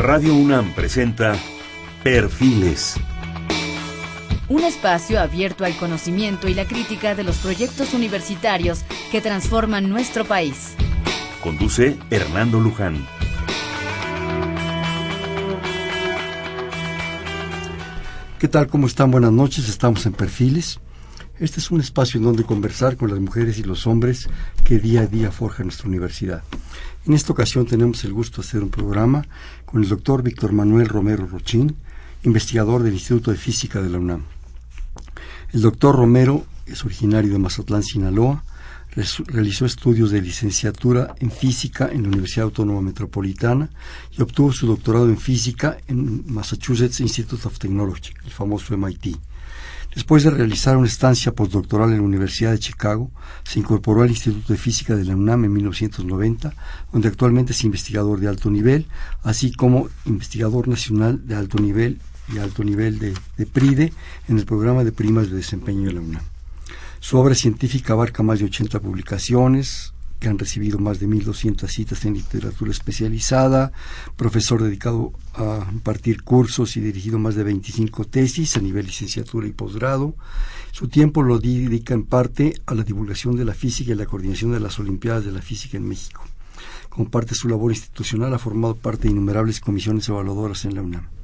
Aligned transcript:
Radio 0.00 0.34
UNAM 0.34 0.72
presenta 0.72 1.36
Perfiles. 2.02 2.94
Un 4.48 4.64
espacio 4.64 5.20
abierto 5.20 5.66
al 5.66 5.76
conocimiento 5.76 6.48
y 6.48 6.54
la 6.54 6.64
crítica 6.64 7.14
de 7.14 7.22
los 7.22 7.36
proyectos 7.36 7.92
universitarios 7.92 8.82
que 9.12 9.20
transforman 9.20 9.90
nuestro 9.90 10.24
país. 10.24 10.74
Conduce 11.42 11.98
Hernando 12.08 12.60
Luján. 12.60 13.06
¿Qué 18.38 18.48
tal? 18.48 18.68
¿Cómo 18.68 18.86
están? 18.86 19.10
Buenas 19.10 19.32
noches. 19.32 19.68
Estamos 19.68 20.06
en 20.06 20.14
Perfiles. 20.14 20.80
Este 21.40 21.58
es 21.58 21.70
un 21.70 21.80
espacio 21.80 22.18
en 22.18 22.24
donde 22.24 22.44
conversar 22.44 22.98
con 22.98 23.08
las 23.08 23.18
mujeres 23.18 23.58
y 23.58 23.62
los 23.62 23.86
hombres 23.86 24.28
que 24.62 24.78
día 24.78 25.00
a 25.00 25.06
día 25.06 25.32
forjan 25.32 25.68
nuestra 25.68 25.88
universidad. 25.88 26.44
En 27.06 27.14
esta 27.14 27.32
ocasión 27.32 27.64
tenemos 27.64 28.04
el 28.04 28.12
gusto 28.12 28.42
de 28.42 28.46
hacer 28.46 28.62
un 28.62 28.68
programa 28.68 29.26
con 29.64 29.82
el 29.82 29.88
doctor 29.88 30.22
Víctor 30.22 30.52
Manuel 30.52 30.86
Romero 30.86 31.26
Rochín, 31.26 31.76
investigador 32.24 32.82
del 32.82 32.92
Instituto 32.92 33.30
de 33.30 33.38
Física 33.38 33.80
de 33.80 33.88
la 33.88 33.98
UNAM. 33.98 34.24
El 35.54 35.62
doctor 35.62 35.96
Romero 35.96 36.44
es 36.66 36.84
originario 36.84 37.32
de 37.32 37.38
Mazatlán, 37.38 37.84
Sinaloa, 37.84 38.44
realizó 39.28 39.64
estudios 39.64 40.10
de 40.10 40.20
licenciatura 40.20 41.14
en 41.20 41.30
física 41.30 41.88
en 41.90 42.02
la 42.02 42.08
Universidad 42.08 42.44
Autónoma 42.44 42.82
Metropolitana 42.82 43.70
y 44.12 44.20
obtuvo 44.20 44.52
su 44.52 44.66
doctorado 44.66 45.06
en 45.06 45.16
física 45.16 45.78
en 45.86 46.22
Massachusetts 46.30 47.00
Institute 47.00 47.48
of 47.48 47.58
Technology, 47.58 48.12
el 48.26 48.30
famoso 48.30 48.76
MIT. 48.76 49.16
Después 49.94 50.22
de 50.22 50.30
realizar 50.30 50.76
una 50.76 50.86
estancia 50.86 51.32
postdoctoral 51.32 51.90
en 51.90 51.96
la 51.96 52.02
Universidad 52.02 52.52
de 52.52 52.60
Chicago, 52.60 53.10
se 53.42 53.58
incorporó 53.58 54.02
al 54.02 54.10
Instituto 54.10 54.52
de 54.52 54.58
Física 54.58 54.94
de 54.94 55.04
la 55.04 55.16
UNAM 55.16 55.44
en 55.44 55.52
1990, 55.52 56.54
donde 56.92 57.08
actualmente 57.08 57.52
es 57.52 57.64
investigador 57.64 58.20
de 58.20 58.28
alto 58.28 58.50
nivel, 58.50 58.86
así 59.24 59.52
como 59.52 59.88
investigador 60.04 60.68
nacional 60.68 61.26
de 61.26 61.34
alto 61.34 61.58
nivel 61.58 62.00
y 62.32 62.38
alto 62.38 62.62
nivel 62.62 63.00
de, 63.00 63.14
de 63.36 63.46
PRIDE 63.46 63.92
en 64.28 64.38
el 64.38 64.46
programa 64.46 64.84
de 64.84 64.92
primas 64.92 65.28
de 65.28 65.36
desempeño 65.36 65.88
de 65.88 65.94
la 65.94 66.00
UNAM. 66.00 66.22
Su 67.00 67.18
obra 67.18 67.34
científica 67.34 67.94
abarca 67.94 68.22
más 68.22 68.38
de 68.38 68.44
80 68.44 68.78
publicaciones, 68.78 69.92
que 70.20 70.28
han 70.28 70.38
recibido 70.38 70.78
más 70.78 71.00
de 71.00 71.08
1.200 71.08 71.66
citas 71.66 72.04
en 72.04 72.14
literatura 72.14 72.70
especializada, 72.70 73.72
profesor 74.16 74.62
dedicado 74.62 75.12
a 75.34 75.66
impartir 75.72 76.22
cursos 76.22 76.76
y 76.76 76.80
dirigido 76.80 77.18
más 77.18 77.34
de 77.34 77.42
25 77.42 78.04
tesis 78.04 78.56
a 78.56 78.60
nivel 78.60 78.86
licenciatura 78.86 79.48
y 79.48 79.52
posgrado. 79.52 80.14
Su 80.72 80.88
tiempo 80.88 81.22
lo 81.22 81.38
dedica 81.38 81.94
en 81.94 82.04
parte 82.04 82.54
a 82.66 82.74
la 82.74 82.84
divulgación 82.84 83.34
de 83.34 83.46
la 83.46 83.54
física 83.54 83.92
y 83.92 83.96
la 83.96 84.06
coordinación 84.06 84.52
de 84.52 84.60
las 84.60 84.78
Olimpiadas 84.78 85.24
de 85.24 85.32
la 85.32 85.42
Física 85.42 85.78
en 85.78 85.88
México. 85.88 86.22
Como 86.90 87.08
parte 87.08 87.30
de 87.30 87.36
su 87.36 87.48
labor 87.48 87.72
institucional 87.72 88.34
ha 88.34 88.38
formado 88.38 88.76
parte 88.76 89.04
de 89.04 89.12
innumerables 89.12 89.60
comisiones 89.60 90.08
evaluadoras 90.08 90.64
en 90.66 90.74
la 90.74 90.82
UNAM 90.82 91.19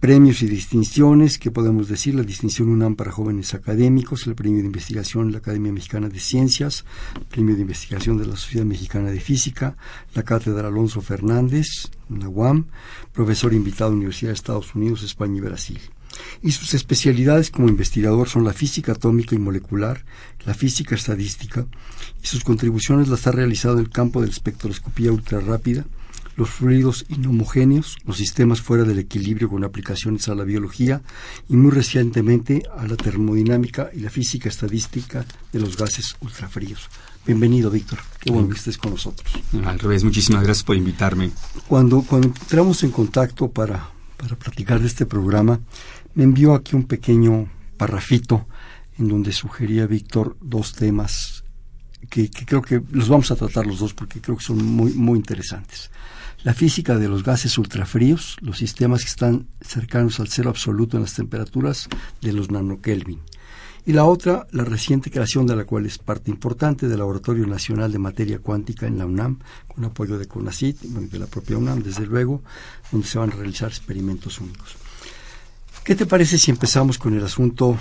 premios 0.00 0.42
y 0.42 0.46
distinciones, 0.46 1.38
que 1.38 1.50
podemos 1.50 1.88
decir, 1.88 2.14
la 2.14 2.22
distinción 2.22 2.68
UNAM 2.68 2.94
para 2.94 3.12
jóvenes 3.12 3.54
académicos, 3.54 4.26
el 4.26 4.34
premio 4.34 4.60
de 4.60 4.66
investigación 4.66 5.28
de 5.28 5.32
la 5.32 5.38
Academia 5.38 5.72
Mexicana 5.72 6.08
de 6.08 6.20
Ciencias, 6.20 6.84
el 7.14 7.24
premio 7.24 7.54
de 7.54 7.62
investigación 7.62 8.18
de 8.18 8.26
la 8.26 8.36
Sociedad 8.36 8.66
Mexicana 8.66 9.10
de 9.10 9.20
Física, 9.20 9.76
la 10.14 10.22
cátedra 10.22 10.68
Alonso 10.68 11.00
Fernández, 11.00 11.90
la 12.10 12.64
profesor 13.12 13.54
invitado 13.54 13.86
a 13.86 13.90
la 13.90 13.96
Universidad 13.96 14.30
de 14.30 14.34
Estados 14.34 14.74
Unidos, 14.74 15.02
España 15.02 15.38
y 15.38 15.40
Brasil. 15.40 15.80
Y 16.42 16.52
sus 16.52 16.74
especialidades 16.74 17.50
como 17.50 17.68
investigador 17.68 18.28
son 18.28 18.44
la 18.44 18.52
física 18.52 18.92
atómica 18.92 19.34
y 19.34 19.38
molecular, 19.38 20.04
la 20.44 20.54
física 20.54 20.94
estadística, 20.94 21.66
y 22.22 22.26
sus 22.26 22.44
contribuciones 22.44 23.08
las 23.08 23.26
ha 23.26 23.32
realizado 23.32 23.74
en 23.74 23.80
el 23.80 23.90
campo 23.90 24.20
de 24.20 24.28
la 24.28 24.32
espectroscopía 24.32 25.12
ultrarrápida, 25.12 25.84
los 26.36 26.50
fluidos 26.50 27.06
inhomogéneos, 27.08 27.96
los 28.04 28.16
sistemas 28.16 28.60
fuera 28.60 28.84
del 28.84 28.98
equilibrio 28.98 29.48
con 29.48 29.64
aplicaciones 29.64 30.28
a 30.28 30.34
la 30.34 30.44
biología 30.44 31.02
y 31.48 31.56
muy 31.56 31.70
recientemente 31.70 32.62
a 32.76 32.86
la 32.86 32.96
termodinámica 32.96 33.90
y 33.94 34.00
la 34.00 34.10
física 34.10 34.48
estadística 34.48 35.24
de 35.52 35.60
los 35.60 35.76
gases 35.76 36.16
ultrafríos. 36.20 36.88
Bienvenido, 37.26 37.70
Víctor. 37.70 38.00
Qué 38.20 38.30
bueno 38.30 38.48
que 38.48 38.56
estés 38.56 38.76
con 38.76 38.92
nosotros. 38.92 39.32
Al 39.64 39.78
revés, 39.78 40.04
muchísimas 40.04 40.42
gracias 40.42 40.64
por 40.64 40.76
invitarme. 40.76 41.30
Cuando, 41.68 42.02
cuando 42.02 42.28
entramos 42.28 42.82
en 42.82 42.90
contacto 42.90 43.50
para, 43.50 43.88
para 44.16 44.36
platicar 44.36 44.80
de 44.80 44.88
este 44.88 45.06
programa, 45.06 45.60
me 46.14 46.24
envió 46.24 46.54
aquí 46.54 46.76
un 46.76 46.84
pequeño 46.84 47.48
parrafito 47.76 48.46
en 48.98 49.08
donde 49.08 49.32
sugería 49.32 49.86
Víctor 49.86 50.36
dos 50.40 50.74
temas 50.74 51.44
que, 52.10 52.28
que, 52.30 52.44
creo 52.44 52.60
que 52.60 52.82
los 52.90 53.08
vamos 53.08 53.30
a 53.30 53.36
tratar 53.36 53.66
los 53.66 53.78
dos 53.78 53.94
porque 53.94 54.20
creo 54.20 54.36
que 54.36 54.44
son 54.44 54.62
muy, 54.62 54.92
muy 54.92 55.18
interesantes 55.18 55.90
la 56.44 56.52
física 56.52 56.98
de 56.98 57.08
los 57.08 57.24
gases 57.24 57.56
ultrafríos, 57.56 58.36
los 58.42 58.58
sistemas 58.58 59.00
que 59.00 59.08
están 59.08 59.48
cercanos 59.62 60.20
al 60.20 60.28
cero 60.28 60.50
absoluto 60.50 60.96
en 60.96 61.02
las 61.02 61.14
temperaturas 61.14 61.88
de 62.20 62.32
los 62.34 62.50
nanokelvin. 62.50 63.20
Y 63.86 63.92
la 63.92 64.04
otra, 64.04 64.46
la 64.50 64.64
reciente 64.64 65.10
creación 65.10 65.46
de 65.46 65.56
la 65.56 65.64
cual 65.64 65.86
es 65.86 65.98
parte 65.98 66.30
importante 66.30 66.86
del 66.86 66.98
Laboratorio 66.98 67.46
Nacional 67.46 67.90
de 67.90 67.98
Materia 67.98 68.38
Cuántica 68.38 68.86
en 68.86 68.98
la 68.98 69.06
UNAM, 69.06 69.38
con 69.68 69.84
apoyo 69.84 70.18
de 70.18 70.28
CONACYT, 70.28 70.80
de 70.82 71.18
la 71.18 71.26
propia 71.26 71.56
UNAM, 71.56 71.82
desde 71.82 72.06
luego, 72.06 72.42
donde 72.92 73.06
se 73.06 73.18
van 73.18 73.32
a 73.32 73.36
realizar 73.36 73.68
experimentos 73.68 74.38
únicos. 74.40 74.76
¿Qué 75.82 75.94
te 75.94 76.06
parece 76.06 76.38
si 76.38 76.50
empezamos 76.50 76.98
con 76.98 77.14
el 77.14 77.24
asunto 77.24 77.78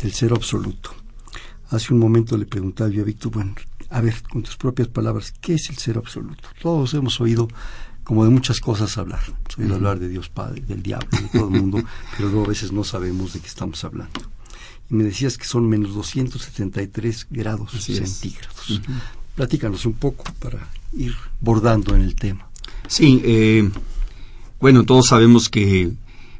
del 0.00 0.12
cero 0.12 0.36
absoluto? 0.36 0.90
Hace 1.70 1.92
un 1.92 2.00
momento 2.00 2.36
le 2.36 2.46
preguntaba 2.46 2.90
yo 2.90 3.02
a 3.02 3.04
Víctor, 3.04 3.32
bueno, 3.32 3.54
a 3.90 4.00
ver, 4.00 4.22
con 4.22 4.42
tus 4.42 4.56
propias 4.56 4.88
palabras, 4.88 5.32
¿qué 5.40 5.54
es 5.54 5.68
el 5.70 5.76
cero 5.76 6.00
absoluto? 6.04 6.48
Todos 6.60 6.94
hemos 6.94 7.20
oído 7.20 7.48
como 8.04 8.24
de 8.24 8.30
muchas 8.30 8.60
cosas 8.60 8.96
hablar. 8.98 9.22
Soy 9.48 9.66
de 9.66 9.74
hablar 9.74 9.98
de 9.98 10.08
Dios 10.08 10.28
Padre, 10.28 10.62
del 10.62 10.82
diablo, 10.82 11.08
de 11.10 11.38
todo 11.38 11.48
el 11.48 11.60
mundo, 11.60 11.82
pero 12.16 12.28
luego 12.28 12.44
a 12.44 12.48
veces 12.48 12.70
no 12.70 12.84
sabemos 12.84 13.32
de 13.32 13.40
qué 13.40 13.46
estamos 13.46 13.82
hablando. 13.84 14.20
Y 14.90 14.94
me 14.94 15.04
decías 15.04 15.38
que 15.38 15.46
son 15.46 15.68
menos 15.68 15.94
273 15.94 17.26
grados 17.30 17.72
centígrados. 17.72 18.82
Platícanos 19.34 19.86
un 19.86 19.94
poco 19.94 20.24
para 20.38 20.68
ir 20.92 21.14
bordando 21.40 21.94
en 21.94 22.02
el 22.02 22.14
tema. 22.14 22.46
Sí, 22.86 23.20
eh, 23.24 23.68
bueno, 24.60 24.84
todos 24.84 25.06
sabemos 25.08 25.48
que, 25.48 25.92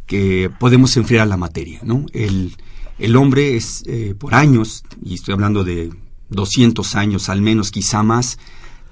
que 0.06 0.50
podemos 0.60 0.96
enfriar 0.96 1.26
la 1.26 1.38
materia, 1.38 1.80
¿no? 1.82 2.04
El, 2.12 2.54
el 2.98 3.16
hombre 3.16 3.56
es, 3.56 3.82
eh, 3.86 4.14
por 4.16 4.34
años, 4.34 4.84
y 5.02 5.14
estoy 5.14 5.32
hablando 5.32 5.64
de 5.64 5.90
200 6.28 6.94
años 6.94 7.28
al 7.28 7.40
menos, 7.40 7.70
quizá 7.70 8.02
más, 8.02 8.38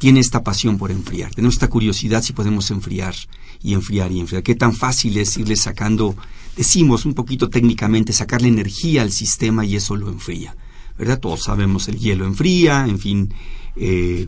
tiene 0.02 0.18
esta 0.18 0.42
pasión 0.42 0.78
por 0.78 0.90
enfriar, 0.90 1.32
tenemos 1.32 1.54
esta 1.54 1.68
curiosidad 1.68 2.24
si 2.24 2.32
podemos 2.32 2.72
enfriar 2.72 3.14
y 3.62 3.72
enfriar 3.72 4.10
y 4.10 4.18
enfriar. 4.18 4.42
Qué 4.42 4.56
tan 4.56 4.74
fácil 4.74 5.16
es 5.16 5.36
irle 5.36 5.54
sacando, 5.54 6.16
decimos 6.56 7.06
un 7.06 7.14
poquito 7.14 7.48
técnicamente, 7.48 8.12
sacarle 8.12 8.48
energía 8.48 9.02
al 9.02 9.12
sistema 9.12 9.64
y 9.64 9.76
eso 9.76 9.94
lo 9.94 10.08
enfría. 10.08 10.56
¿Verdad? 10.98 11.20
Todos 11.20 11.44
sabemos 11.44 11.86
el 11.86 12.00
hielo 12.00 12.26
enfría, 12.26 12.84
en 12.88 12.98
fin, 12.98 13.32
eh, 13.76 14.26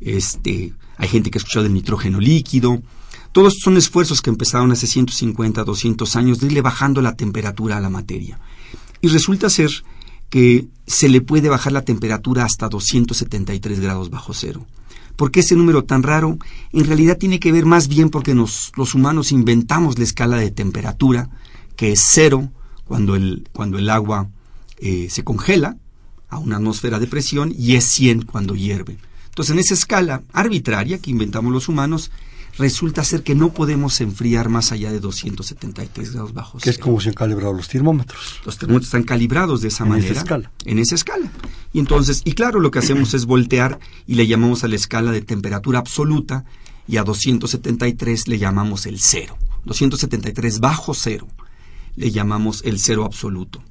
este, 0.00 0.72
hay 0.96 1.08
gente 1.08 1.30
que 1.30 1.36
ha 1.36 1.40
escuchado 1.40 1.64
del 1.64 1.74
nitrógeno 1.74 2.18
líquido. 2.18 2.82
Todos 3.32 3.58
son 3.62 3.76
esfuerzos 3.76 4.22
que 4.22 4.30
empezaron 4.30 4.72
hace 4.72 4.86
150, 4.86 5.64
200 5.64 6.16
años 6.16 6.40
de 6.40 6.46
irle 6.46 6.62
bajando 6.62 7.02
la 7.02 7.14
temperatura 7.14 7.76
a 7.76 7.80
la 7.80 7.90
materia. 7.90 8.40
Y 9.02 9.08
resulta 9.08 9.50
ser 9.50 9.70
que 10.30 10.66
se 10.86 11.10
le 11.10 11.20
puede 11.20 11.50
bajar 11.50 11.72
la 11.72 11.84
temperatura 11.84 12.46
hasta 12.46 12.70
273 12.70 13.80
grados 13.80 14.08
bajo 14.08 14.32
cero. 14.32 14.66
¿Por 15.20 15.30
qué 15.30 15.40
ese 15.40 15.54
número 15.54 15.84
tan 15.84 16.02
raro? 16.02 16.38
En 16.72 16.86
realidad 16.86 17.18
tiene 17.18 17.40
que 17.40 17.52
ver 17.52 17.66
más 17.66 17.88
bien 17.88 18.08
porque 18.08 18.34
los 18.34 18.94
humanos 18.94 19.32
inventamos 19.32 19.98
la 19.98 20.04
escala 20.04 20.38
de 20.38 20.50
temperatura, 20.50 21.28
que 21.76 21.92
es 21.92 22.08
cero 22.10 22.48
cuando 22.86 23.16
el, 23.16 23.46
cuando 23.52 23.76
el 23.76 23.90
agua 23.90 24.30
eh, 24.78 25.08
se 25.10 25.22
congela 25.22 25.76
a 26.30 26.38
una 26.38 26.56
atmósfera 26.56 26.98
de 26.98 27.06
presión 27.06 27.52
y 27.54 27.76
es 27.76 27.84
100 27.84 28.22
cuando 28.22 28.54
hierve. 28.54 28.96
Entonces, 29.26 29.52
en 29.52 29.58
esa 29.58 29.74
escala 29.74 30.22
arbitraria 30.32 30.96
que 31.00 31.10
inventamos 31.10 31.52
los 31.52 31.68
humanos, 31.68 32.10
resulta 32.58 33.04
ser 33.04 33.22
que 33.22 33.34
no 33.34 33.52
podemos 33.52 34.00
enfriar 34.00 34.48
más 34.48 34.72
allá 34.72 34.92
de 34.92 35.00
273 35.00 36.12
grados 36.12 36.34
bajo 36.34 36.58
Que 36.58 36.70
es 36.70 36.78
como 36.78 37.00
se 37.00 37.08
han 37.08 37.14
calibrado 37.14 37.52
los 37.52 37.68
termómetros. 37.68 38.40
Los 38.44 38.58
termómetros 38.58 38.88
están 38.88 39.04
calibrados 39.04 39.60
de 39.60 39.68
esa 39.68 39.84
en 39.84 39.90
manera. 39.90 40.06
En 40.08 40.12
esa 40.12 40.20
escala. 40.22 40.52
En 40.64 40.78
esa 40.78 40.94
escala. 40.94 41.32
Y 41.72 41.78
entonces, 41.78 42.22
y 42.24 42.32
claro, 42.32 42.60
lo 42.60 42.70
que 42.70 42.78
hacemos 42.78 43.14
es 43.14 43.26
voltear 43.26 43.78
y 44.06 44.14
le 44.14 44.26
llamamos 44.26 44.64
a 44.64 44.68
la 44.68 44.76
escala 44.76 45.12
de 45.12 45.22
temperatura 45.22 45.78
absoluta 45.78 46.44
y 46.86 46.96
a 46.96 47.04
273 47.04 48.28
le 48.28 48.38
llamamos 48.38 48.86
el 48.86 48.98
cero. 48.98 49.36
273 49.64 50.60
bajo 50.60 50.94
cero 50.94 51.28
le 51.96 52.10
llamamos 52.10 52.62
el 52.64 52.78
cero 52.78 53.04
absoluto. 53.04 53.62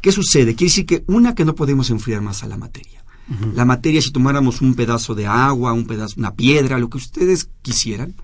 ¿Qué 0.00 0.12
sucede? 0.12 0.54
Quiere 0.54 0.70
decir 0.70 0.86
que 0.86 1.04
una 1.06 1.34
que 1.34 1.44
no 1.44 1.54
podemos 1.54 1.90
enfriar 1.90 2.22
más 2.22 2.42
a 2.42 2.46
la 2.46 2.56
materia. 2.56 2.99
La 3.54 3.64
materia, 3.64 4.02
si 4.02 4.10
tomáramos 4.10 4.60
un 4.60 4.74
pedazo 4.74 5.14
de 5.14 5.26
agua, 5.26 5.72
un 5.72 5.86
pedazo, 5.86 6.14
una 6.18 6.34
piedra, 6.34 6.78
lo 6.78 6.90
que 6.90 6.98
ustedes 6.98 7.48
quisieran, 7.62 8.14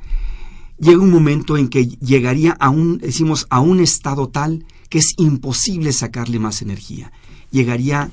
llega 0.78 1.00
un 1.00 1.10
momento 1.10 1.56
en 1.56 1.68
que 1.68 1.86
llegaría 1.86 2.52
a 2.52 2.70
un, 2.70 2.98
decimos, 2.98 3.46
a 3.48 3.60
un 3.60 3.80
estado 3.80 4.28
tal 4.28 4.64
que 4.88 4.98
es 4.98 5.14
imposible 5.16 5.92
sacarle 5.92 6.38
más 6.40 6.60
energía. 6.60 7.12
Llegaría 7.52 8.10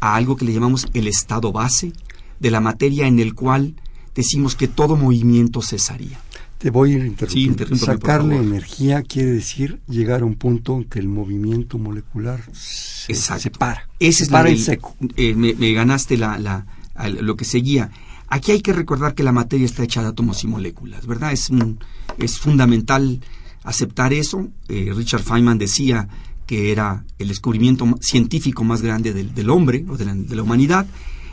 a 0.00 0.14
algo 0.16 0.36
que 0.36 0.44
le 0.44 0.52
llamamos 0.52 0.86
el 0.92 1.06
estado 1.06 1.50
base 1.50 1.92
de 2.40 2.50
la 2.50 2.60
materia 2.60 3.06
en 3.06 3.20
el 3.20 3.34
cual 3.34 3.74
decimos 4.14 4.54
que 4.54 4.68
todo 4.68 4.96
movimiento 4.96 5.62
cesaría. 5.62 6.20
Te 6.64 6.70
voy 6.70 6.92
a 6.92 6.96
ir 6.96 7.04
interrumpiendo. 7.04 7.66
Sí, 7.66 7.76
Sacarle 7.84 8.36
energía 8.38 9.02
quiere 9.02 9.32
decir 9.32 9.82
llegar 9.86 10.22
a 10.22 10.24
un 10.24 10.34
punto 10.34 10.78
en 10.78 10.84
que 10.84 10.98
el 10.98 11.08
movimiento 11.08 11.76
molecular 11.76 12.40
se, 12.54 13.12
Exacto. 13.12 13.42
se 13.42 13.50
para. 13.50 13.86
Ese 14.00 14.16
se 14.20 14.24
es 14.24 14.30
para 14.30 14.48
del- 14.48 14.58
seco. 14.58 14.96
eh, 15.16 15.34
me, 15.34 15.52
me 15.52 15.74
ganaste 15.74 16.16
la, 16.16 16.64
lo 17.20 17.36
que 17.36 17.44
seguía. 17.44 17.90
Aquí 18.28 18.50
hay 18.52 18.62
que 18.62 18.72
recordar 18.72 19.14
que 19.14 19.22
la 19.22 19.30
materia 19.32 19.66
está 19.66 19.82
hecha 19.84 20.00
de 20.00 20.08
átomos 20.08 20.42
y 20.42 20.46
moléculas, 20.46 21.06
¿verdad? 21.06 21.32
Es, 21.32 21.50
un- 21.50 21.80
es 22.16 22.38
fundamental 22.38 23.20
aceptar 23.62 24.14
eso. 24.14 24.48
Eh, 24.68 24.90
Richard 24.96 25.22
Feynman 25.22 25.58
decía 25.58 26.08
que 26.46 26.72
era 26.72 27.04
el 27.18 27.28
descubrimiento 27.28 27.86
científico 28.00 28.64
más 28.64 28.80
grande 28.80 29.12
del, 29.12 29.34
del 29.34 29.50
hombre 29.50 29.84
o 29.86 29.98
de 29.98 30.06
la, 30.06 30.14
de 30.14 30.34
la 30.34 30.42
humanidad, 30.42 30.86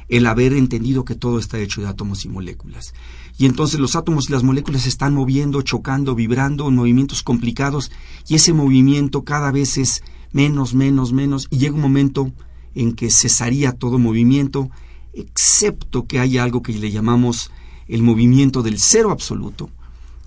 el 0.10 0.26
haber 0.26 0.52
entendido 0.52 1.06
que 1.06 1.16
todo 1.16 1.40
está 1.40 1.58
hecho 1.58 1.80
de 1.80 1.88
átomos 1.88 2.26
y 2.26 2.28
moléculas. 2.28 2.94
Y 3.42 3.48
entonces 3.48 3.80
los 3.80 3.96
átomos 3.96 4.30
y 4.30 4.34
las 4.34 4.44
moléculas 4.44 4.84
se 4.84 4.90
están 4.90 5.16
moviendo, 5.16 5.64
chocando, 5.64 6.14
vibrando 6.14 6.68
en 6.68 6.76
movimientos 6.76 7.24
complicados 7.24 7.92
y 8.28 8.36
ese 8.36 8.54
movimiento 8.54 9.24
cada 9.24 9.52
vez 9.52 9.80
es 9.80 10.04
menos, 10.32 10.76
menos, 10.76 11.12
menos 11.12 11.48
y 11.50 11.58
llega 11.58 11.74
un 11.74 11.82
momento 11.82 12.32
en 12.76 12.94
que 12.94 13.10
cesaría 13.10 13.72
todo 13.72 13.98
movimiento, 13.98 14.70
excepto 15.14 16.06
que 16.06 16.20
haya 16.20 16.44
algo 16.44 16.62
que 16.62 16.72
le 16.74 16.92
llamamos 16.92 17.50
el 17.88 18.04
movimiento 18.04 18.62
del 18.62 18.78
cero 18.78 19.10
absoluto, 19.10 19.72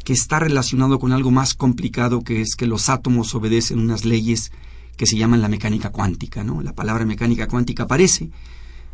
que 0.02 0.12
está 0.12 0.40
relacionado 0.40 0.98
con 0.98 1.12
algo 1.12 1.30
más 1.30 1.54
complicado 1.54 2.24
que 2.24 2.40
es 2.40 2.56
que 2.56 2.66
los 2.66 2.88
átomos 2.88 3.32
obedecen 3.36 3.78
unas 3.78 4.04
leyes 4.04 4.50
que 4.96 5.06
se 5.06 5.16
llaman 5.16 5.40
la 5.40 5.48
mecánica 5.48 5.92
cuántica, 5.92 6.42
¿no? 6.42 6.62
La 6.62 6.72
palabra 6.72 7.04
mecánica 7.04 7.46
cuántica 7.46 7.84
aparece. 7.84 8.30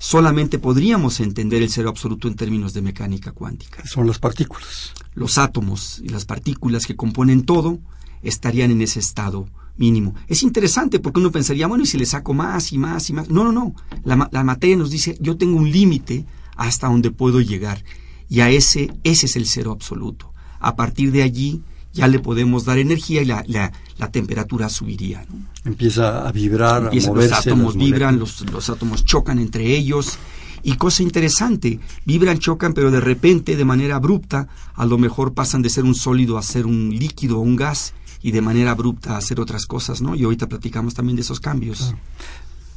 Solamente 0.03 0.59
podríamos 0.59 1.21
entender 1.21 1.61
el 1.61 1.69
cero 1.69 1.91
absoluto 1.91 2.27
en 2.27 2.35
términos 2.35 2.73
de 2.73 2.81
mecánica 2.81 3.33
cuántica. 3.33 3.87
Son 3.87 4.07
las 4.07 4.19
partículas. 4.19 4.95
Los 5.13 5.37
átomos 5.37 6.01
y 6.03 6.09
las 6.09 6.25
partículas 6.25 6.87
que 6.87 6.97
componen 6.97 7.43
todo 7.45 7.79
estarían 8.23 8.71
en 8.71 8.81
ese 8.81 8.99
estado 8.99 9.47
mínimo. 9.77 10.15
Es 10.27 10.43
interesante 10.43 11.01
porque 11.01 11.21
uno 11.21 11.31
pensaría, 11.31 11.67
bueno, 11.67 11.85
¿y 11.85 11.87
si 11.87 11.99
le 11.99 12.07
saco 12.07 12.33
más 12.33 12.73
y 12.73 12.79
más 12.79 13.11
y 13.11 13.13
más? 13.13 13.29
No, 13.29 13.45
no, 13.45 13.53
no. 13.53 13.75
La, 14.03 14.27
la 14.33 14.43
materia 14.43 14.75
nos 14.75 14.91
dice, 14.91 15.19
yo 15.21 15.37
tengo 15.37 15.59
un 15.59 15.71
límite 15.71 16.25
hasta 16.57 16.87
donde 16.87 17.11
puedo 17.11 17.43
llegar. 17.43 17.85
Y 18.27 18.41
a 18.41 18.49
ese, 18.49 18.95
ese 19.05 19.27
es 19.27 19.37
el 19.37 19.45
cero 19.45 19.71
absoluto. 19.71 20.33
A 20.61 20.77
partir 20.77 21.13
de 21.13 21.23
allí 21.23 21.61
ya 21.93 22.07
le 22.09 22.19
podemos 22.19 22.65
dar 22.65 22.79
energía 22.79 23.23
y 23.23 23.25
la, 23.25 23.45
la, 23.47 23.73
la 23.99 24.11
temperatura 24.11 24.69
subiría. 24.69 25.25
¿no? 25.29 25.47
Empieza 25.65 26.27
a 26.27 26.33
vibrar, 26.33 26.85
Empiezan 26.85 27.11
a 27.11 27.15
moverse. 27.15 27.31
los 27.37 27.47
átomos 27.47 27.77
vibran, 27.77 28.19
los, 28.19 28.51
los 28.51 28.71
átomos 28.71 29.05
chocan 29.05 29.39
entre 29.39 29.77
ellos. 29.77 30.19
Y 30.63 30.75
cosa 30.77 31.03
interesante, 31.03 31.81
vibran, 32.05 32.39
chocan, 32.39 32.75
pero 32.75 32.91
de 32.91 33.01
repente, 33.01 33.57
de 33.57 33.65
manera 33.65 33.97
abrupta, 33.97 34.49
a 34.75 34.85
lo 34.85 34.99
mejor 34.99 35.33
pasan 35.33 35.63
de 35.63 35.71
ser 35.71 35.85
un 35.85 35.95
sólido 35.95 36.37
a 36.37 36.43
ser 36.43 36.67
un 36.67 36.91
líquido 36.91 37.39
o 37.39 37.41
un 37.41 37.57
gas, 37.57 37.95
y 38.23 38.33
de 38.33 38.43
manera 38.43 38.73
abrupta 38.73 39.15
a 39.15 39.17
hacer 39.17 39.41
otras 39.41 39.65
cosas, 39.65 40.03
¿no? 40.03 40.15
Y 40.15 40.25
ahorita 40.25 40.47
platicamos 40.49 40.93
también 40.93 41.17
de 41.17 41.23
esos 41.23 41.41
cambios. 41.41 41.79
Claro. 41.79 41.99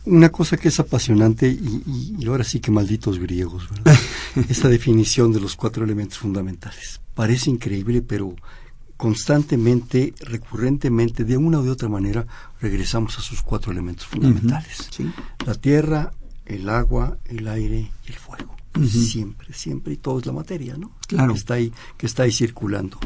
Una 0.05 0.29
cosa 0.29 0.55
que 0.55 0.69
es 0.69 0.79
apasionante, 0.79 1.49
y 1.49 2.25
ahora 2.25 2.45
sí 2.45 2.61
que 2.61 2.71
malditos 2.71 3.19
griegos, 3.19 3.69
¿verdad? 3.69 3.97
Esta 4.49 4.69
definición 4.69 5.33
de 5.33 5.41
los 5.41 5.57
cuatro 5.57 5.83
elementos 5.83 6.17
fundamentales. 6.17 7.01
Parece 7.13 7.49
increíble, 7.49 8.01
pero 8.01 8.33
constantemente, 9.03 10.13
recurrentemente, 10.21 11.25
de 11.25 11.35
una 11.35 11.61
de 11.61 11.69
otra 11.69 11.89
manera, 11.89 12.25
regresamos 12.61 13.19
a 13.19 13.21
sus 13.21 13.41
cuatro 13.41 13.73
elementos 13.73 14.05
fundamentales. 14.05 14.87
Sí. 14.91 15.11
La 15.45 15.55
tierra, 15.55 16.13
el 16.45 16.69
agua, 16.69 17.17
el 17.25 17.49
aire 17.49 17.91
y 18.07 18.09
el 18.09 18.15
fuego. 18.15 18.55
Siempre, 18.87 19.53
siempre, 19.53 19.91
y 19.91 19.97
todo 19.97 20.19
es 20.19 20.25
la 20.25 20.31
materia, 20.31 20.77
¿no? 20.77 20.93
Claro. 21.05 21.33
Que 21.33 21.39
está 21.39 21.55
ahí, 21.55 21.73
que 21.97 22.05
está 22.05 22.23
ahí 22.23 22.31
circulando. 22.31 22.97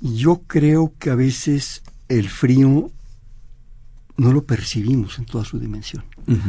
Y 0.00 0.14
Yo 0.14 0.40
creo 0.46 0.94
que 0.98 1.10
a 1.10 1.14
veces 1.14 1.82
el 2.08 2.30
frío 2.30 2.90
no 4.16 4.32
lo 4.32 4.44
percibimos 4.44 5.18
en 5.18 5.26
toda 5.26 5.44
su 5.44 5.58
dimensión. 5.58 6.04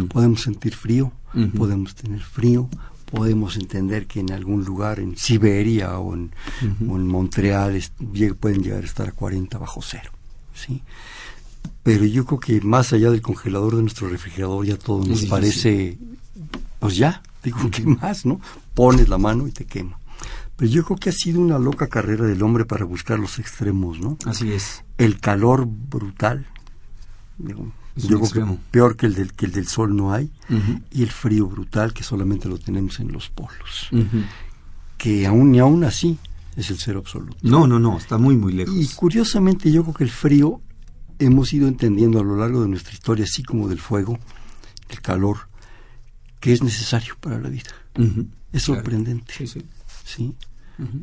Podemos 0.08 0.44
sentir 0.44 0.74
frío, 0.74 1.12
podemos 1.58 1.96
tener 1.96 2.22
frío, 2.22 2.70
podemos 3.12 3.58
entender 3.58 4.08
que 4.08 4.20
en 4.20 4.32
algún 4.32 4.64
lugar, 4.66 5.00
en 5.00 5.18
Siberia 5.18 5.98
o 6.00 6.14
en, 6.14 6.32
Ujú. 6.62 6.94
o 6.94 6.96
en 6.98 7.08
Montreal, 7.08 7.76
es- 7.76 7.92
pueden 8.40 8.64
llegar 8.64 8.84
a 8.84 8.86
estar 8.86 9.08
a 9.08 9.12
40 9.12 9.58
bajo 9.58 9.82
cero. 9.82 10.12
¿sí? 10.54 10.82
Pero 11.84 12.06
yo 12.06 12.26
creo 12.26 12.40
que 12.40 12.62
más 12.62 12.92
allá 12.94 13.10
del 13.12 13.22
congelador 13.22 13.76
de 13.76 13.82
nuestro 13.82 14.10
refrigerador 14.10 14.66
ya 14.66 14.78
todo 14.78 15.06
nos 15.06 15.26
parece, 15.26 15.98
pues 16.80 16.96
ya, 16.98 17.22
digo, 17.44 17.60
¿qué 17.72 17.84
más, 17.86 18.26
no? 18.26 18.40
Pones 18.74 19.08
la 19.10 19.18
mano 19.18 19.48
y 19.48 19.52
te 19.52 19.66
quema. 19.66 19.98
Pero 20.58 20.70
yo 20.70 20.84
creo 20.84 20.98
que 20.98 21.10
ha 21.10 21.14
sido 21.14 21.40
una 21.40 21.58
loca 21.58 21.88
carrera 21.88 22.26
del 22.26 22.44
hombre 22.44 22.66
para 22.66 22.84
buscar 22.84 23.18
los 23.18 23.40
extremos, 23.40 24.00
¿no? 24.02 24.18
Así 24.26 24.52
es. 24.52 24.84
El 24.98 25.20
calor 25.22 25.66
brutal, 25.66 26.46
digo, 27.38 27.72
yo 28.08 28.20
creo 28.22 28.48
que 28.48 28.58
peor 28.72 28.96
que 28.98 29.06
el, 29.06 29.16
del, 29.16 29.34
que 29.34 29.46
el 29.46 29.52
del 29.52 29.68
sol 29.68 29.96
no 29.96 30.14
hay, 30.14 30.32
y 30.92 31.04
el 31.04 31.10
frío 31.12 31.48
brutal 31.48 31.94
que 31.94 32.04
solamente 32.04 32.48
lo 32.48 32.58
tenemos 32.58 33.00
en 33.00 33.12
los 33.12 33.30
polos, 33.30 33.90
que 34.98 35.26
aún 35.28 35.52
ni 35.52 35.60
aún 35.60 35.84
así 35.84 36.18
es 36.56 36.70
el 36.72 36.78
cero 36.78 37.00
absoluto. 37.00 37.38
No, 37.42 37.68
no, 37.68 37.80
no, 37.80 37.98
está 37.98 38.18
muy, 38.18 38.36
muy 38.36 38.54
lejos. 38.54 38.76
Y 38.76 38.88
curiosamente 38.96 39.72
yo 39.72 39.84
creo 39.84 39.94
que 39.96 40.04
el 40.04 40.10
frío 40.10 40.62
hemos 41.20 41.54
ido 41.54 41.68
entendiendo 41.68 42.20
a 42.20 42.24
lo 42.24 42.36
largo 42.36 42.62
de 42.62 42.68
nuestra 42.68 42.94
historia, 42.94 43.26
así 43.26 43.44
como 43.44 43.68
del 43.70 43.80
fuego, 43.80 44.20
el 44.90 45.02
calor, 45.02 45.38
que 46.40 46.54
es 46.54 46.64
necesario 46.64 47.16
para 47.20 47.40
la 47.40 47.50
vida. 47.50 47.70
Es 48.52 48.66
Claro. 48.66 48.82
sorprendente. 48.82 49.34
Sí, 49.38 49.48
sí. 50.06 50.36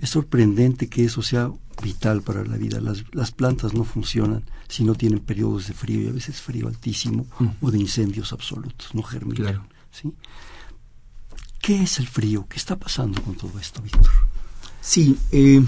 Es 0.01 0.11
sorprendente 0.11 0.89
que 0.89 1.05
eso 1.05 1.21
sea 1.21 1.51
vital 1.83 2.23
para 2.23 2.45
la 2.45 2.57
vida. 2.57 2.81
Las, 2.81 3.05
las 3.13 3.31
plantas 3.31 3.75
no 3.75 3.85
funcionan 3.85 4.45
si 4.69 4.85
no 4.85 4.95
tienen 4.95 5.21
periodos 5.21 5.69
de 5.69 5.75
frío 5.75 6.03
y 6.03 6.09
a 6.09 6.13
veces 6.13 6.41
frío 6.41 6.67
altísimo 6.69 7.27
o 7.61 7.71
de 7.71 7.79
incendios 7.79 8.33
absolutos, 8.33 8.95
no 8.95 9.03
germinan. 9.03 9.37
Claro. 9.37 9.67
¿sí? 9.91 10.13
¿Qué 11.61 11.83
es 11.83 11.99
el 11.99 12.07
frío? 12.07 12.47
¿Qué 12.49 12.57
está 12.57 12.79
pasando 12.79 13.23
con 13.23 13.35
todo 13.35 13.59
esto, 13.59 13.83
Víctor? 13.83 14.11
Sí, 14.81 15.19
eh, 15.33 15.63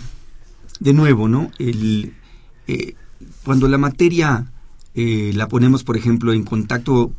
de 0.80 0.92
nuevo, 0.92 1.28
¿no? 1.28 1.50
El, 1.58 2.14
eh, 2.66 2.94
cuando 3.44 3.68
la 3.68 3.78
materia 3.78 4.52
eh, 4.94 5.32
la 5.34 5.48
ponemos, 5.48 5.84
por 5.84 5.96
ejemplo, 5.96 6.32
en 6.32 6.44
contacto 6.44 7.12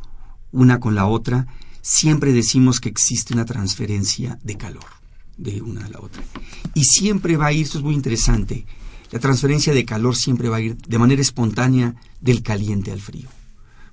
una 0.51 0.79
con 0.79 0.95
la 0.95 1.05
otra, 1.05 1.47
siempre 1.81 2.33
decimos 2.33 2.79
que 2.79 2.89
existe 2.89 3.33
una 3.33 3.45
transferencia 3.45 4.39
de 4.43 4.57
calor 4.57 4.98
de 5.39 5.61
una 5.61 5.85
a 5.85 5.89
la 5.89 5.99
otra. 5.99 6.21
Y 6.73 6.83
siempre 6.83 7.37
va 7.37 7.47
a 7.47 7.53
ir, 7.53 7.63
esto 7.65 7.79
es 7.79 7.83
muy 7.83 7.95
interesante, 7.95 8.65
la 9.11 9.19
transferencia 9.19 9.73
de 9.73 9.85
calor 9.85 10.15
siempre 10.15 10.49
va 10.49 10.57
a 10.57 10.61
ir 10.61 10.77
de 10.77 10.99
manera 10.99 11.21
espontánea 11.21 11.95
del 12.21 12.43
caliente 12.43 12.91
al 12.91 12.99
frío. 12.99 13.27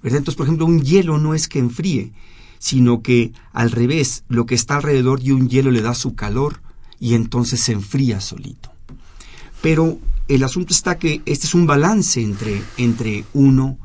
Entonces, 0.03 0.35
por 0.35 0.47
ejemplo, 0.47 0.67
un 0.67 0.83
hielo 0.83 1.19
no 1.19 1.35
es 1.35 1.49
que 1.49 1.59
enfríe, 1.59 2.13
sino 2.59 3.03
que 3.03 3.33
al 3.53 3.71
revés, 3.71 4.25
lo 4.29 4.47
que 4.47 4.55
está 4.55 4.77
alrededor 4.77 5.21
de 5.21 5.33
un 5.33 5.49
hielo 5.49 5.71
le 5.71 5.83
da 5.83 5.95
su 5.95 6.15
calor 6.15 6.61
y 7.01 7.15
entonces 7.15 7.61
se 7.63 7.73
enfría 7.73 8.21
solito. 8.21 8.71
Pero 9.63 9.99
el 10.29 10.45
asunto 10.45 10.73
está 10.73 10.99
que 10.99 11.23
este 11.27 11.47
es 11.47 11.55
un 11.55 11.67
balance 11.67 12.21
entre, 12.21 12.63
entre 12.77 13.25
uno, 13.33 13.79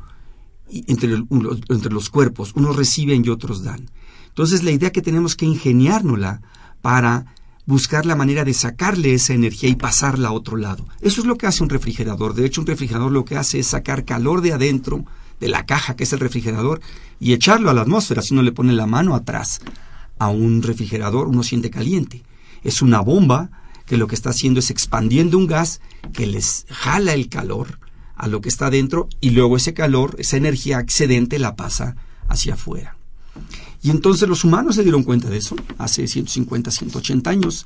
entre, 0.69 1.23
entre 1.69 1.93
los 1.93 2.09
cuerpos, 2.09 2.53
unos 2.55 2.75
reciben 2.75 3.23
y 3.25 3.29
otros 3.29 3.63
dan. 3.63 3.89
Entonces 4.27 4.63
la 4.63 4.71
idea 4.71 4.91
que 4.91 5.01
tenemos 5.01 5.35
que 5.35 5.45
ingeniárnosla 5.45 6.41
para 6.81 7.33
buscar 7.65 8.05
la 8.05 8.15
manera 8.15 8.43
de 8.43 8.53
sacarle 8.53 9.13
esa 9.13 9.33
energía 9.33 9.69
y 9.69 9.75
pasarla 9.75 10.29
a 10.29 10.33
otro 10.33 10.57
lado. 10.57 10.85
Eso 11.01 11.21
es 11.21 11.27
lo 11.27 11.37
que 11.37 11.47
hace 11.47 11.63
un 11.63 11.69
refrigerador. 11.69 12.33
De 12.33 12.45
hecho, 12.45 12.61
un 12.61 12.67
refrigerador 12.67 13.11
lo 13.11 13.25
que 13.25 13.37
hace 13.37 13.59
es 13.59 13.67
sacar 13.67 14.05
calor 14.05 14.41
de 14.41 14.53
adentro, 14.53 15.05
de 15.39 15.49
la 15.49 15.65
caja 15.65 15.95
que 15.95 16.03
es 16.03 16.13
el 16.13 16.19
refrigerador, 16.19 16.81
y 17.19 17.33
echarlo 17.33 17.69
a 17.69 17.73
la 17.73 17.81
atmósfera. 17.81 18.21
Si 18.21 18.33
uno 18.33 18.43
le 18.43 18.51
pone 18.51 18.73
la 18.73 18.87
mano 18.87 19.15
atrás 19.15 19.61
a 20.19 20.29
un 20.29 20.61
refrigerador, 20.61 21.27
uno 21.27 21.43
siente 21.43 21.69
caliente. 21.69 22.23
Es 22.63 22.81
una 22.81 22.99
bomba 23.01 23.49
que 23.85 23.97
lo 23.97 24.07
que 24.07 24.15
está 24.15 24.29
haciendo 24.29 24.59
es 24.59 24.69
expandiendo 24.69 25.37
un 25.37 25.47
gas 25.47 25.81
que 26.13 26.27
les 26.27 26.65
jala 26.69 27.13
el 27.13 27.27
calor 27.27 27.79
a 28.15 28.27
lo 28.27 28.39
que 28.39 28.49
está 28.49 28.69
dentro 28.69 29.09
y 29.19 29.31
luego 29.31 29.57
ese 29.57 29.73
calor, 29.73 30.15
esa 30.19 30.37
energía 30.37 30.79
excedente 30.79 31.39
la 31.39 31.55
pasa 31.55 31.95
hacia 32.27 32.53
afuera. 32.53 32.95
Y 33.81 33.89
entonces 33.89 34.29
los 34.29 34.43
humanos 34.43 34.75
se 34.75 34.83
dieron 34.83 35.03
cuenta 35.03 35.29
de 35.29 35.37
eso 35.37 35.55
hace 35.77 36.07
150, 36.07 36.71
180 36.71 37.29
años 37.29 37.65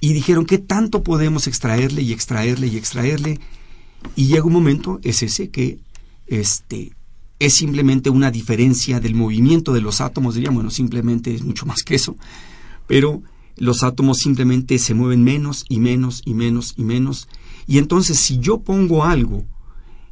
y 0.00 0.12
dijeron 0.12 0.46
qué 0.46 0.58
tanto 0.58 1.02
podemos 1.02 1.46
extraerle 1.46 2.02
y 2.02 2.12
extraerle 2.12 2.66
y 2.66 2.76
extraerle 2.76 3.40
y 4.16 4.26
llega 4.26 4.44
un 4.44 4.52
momento 4.52 5.00
es 5.02 5.22
ese 5.22 5.50
que 5.50 5.78
este 6.26 6.92
es 7.38 7.54
simplemente 7.54 8.10
una 8.10 8.30
diferencia 8.30 9.00
del 9.00 9.14
movimiento 9.14 9.72
de 9.72 9.80
los 9.80 10.00
átomos 10.00 10.34
diríamos 10.34 10.56
bueno 10.56 10.70
simplemente 10.70 11.34
es 11.34 11.42
mucho 11.42 11.64
más 11.64 11.82
que 11.82 11.94
eso 11.94 12.16
pero 12.86 13.22
los 13.56 13.82
átomos 13.82 14.18
simplemente 14.18 14.78
se 14.78 14.94
mueven 14.94 15.22
menos 15.22 15.64
y 15.68 15.78
menos 15.78 16.22
y 16.24 16.34
menos 16.34 16.74
y 16.76 16.82
menos. 16.82 17.28
Y 17.66 17.78
entonces 17.78 18.18
si 18.18 18.38
yo 18.38 18.60
pongo 18.60 19.04
algo 19.04 19.44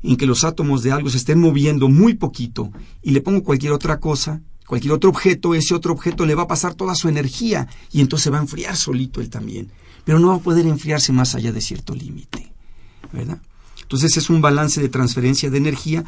en 0.02 0.16
que 0.16 0.26
los 0.26 0.44
átomos 0.44 0.82
de 0.82 0.92
algo 0.92 1.10
se 1.10 1.16
estén 1.16 1.40
moviendo 1.40 1.88
muy 1.88 2.14
poquito 2.14 2.70
y 3.02 3.10
le 3.10 3.20
pongo 3.20 3.42
cualquier 3.42 3.72
otra 3.72 4.00
cosa, 4.00 4.42
cualquier 4.72 4.94
otro 4.94 5.10
objeto, 5.10 5.54
ese 5.54 5.74
otro 5.74 5.92
objeto 5.92 6.24
le 6.24 6.34
va 6.34 6.44
a 6.44 6.48
pasar 6.48 6.72
toda 6.72 6.94
su 6.94 7.06
energía 7.06 7.68
y 7.92 8.00
entonces 8.00 8.32
va 8.32 8.38
a 8.38 8.40
enfriar 8.40 8.74
solito 8.74 9.20
él 9.20 9.28
también. 9.28 9.70
Pero 10.06 10.18
no 10.18 10.28
va 10.28 10.36
a 10.36 10.38
poder 10.38 10.66
enfriarse 10.66 11.12
más 11.12 11.34
allá 11.34 11.52
de 11.52 11.60
cierto 11.60 11.94
límite. 11.94 12.54
¿verdad? 13.12 13.38
Entonces 13.82 14.16
es 14.16 14.30
un 14.30 14.40
balance 14.40 14.80
de 14.80 14.88
transferencia 14.88 15.50
de 15.50 15.58
energía, 15.58 16.04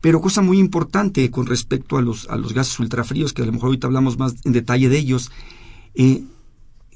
pero 0.00 0.20
cosa 0.20 0.42
muy 0.42 0.58
importante 0.58 1.30
con 1.30 1.46
respecto 1.46 1.96
a 1.96 2.02
los, 2.02 2.28
a 2.28 2.36
los 2.36 2.52
gases 2.52 2.76
ultrafríos, 2.80 3.32
que 3.32 3.42
a 3.42 3.46
lo 3.46 3.52
mejor 3.52 3.68
ahorita 3.68 3.86
hablamos 3.86 4.18
más 4.18 4.34
en 4.42 4.50
detalle 4.50 4.88
de 4.88 4.98
ellos, 4.98 5.30
eh, 5.94 6.24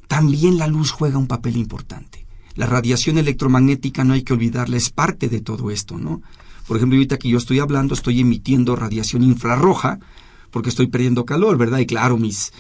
también 0.08 0.58
la 0.58 0.66
luz 0.66 0.90
juega 0.90 1.18
un 1.18 1.28
papel 1.28 1.56
importante. 1.56 2.26
La 2.56 2.66
radiación 2.66 3.16
electromagnética 3.16 4.02
no 4.02 4.14
hay 4.14 4.22
que 4.22 4.32
olvidarla, 4.32 4.76
es 4.76 4.90
parte 4.90 5.28
de 5.28 5.40
todo 5.40 5.70
esto, 5.70 5.98
¿no? 5.98 6.20
Por 6.66 6.78
ejemplo, 6.78 6.96
ahorita 6.96 7.16
que 7.16 7.28
yo 7.28 7.38
estoy 7.38 7.60
hablando, 7.60 7.94
estoy 7.94 8.18
emitiendo 8.18 8.74
radiación 8.74 9.22
infrarroja 9.22 10.00
porque 10.50 10.70
estoy 10.70 10.86
perdiendo 10.86 11.24
calor, 11.24 11.56
¿verdad? 11.58 11.78
Y 11.78 11.86
claro, 11.86 12.16
mis, 12.16 12.52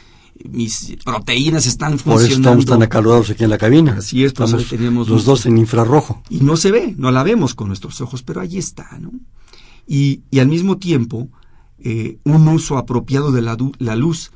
mis 0.48 0.96
proteínas 1.04 1.66
están 1.66 1.98
funcionando. 1.98 2.14
Por 2.14 2.22
eso 2.22 2.40
estamos 2.40 2.66
tan 2.66 2.82
acalorados 2.82 3.30
aquí 3.30 3.44
en 3.44 3.50
la 3.50 3.58
cabina. 3.58 3.96
Así 3.98 4.22
es, 4.22 4.28
estamos 4.28 4.68
tenemos 4.68 5.08
los 5.08 5.24
dos 5.24 5.46
en 5.46 5.58
infrarrojo. 5.58 6.22
Y 6.28 6.40
no 6.40 6.56
se 6.56 6.70
ve, 6.70 6.94
no 6.98 7.10
la 7.10 7.22
vemos 7.22 7.54
con 7.54 7.68
nuestros 7.68 8.00
ojos, 8.00 8.22
pero 8.22 8.40
ahí 8.40 8.58
está, 8.58 8.98
¿no? 8.98 9.12
Y, 9.86 10.22
y 10.30 10.40
al 10.40 10.48
mismo 10.48 10.78
tiempo, 10.78 11.28
eh, 11.78 12.18
un 12.24 12.48
uso 12.48 12.78
apropiado 12.78 13.30
de 13.32 13.42
la, 13.42 13.56
la 13.78 13.96
luz 13.96 14.32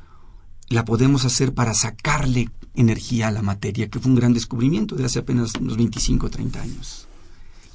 la 0.69 0.85
podemos 0.85 1.25
hacer 1.25 1.53
para 1.53 1.73
sacarle 1.73 2.49
energía 2.75 3.27
a 3.27 3.31
la 3.31 3.41
materia, 3.41 3.89
que 3.89 3.99
fue 3.99 4.11
un 4.11 4.15
gran 4.15 4.33
descubrimiento 4.33 4.95
de 4.95 5.05
hace 5.05 5.19
apenas 5.19 5.53
unos 5.59 5.75
25 5.75 6.27
o 6.27 6.29
30 6.29 6.61
años. 6.61 7.07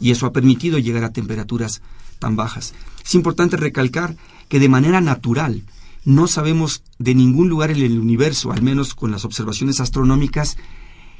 Y 0.01 0.11
eso 0.11 0.27
ha 0.27 0.33
permitido 0.33 0.79
llegar 0.79 1.05
a 1.05 1.13
temperaturas 1.13 1.83
tan 2.19 2.37
bajas. 2.37 2.75
Es 3.05 3.15
importante 3.15 3.57
recalcar 3.57 4.17
que 4.49 4.61
de 4.61 4.69
manera 4.69 5.01
natural 5.01 5.63
no 6.05 6.29
sabemos 6.29 6.83
de 6.99 7.15
ningún 7.15 7.49
lugar 7.49 7.71
en 7.71 7.83
el 7.83 7.99
universo, 7.99 8.53
al 8.53 8.63
menos 8.63 8.95
con 8.95 9.11
las 9.11 9.25
observaciones 9.25 9.81
astronómicas, 9.81 10.57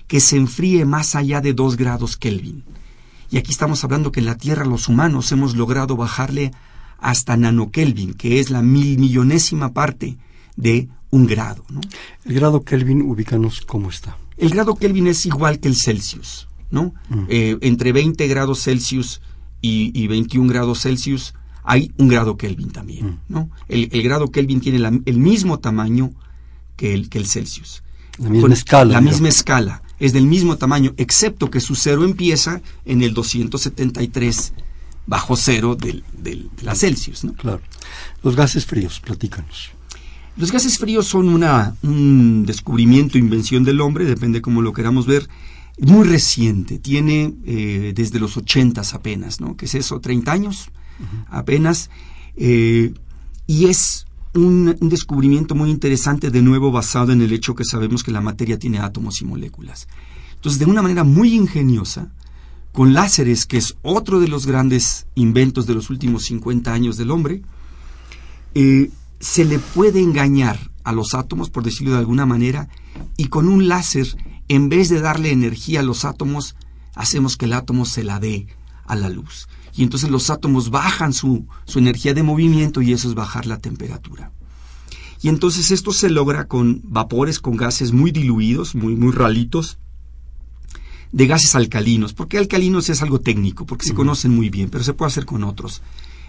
que 0.07 0.21
se 0.21 0.37
enfríe 0.37 0.85
más 0.85 1.17
allá 1.17 1.41
de 1.41 1.53
2 1.53 1.77
grados 1.77 2.17
Kelvin. 2.17 2.63
Y 3.31 3.39
aquí 3.39 3.51
estamos 3.51 3.83
hablando 3.83 4.13
que 4.13 4.21
en 4.21 4.27
la 4.27 4.37
Tierra 4.37 4.65
los 4.65 4.89
humanos 4.89 5.33
hemos 5.33 5.57
logrado 5.57 5.97
bajarle 5.97 6.53
hasta 6.99 7.37
nanokelvin, 7.37 8.15
que 8.15 8.39
es 8.39 8.51
la 8.51 8.63
mil 8.63 8.99
millonésima 8.99 9.73
parte 9.73 10.17
de 10.57 10.89
un 11.11 11.27
grado. 11.27 11.65
¿no? 11.69 11.81
El 12.25 12.35
grado 12.35 12.63
Kelvin, 12.63 13.03
ubícanos 13.03 13.63
cómo 13.63 13.91
está. 13.91 14.17
El 14.37 14.51
grado 14.51 14.77
Kelvin 14.77 15.09
es 15.09 15.27
igual 15.27 15.59
que 15.59 15.69
el 15.69 15.77
Celsius, 15.77 16.47
¿no? 16.71 16.95
Mm. 17.09 17.25
Eh, 17.29 17.59
entre 17.63 17.93
20 17.93 18.27
grados 18.29 18.63
Celsius 18.63 19.21
y, 19.61 19.91
y, 19.95 20.07
21 20.07 20.49
grados 20.49 20.83
Celsius 20.83 21.35
hay 21.67 21.93
un 21.99 22.09
grado 22.09 22.37
Kelvin 22.37 22.71
también, 22.71 23.07
Mm. 23.07 23.19
¿no? 23.29 23.51
El, 23.69 23.89
el 23.93 24.03
grado 24.03 24.31
Kelvin 24.31 24.61
tiene 24.61 24.79
la- 24.79 24.99
el 25.05 25.19
mismo 25.19 25.59
tamaño 25.59 26.13
que 26.77 26.95
el, 26.95 27.09
que 27.09 27.19
el 27.19 27.27
Celsius. 27.27 27.83
La 28.19 28.29
misma 28.31 28.43
Con- 28.43 28.53
escala. 28.53 28.93
La 28.95 29.01
misma 29.01 29.29
escala. 29.29 29.83
Es 29.99 30.13
del 30.13 30.27
mismo 30.27 30.57
tamaño, 30.57 30.93
excepto 30.99 31.51
que 31.51 31.61
su 31.61 31.75
cero 31.75 32.05
empieza 32.05 32.61
en 32.85 33.03
el 33.03 33.15
273 33.15 34.53
bajo 35.07 35.37
cero 35.37 35.77
del, 35.77 36.05
del- 36.19 36.51
de 36.57 36.63
la 36.63 36.75
Celsius, 36.75 37.25
¿no? 37.25 37.33
Claro. 37.35 37.61
Los 38.23 38.37
gases 38.37 38.67
fríos, 38.67 39.01
platícanos. 39.01 39.71
Los 40.37 40.53
gases 40.53 40.79
fríos 40.79 41.07
son 41.07 41.29
una, 41.29 41.77
un 41.83 42.45
descubrimiento, 42.45 43.17
invención 43.17 43.65
del 43.65 43.81
hombre, 43.81 44.05
depende 44.05 44.43
cómo 44.43 44.61
lo 44.61 44.73
queramos 44.75 45.07
ver, 45.07 45.29
muy 45.79 46.07
reciente, 46.07 46.79
tiene 46.79 47.33
eh, 47.47 47.93
desde 47.95 48.19
los 48.19 48.37
ochentas 48.37 48.93
apenas, 48.95 49.41
¿no? 49.41 49.57
¿Qué 49.57 49.65
es 49.67 49.75
eso? 49.75 50.01
¿30 50.01 50.29
años? 50.29 50.69
Apenas. 51.29 51.91
eh, 52.37 52.93
y 53.47 53.67
es 53.67 54.07
un, 54.37 54.77
descubrimiento 54.81 55.55
muy 55.55 55.71
interesante, 55.71 56.31
de 56.31 56.43
nuevo 56.43 56.71
basado 56.71 57.13
en 57.13 57.23
el 57.23 57.33
hecho 57.33 57.55
que 57.55 57.65
sabemos 57.65 58.03
que 58.03 58.11
la 58.11 58.21
materia 58.21 58.59
tiene 58.59 58.79
átomos 58.79 59.21
y 59.21 59.25
moléculas. 59.25 59.89
Entonces, 60.35 60.59
de 60.59 60.67
una 60.67 60.83
manera 60.83 61.05
muy 61.05 61.35
ingeniosa, 61.35 62.13
con 62.73 62.93
láseres, 62.93 63.47
que 63.47 63.57
es 63.57 63.77
otro 63.83 64.21
de 64.21 64.29
los 64.29 64.47
grandes 64.47 65.07
inventos 65.15 65.67
de 65.67 65.75
los 65.75 65.89
últimos 65.91 66.25
50 66.25 66.73
años 66.73 66.97
del 66.97 67.11
hombre, 67.11 67.43
eh, 68.55 68.91
se 69.19 69.45
le 69.45 69.59
puede 69.59 70.01
engañar 70.01 70.71
a 70.85 70.93
los 70.93 71.15
átomos, 71.15 71.51
por 71.51 71.65
decirlo 71.65 71.95
de 71.95 72.01
alguna 72.01 72.27
manera, 72.27 72.69
y 73.17 73.27
con 73.27 73.49
un 73.49 73.69
láser, 73.69 74.07
en 74.49 74.69
vez 74.69 74.89
de 74.89 75.01
darle 75.01 75.31
energía 75.31 75.81
a 75.81 75.83
los 75.83 76.05
átomos, 76.05 76.55
hacemos 76.95 77.37
que 77.37 77.47
el 77.47 77.55
átomo 77.55 77.87
se 77.87 78.05
la 78.05 78.21
dé 78.21 78.47
a 78.85 78.95
la 78.95 79.09
luz. 79.09 79.49
Y 79.77 79.83
entonces 79.83 80.11
los 80.11 80.31
átomos 80.31 80.71
bajan 80.71 81.13
su, 81.13 81.47
su 81.67 81.79
energía 81.79 82.15
de 82.15 82.23
movimiento 82.23 82.81
y 82.83 82.93
eso 82.93 83.09
es 83.09 83.15
bajar 83.15 83.47
la 83.47 83.59
temperatura. 83.59 84.33
Y 85.23 85.29
entonces 85.29 85.71
esto 85.71 85.93
se 85.93 86.11
logra 86.11 86.47
con 86.47 86.81
vapores, 86.85 87.41
con 87.41 87.57
gases 87.57 87.93
muy 87.93 88.11
diluidos, 88.11 88.75
muy, 88.75 88.97
muy 88.97 89.13
ralitos, 89.13 89.79
de 91.13 91.27
gases 91.27 91.55
alcalinos. 91.55 92.13
¿Por 92.13 92.29
qué 92.29 92.39
alcalinos 92.39 92.89
es 92.89 93.03
algo 93.03 93.21
técnico? 93.21 93.67
Porque 93.67 93.87
se 93.87 93.95
conocen 93.95 94.35
muy 94.35 94.51
bien, 94.51 94.71
pero 94.71 94.85
se 94.85 94.93
puede 94.93 95.09
hacer 95.09 95.27
con 95.27 95.45
otros. 95.45 95.83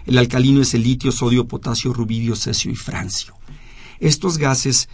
El 0.06 0.18
alcalino 0.18 0.62
es 0.62 0.74
el 0.74 0.82
litio, 0.82 1.12
sodio, 1.12 1.46
potasio, 1.46 1.92
rubidio, 1.92 2.34
cesio 2.36 2.70
y 2.70 2.76
francio. 2.76 3.34
Estos 4.00 4.38
gases, 4.38 4.88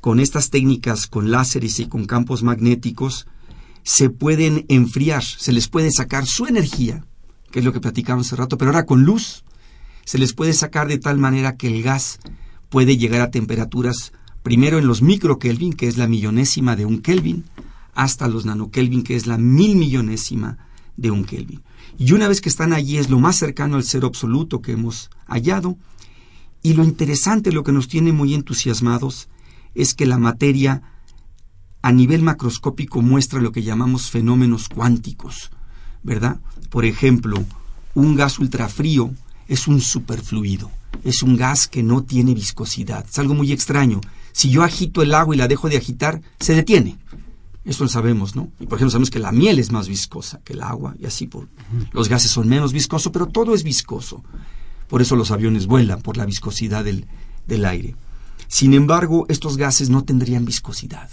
con 0.00 0.20
estas 0.20 0.50
técnicas, 0.50 1.06
con 1.06 1.30
láseres 1.30 1.78
y 1.80 1.88
con 1.88 2.06
campos 2.06 2.42
magnéticos, 2.42 3.26
se 3.82 4.10
pueden 4.10 4.66
enfriar, 4.68 5.22
se 5.24 5.52
les 5.52 5.68
puede 5.68 5.90
sacar 5.90 6.26
su 6.26 6.46
energía, 6.46 7.06
que 7.50 7.60
es 7.60 7.64
lo 7.64 7.72
que 7.72 7.80
platicamos 7.80 8.26
hace 8.26 8.36
rato, 8.36 8.58
pero 8.58 8.70
ahora 8.70 8.86
con 8.86 9.04
luz, 9.04 9.44
se 10.04 10.18
les 10.18 10.32
puede 10.32 10.52
sacar 10.52 10.88
de 10.88 10.98
tal 10.98 11.18
manera 11.18 11.56
que 11.56 11.68
el 11.68 11.82
gas 11.82 12.18
puede 12.68 12.96
llegar 12.96 13.20
a 13.20 13.30
temperaturas, 13.30 14.12
primero 14.42 14.78
en 14.78 14.86
los 14.86 15.02
microkelvin, 15.02 15.72
que 15.72 15.88
es 15.88 15.98
la 15.98 16.08
millonésima 16.08 16.76
de 16.76 16.84
un 16.84 17.00
Kelvin, 17.00 17.44
hasta 17.94 18.28
los 18.28 18.46
nanokelvin, 18.46 19.02
que 19.02 19.16
es 19.16 19.26
la 19.26 19.38
mil 19.38 19.76
millonésima 19.76 20.58
de 20.96 21.10
un 21.10 21.24
Kelvin. 21.24 21.62
Y 21.98 22.12
una 22.12 22.28
vez 22.28 22.40
que 22.40 22.48
están 22.48 22.72
allí 22.72 22.96
es 22.96 23.10
lo 23.10 23.18
más 23.18 23.36
cercano 23.36 23.76
al 23.76 23.84
cero 23.84 24.06
absoluto 24.06 24.62
que 24.62 24.72
hemos 24.72 25.10
hallado. 25.26 25.76
Y 26.62 26.74
lo 26.74 26.84
interesante, 26.84 27.52
lo 27.52 27.64
que 27.64 27.72
nos 27.72 27.88
tiene 27.88 28.12
muy 28.12 28.34
entusiasmados, 28.34 29.28
es 29.74 29.94
que 29.94 30.06
la 30.06 30.18
materia 30.18 30.82
a 31.82 31.92
nivel 31.92 32.22
macroscópico 32.22 33.02
muestra 33.02 33.40
lo 33.40 33.52
que 33.52 33.62
llamamos 33.62 34.10
fenómenos 34.10 34.68
cuánticos, 34.68 35.50
¿verdad? 36.02 36.40
Por 36.70 36.84
ejemplo, 36.84 37.44
un 37.94 38.14
gas 38.14 38.38
ultrafrío 38.38 39.10
es 39.48 39.66
un 39.66 39.80
superfluido, 39.80 40.70
es 41.04 41.22
un 41.22 41.36
gas 41.36 41.68
que 41.68 41.82
no 41.82 42.02
tiene 42.02 42.34
viscosidad, 42.34 43.06
es 43.08 43.18
algo 43.18 43.34
muy 43.34 43.52
extraño. 43.52 44.00
Si 44.32 44.50
yo 44.50 44.62
agito 44.62 45.02
el 45.02 45.14
agua 45.14 45.34
y 45.34 45.38
la 45.38 45.48
dejo 45.48 45.68
de 45.68 45.78
agitar, 45.78 46.20
se 46.38 46.54
detiene. 46.54 46.98
Esto 47.64 47.84
lo 47.84 47.90
sabemos, 47.90 48.34
¿no? 48.34 48.50
Y 48.60 48.66
por 48.66 48.78
ejemplo 48.78 48.90
sabemos 48.90 49.10
que 49.10 49.18
la 49.18 49.32
miel 49.32 49.58
es 49.58 49.72
más 49.72 49.88
viscosa 49.88 50.40
que 50.44 50.54
el 50.54 50.62
agua 50.62 50.94
y 50.98 51.06
así 51.06 51.26
por 51.26 51.48
los 51.92 52.08
gases 52.08 52.30
son 52.30 52.48
menos 52.48 52.72
viscosos, 52.72 53.12
pero 53.12 53.26
todo 53.26 53.54
es 53.54 53.62
viscoso. 53.62 54.22
Por 54.88 55.02
eso 55.02 55.16
los 55.16 55.30
aviones 55.30 55.66
vuelan, 55.66 56.00
por 56.00 56.16
la 56.16 56.24
viscosidad 56.24 56.84
del, 56.84 57.06
del 57.46 57.64
aire. 57.66 57.94
Sin 58.46 58.72
embargo, 58.72 59.26
estos 59.28 59.58
gases 59.58 59.90
no 59.90 60.04
tendrían 60.04 60.46
viscosidad, 60.46 61.10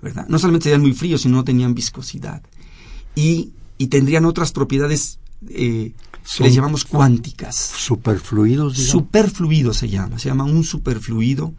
¿verdad? 0.00 0.26
No 0.28 0.38
solamente 0.38 0.64
serían 0.64 0.80
muy 0.80 0.94
fríos, 0.94 1.22
sino 1.22 1.36
no 1.36 1.44
tenían 1.44 1.74
viscosidad. 1.74 2.42
Y, 3.14 3.50
y 3.78 3.86
tendrían 3.86 4.24
otras 4.24 4.52
propiedades 4.52 5.18
eh, 5.48 5.92
que 6.36 6.44
les 6.44 6.54
llamamos 6.54 6.84
cuánticas. 6.84 7.56
Superfluidos, 7.56 8.74
digamos. 8.74 8.90
Superfluido 8.90 9.72
se 9.72 9.88
llama, 9.88 10.18
se 10.18 10.28
llama 10.28 10.44
un 10.44 10.64
superfluido. 10.64 11.54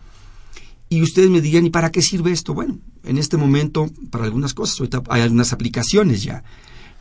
Y 0.89 1.01
ustedes 1.01 1.29
me 1.29 1.41
dirían, 1.41 1.65
¿y 1.65 1.69
para 1.69 1.91
qué 1.91 2.01
sirve 2.01 2.31
esto? 2.31 2.53
Bueno, 2.53 2.79
en 3.03 3.17
este 3.17 3.37
momento, 3.37 3.89
para 4.09 4.25
algunas 4.25 4.53
cosas, 4.53 4.79
ahorita 4.79 5.03
hay 5.09 5.21
algunas 5.21 5.53
aplicaciones 5.53 6.23
ya. 6.23 6.43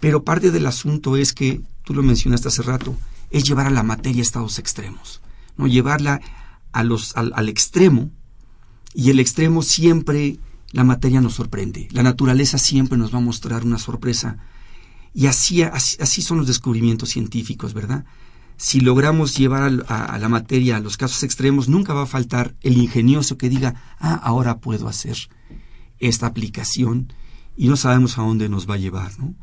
Pero 0.00 0.24
parte 0.24 0.50
del 0.50 0.66
asunto 0.66 1.16
es 1.16 1.32
que, 1.32 1.60
tú 1.84 1.94
lo 1.94 2.02
mencionaste 2.02 2.48
hace 2.48 2.62
rato, 2.62 2.94
es 3.30 3.44
llevar 3.44 3.66
a 3.66 3.70
la 3.70 3.82
materia 3.82 4.20
a 4.20 4.22
estados 4.22 4.58
extremos. 4.58 5.20
¿no? 5.56 5.66
Llevarla 5.66 6.20
a 6.72 6.84
los, 6.84 7.16
al, 7.16 7.32
al 7.34 7.48
extremo, 7.48 8.10
y 8.94 9.10
el 9.10 9.20
extremo 9.20 9.62
siempre 9.62 10.38
la 10.72 10.84
materia 10.84 11.20
nos 11.20 11.34
sorprende. 11.34 11.88
La 11.92 12.02
naturaleza 12.02 12.58
siempre 12.58 12.98
nos 12.98 13.12
va 13.12 13.18
a 13.18 13.22
mostrar 13.22 13.64
una 13.64 13.78
sorpresa. 13.78 14.38
Y 15.14 15.26
así, 15.26 15.62
así, 15.62 15.96
así 16.00 16.22
son 16.22 16.38
los 16.38 16.46
descubrimientos 16.46 17.08
científicos, 17.10 17.74
¿verdad? 17.74 18.04
si 18.60 18.80
logramos 18.80 19.36
llevar 19.38 19.84
a, 19.86 20.04
a 20.06 20.18
la 20.18 20.28
materia 20.28 20.76
a 20.76 20.80
los 20.80 20.96
casos 20.96 21.22
extremos, 21.22 21.68
nunca 21.68 21.94
va 21.94 22.02
a 22.02 22.06
faltar 22.06 22.56
el 22.62 22.76
ingenioso 22.76 23.38
que 23.38 23.48
diga, 23.48 23.94
ah, 24.00 24.14
ahora 24.14 24.58
puedo 24.58 24.88
hacer 24.88 25.16
esta 26.00 26.26
aplicación 26.26 27.12
y 27.56 27.68
no 27.68 27.76
sabemos 27.76 28.18
a 28.18 28.22
dónde 28.22 28.48
nos 28.48 28.68
va 28.68 28.74
a 28.74 28.78
llevar, 28.78 29.16
¿no? 29.16 29.34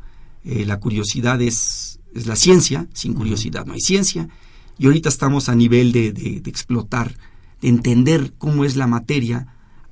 Eh, 0.44 0.66
la 0.66 0.78
curiosidad 0.80 1.40
es, 1.40 1.98
es 2.14 2.26
la 2.26 2.36
ciencia, 2.36 2.88
sin 2.92 3.14
curiosidad 3.14 3.64
no 3.64 3.72
hay 3.72 3.80
ciencia, 3.80 4.28
y 4.78 4.84
ahorita 4.84 5.08
estamos 5.08 5.48
a 5.48 5.54
nivel 5.54 5.92
de, 5.92 6.12
de- 6.12 6.40
de 6.42 6.50
explotar, 6.50 7.16
de 7.62 7.68
entender 7.68 8.34
cómo 8.36 8.66
es 8.66 8.76
la 8.76 8.86
materia 8.86 9.46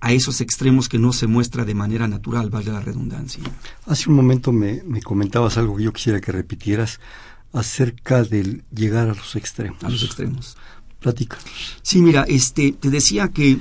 a 0.05 0.13
esos 0.13 0.41
extremos 0.41 0.89
que 0.89 0.99
no 0.99 1.13
se 1.13 1.27
muestra 1.27 1.65
de 1.65 1.75
manera 1.75 2.07
natural, 2.07 2.51
valga 2.51 2.73
la 2.75 2.81
redundancia. 2.81 3.43
Hace 3.87 4.11
un 4.11 4.17
momento 4.17 4.53
me, 4.53 4.83
me 4.85 5.01
comentabas 5.01 5.57
algo 5.57 5.77
que 5.77 5.85
yo 5.85 5.93
quisiera 5.93 6.21
que 6.21 6.31
repitieras 6.31 7.01
acerca 7.53 8.23
del 8.25 8.65
llegar 8.75 9.09
a 9.09 9.15
los 9.15 9.35
extremos. 9.37 9.83
A 9.83 9.89
los 9.89 10.03
extremos. 10.03 10.57
Platícanos. 11.01 11.45
Sí, 11.83 12.01
mira, 12.01 12.25
este, 12.29 12.73
te 12.73 12.91
decía 12.91 13.29
que, 13.29 13.59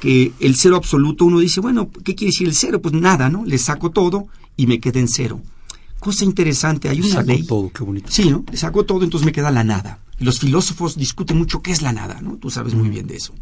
que 0.00 0.32
el 0.40 0.56
cero 0.56 0.76
absoluto, 0.76 1.24
uno 1.24 1.38
dice, 1.38 1.60
bueno, 1.60 1.90
¿qué 2.04 2.14
quiere 2.14 2.30
decir 2.30 2.48
el 2.48 2.54
cero? 2.54 2.80
Pues 2.80 2.94
nada, 2.94 3.28
¿no? 3.28 3.44
Le 3.44 3.58
saco 3.58 3.90
todo 3.90 4.26
y 4.56 4.66
me 4.66 4.80
queda 4.80 5.00
en 5.00 5.08
cero. 5.08 5.40
cosa 6.00 6.24
interesante, 6.24 6.88
hay 6.88 7.00
una 7.00 7.08
Sacó 7.10 7.26
ley. 7.28 7.42
todo, 7.44 7.70
qué 7.72 7.84
bonito. 7.84 8.08
Sí, 8.10 8.30
¿no? 8.30 8.44
Le 8.50 8.56
sacó 8.56 8.84
todo, 8.84 9.04
entonces 9.04 9.26
me 9.26 9.32
queda 9.32 9.50
la 9.50 9.64
nada. 9.64 10.00
Los 10.18 10.38
filósofos 10.40 10.96
discuten 10.96 11.36
mucho 11.36 11.60
qué 11.62 11.72
es 11.72 11.82
la 11.82 11.92
nada, 11.92 12.20
¿no? 12.22 12.36
Tú 12.38 12.50
sabes 12.50 12.74
muy 12.74 12.88
bien 12.88 13.06
de 13.06 13.16
eso. 13.16 13.34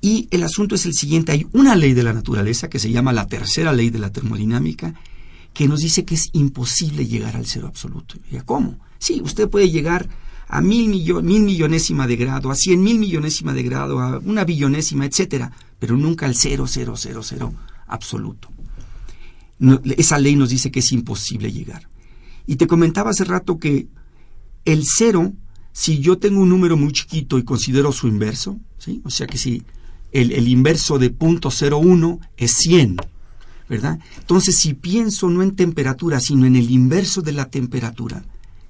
Y 0.00 0.28
el 0.30 0.42
asunto 0.42 0.74
es 0.74 0.86
el 0.86 0.94
siguiente, 0.94 1.32
hay 1.32 1.46
una 1.52 1.76
ley 1.76 1.92
de 1.92 2.02
la 2.02 2.12
naturaleza 2.14 2.68
que 2.70 2.78
se 2.78 2.90
llama 2.90 3.12
la 3.12 3.26
tercera 3.26 3.72
ley 3.72 3.90
de 3.90 3.98
la 3.98 4.10
termodinámica, 4.10 4.94
que 5.52 5.68
nos 5.68 5.80
dice 5.80 6.04
que 6.04 6.14
es 6.14 6.30
imposible 6.32 7.06
llegar 7.06 7.36
al 7.36 7.44
cero 7.46 7.66
absoluto. 7.68 8.14
Y 8.30 8.36
yo, 8.36 8.44
¿Cómo? 8.46 8.78
Sí, 8.98 9.20
usted 9.22 9.48
puede 9.48 9.70
llegar 9.70 10.08
a 10.48 10.60
mil, 10.60 10.88
millo- 10.90 11.22
mil 11.22 11.42
millonésima 11.42 12.06
de 12.06 12.16
grado, 12.16 12.50
a 12.50 12.54
cien 12.54 12.82
mil 12.82 12.98
millonésima 12.98 13.52
de 13.52 13.62
grado, 13.62 14.00
a 14.00 14.18
una 14.18 14.44
billonésima, 14.44 15.04
etcétera, 15.06 15.52
pero 15.78 15.96
nunca 15.96 16.26
al 16.26 16.34
cero, 16.34 16.66
cero, 16.66 16.94
cero, 16.96 17.22
cero 17.22 17.52
absoluto. 17.86 18.48
Esa 19.96 20.18
ley 20.18 20.36
nos 20.36 20.48
dice 20.50 20.70
que 20.70 20.80
es 20.80 20.90
imposible 20.92 21.52
llegar. 21.52 21.88
Y 22.46 22.56
te 22.56 22.66
comentaba 22.66 23.10
hace 23.10 23.24
rato 23.24 23.58
que 23.58 23.88
el 24.64 24.84
cero, 24.86 25.32
si 25.72 25.98
yo 25.98 26.16
tengo 26.18 26.40
un 26.40 26.48
número 26.48 26.76
muy 26.76 26.92
chiquito 26.92 27.38
y 27.38 27.44
considero 27.44 27.92
su 27.92 28.08
inverso, 28.08 28.58
¿sí? 28.78 29.02
o 29.04 29.10
sea 29.10 29.26
que 29.26 29.36
si 29.38 29.62
el, 30.12 30.48
inverso 30.48 30.98
de 30.98 31.10
punto 31.10 31.50
cero 31.50 31.78
uno 31.78 32.20
es 32.36 32.52
100, 32.56 32.96
¿verdad? 33.68 33.98
Entonces, 34.18 34.56
si 34.56 34.74
pienso 34.74 35.28
no 35.28 35.42
en 35.42 35.54
temperatura, 35.54 36.20
sino 36.20 36.46
en 36.46 36.56
el 36.56 36.70
inverso 36.70 37.22
de 37.22 37.32
la 37.32 37.50
temperatura, 37.50 38.24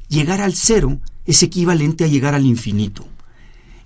llegar 0.09 0.41
al 0.41 0.55
cero 0.55 1.01
es 1.27 1.43
equivalente 1.43 2.05
a 2.05 2.09
llegar 2.09 2.35
al 2.35 2.47
infinito. 2.47 3.07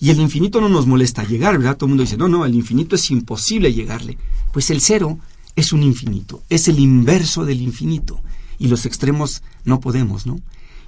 Y 0.01 0.11
el 0.11 0.21
infinito 0.21 0.61
no 0.61 0.69
nos 0.69 0.87
molesta 0.87 1.25
llegar, 1.25 1.57
¿verdad? 1.57 1.77
Todo 1.77 1.87
el 1.87 1.91
mundo 1.91 2.03
dice, 2.03 2.17
no, 2.17 2.29
no, 2.29 2.45
al 2.45 2.55
infinito 2.55 2.97
es 2.97 3.11
imposible 3.11 3.73
llegarle. 3.73 4.19
Pues 4.53 4.71
el 4.71 4.81
cero 4.81 5.19
es 5.57 5.73
un 5.73 5.83
infinito, 5.83 6.43
es 6.51 6.69
el 6.69 6.79
inverso 6.79 7.45
del 7.45 7.63
infinito. 7.63 8.21
Y 8.59 8.69
los 8.69 8.87
extremos 8.87 9.43
no 9.65 9.81
podemos, 9.81 10.27
¿no? 10.27 10.41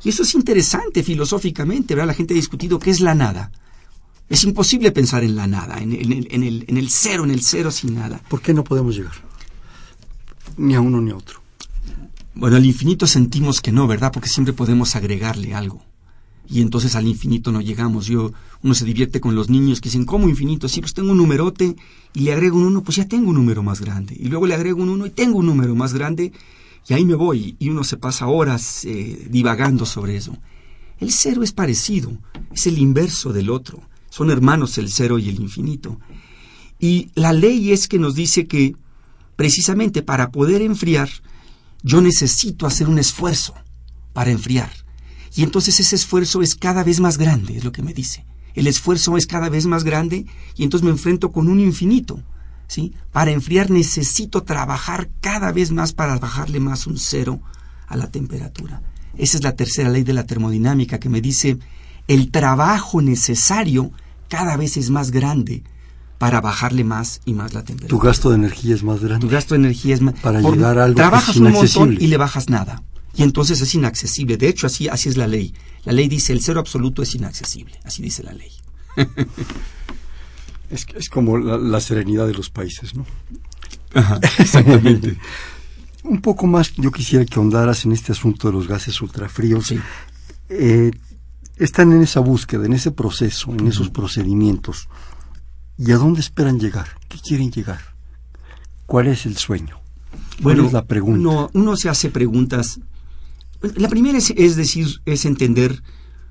Y 0.04 0.10
eso 0.10 0.22
es 0.22 0.34
interesante 0.34 1.02
filosóficamente, 1.02 1.94
¿verdad? 1.94 2.08
La 2.08 2.14
gente 2.14 2.34
ha 2.34 2.36
discutido 2.36 2.78
qué 2.78 2.90
es 2.90 3.00
la 3.00 3.14
nada. 3.14 3.50
Es 4.28 4.42
imposible 4.44 4.90
pensar 4.90 5.22
en 5.22 5.36
la 5.36 5.46
nada, 5.46 5.78
en, 5.78 5.92
en 5.92 6.12
el, 6.12 6.28
en 6.30 6.42
el- 6.42 6.64
en 6.68 6.76
el 6.76 6.90
cero, 6.90 7.24
en 7.24 7.30
el 7.30 7.42
cero 7.42 7.70
sin 7.70 7.94
nada. 7.94 8.20
¿Por 8.28 8.40
qué 8.42 8.52
no 8.54 8.64
podemos 8.64 8.96
llegar? 8.96 9.12
Ni 10.56 10.74
a 10.74 10.80
uno 10.80 11.00
ni 11.00 11.10
a 11.10 11.16
otro. 11.16 11.40
Bueno, 12.34 12.56
al 12.56 12.66
infinito 12.66 13.06
sentimos 13.06 13.60
que 13.60 13.72
no, 13.72 13.86
¿verdad? 13.86 14.12
Porque 14.12 14.28
siempre 14.28 14.52
podemos 14.52 14.96
agregarle 14.96 15.54
algo. 15.54 15.82
Y 16.48 16.60
entonces 16.60 16.94
al 16.96 17.06
infinito 17.06 17.50
no 17.50 17.60
llegamos. 17.60 18.06
Yo, 18.06 18.32
uno 18.62 18.74
se 18.74 18.84
divierte 18.84 19.20
con 19.20 19.34
los 19.34 19.48
niños 19.48 19.80
que 19.80 19.88
dicen, 19.88 20.04
¿cómo 20.04 20.28
infinito? 20.28 20.68
Sí, 20.68 20.80
pues 20.80 20.92
tengo 20.94 21.12
un 21.12 21.18
numerote 21.18 21.76
y 22.14 22.20
le 22.20 22.32
agrego 22.32 22.56
un 22.58 22.64
uno, 22.64 22.82
pues 22.82 22.96
ya 22.96 23.06
tengo 23.08 23.30
un 23.30 23.36
número 23.36 23.62
más 23.62 23.80
grande. 23.80 24.16
Y 24.18 24.28
luego 24.28 24.46
le 24.46 24.54
agrego 24.54 24.82
un 24.82 24.88
uno 24.90 25.06
y 25.06 25.10
tengo 25.10 25.38
un 25.38 25.46
número 25.46 25.74
más 25.74 25.92
grande 25.94 26.32
y 26.88 26.94
ahí 26.94 27.04
me 27.04 27.14
voy. 27.14 27.56
Y 27.58 27.68
uno 27.70 27.84
se 27.84 27.96
pasa 27.96 28.26
horas 28.26 28.84
eh, 28.84 29.26
divagando 29.30 29.86
sobre 29.86 30.16
eso. 30.16 30.36
El 30.98 31.10
cero 31.12 31.42
es 31.42 31.52
parecido, 31.52 32.12
es 32.52 32.66
el 32.66 32.78
inverso 32.78 33.32
del 33.32 33.50
otro. 33.50 33.80
Son 34.16 34.30
hermanos 34.30 34.78
el 34.78 34.90
cero 34.90 35.18
y 35.18 35.28
el 35.28 35.42
infinito. 35.42 36.00
Y 36.80 37.10
la 37.14 37.34
ley 37.34 37.72
es 37.72 37.86
que 37.86 37.98
nos 37.98 38.14
dice 38.14 38.46
que 38.46 38.74
precisamente 39.36 40.00
para 40.00 40.30
poder 40.30 40.62
enfriar, 40.62 41.10
yo 41.82 42.00
necesito 42.00 42.66
hacer 42.66 42.88
un 42.88 42.98
esfuerzo 42.98 43.52
para 44.14 44.30
enfriar. 44.30 44.70
Y 45.34 45.42
entonces 45.42 45.80
ese 45.80 45.96
esfuerzo 45.96 46.40
es 46.40 46.54
cada 46.54 46.82
vez 46.82 46.98
más 46.98 47.18
grande, 47.18 47.58
es 47.58 47.64
lo 47.64 47.72
que 47.72 47.82
me 47.82 47.92
dice. 47.92 48.24
El 48.54 48.68
esfuerzo 48.68 49.18
es 49.18 49.26
cada 49.26 49.50
vez 49.50 49.66
más 49.66 49.84
grande 49.84 50.24
y 50.54 50.64
entonces 50.64 50.86
me 50.86 50.92
enfrento 50.92 51.30
con 51.30 51.46
un 51.46 51.60
infinito. 51.60 52.18
¿sí? 52.68 52.94
Para 53.12 53.32
enfriar 53.32 53.70
necesito 53.70 54.44
trabajar 54.44 55.10
cada 55.20 55.52
vez 55.52 55.72
más 55.72 55.92
para 55.92 56.18
bajarle 56.18 56.58
más 56.58 56.86
un 56.86 56.96
cero 56.96 57.42
a 57.86 57.98
la 57.98 58.10
temperatura. 58.10 58.80
Esa 59.18 59.36
es 59.36 59.44
la 59.44 59.56
tercera 59.56 59.90
ley 59.90 60.04
de 60.04 60.14
la 60.14 60.24
termodinámica 60.24 60.98
que 60.98 61.10
me 61.10 61.20
dice 61.20 61.58
el 62.08 62.30
trabajo 62.30 63.02
necesario 63.02 63.92
cada 64.28 64.56
vez 64.56 64.76
es 64.76 64.90
más 64.90 65.10
grande 65.10 65.62
para 66.18 66.40
bajarle 66.40 66.84
más 66.84 67.20
y 67.24 67.34
más 67.34 67.52
la 67.54 67.62
temperatura. 67.64 67.88
Tu 68.00 68.06
gasto 68.06 68.30
de 68.30 68.36
energía 68.36 68.74
es 68.74 68.82
más 68.82 69.00
grande. 69.00 69.26
Tu 69.26 69.32
gasto 69.32 69.54
de 69.54 69.60
energía 69.60 69.94
es 69.94 70.00
más... 70.00 70.14
Para 70.20 70.40
llegar 70.40 70.78
a 70.78 70.84
algo 70.84 70.96
que 70.96 71.02
Trabajas 71.02 71.30
es 71.30 71.36
un 71.36 71.42
montón 71.44 71.58
inaccesible. 71.60 72.04
y 72.04 72.06
le 72.06 72.16
bajas 72.16 72.48
nada. 72.48 72.82
Y 73.14 73.22
entonces 73.22 73.60
es 73.60 73.74
inaccesible. 73.74 74.36
De 74.36 74.48
hecho, 74.48 74.66
así, 74.66 74.88
así 74.88 75.08
es 75.08 75.16
la 75.16 75.26
ley. 75.26 75.54
La 75.84 75.92
ley 75.92 76.08
dice 76.08 76.32
el 76.32 76.40
cero 76.42 76.60
absoluto 76.60 77.02
es 77.02 77.14
inaccesible. 77.14 77.78
Así 77.84 78.02
dice 78.02 78.22
la 78.22 78.32
ley. 78.32 78.50
Es, 80.68 80.84
es 80.96 81.08
como 81.08 81.38
la, 81.38 81.58
la 81.58 81.80
serenidad 81.80 82.26
de 82.26 82.34
los 82.34 82.50
países, 82.50 82.92
¿no? 82.96 83.06
exactamente. 84.38 85.16
Un 86.02 86.20
poco 86.20 86.46
más 86.48 86.72
yo 86.74 86.90
quisiera 86.90 87.24
que 87.24 87.34
ahondaras 87.36 87.84
en 87.84 87.92
este 87.92 88.10
asunto 88.10 88.48
de 88.48 88.54
los 88.54 88.66
gases 88.66 89.00
ultrafríos. 89.00 89.68
Sí. 89.68 89.78
Eh, 90.48 90.90
están 91.56 91.92
en 91.92 92.02
esa 92.02 92.20
búsqueda, 92.20 92.66
en 92.66 92.72
ese 92.72 92.90
proceso, 92.90 93.50
en 93.52 93.66
esos 93.66 93.90
procedimientos. 93.90 94.88
¿Y 95.78 95.92
a 95.92 95.96
dónde 95.96 96.20
esperan 96.20 96.58
llegar? 96.58 96.88
¿Qué 97.08 97.18
quieren 97.18 97.50
llegar? 97.50 97.80
¿Cuál 98.86 99.08
es 99.08 99.26
el 99.26 99.36
sueño? 99.36 99.80
¿Cuál 100.42 100.64
es 100.64 100.72
la 100.72 100.84
pregunta? 100.84 101.18
Uno, 101.18 101.50
uno 101.52 101.76
se 101.76 101.88
hace 101.88 102.10
preguntas. 102.10 102.80
La 103.76 103.88
primera 103.88 104.18
es, 104.18 104.32
es 104.36 104.56
decir, 104.56 105.00
es 105.04 105.24
entender 105.24 105.82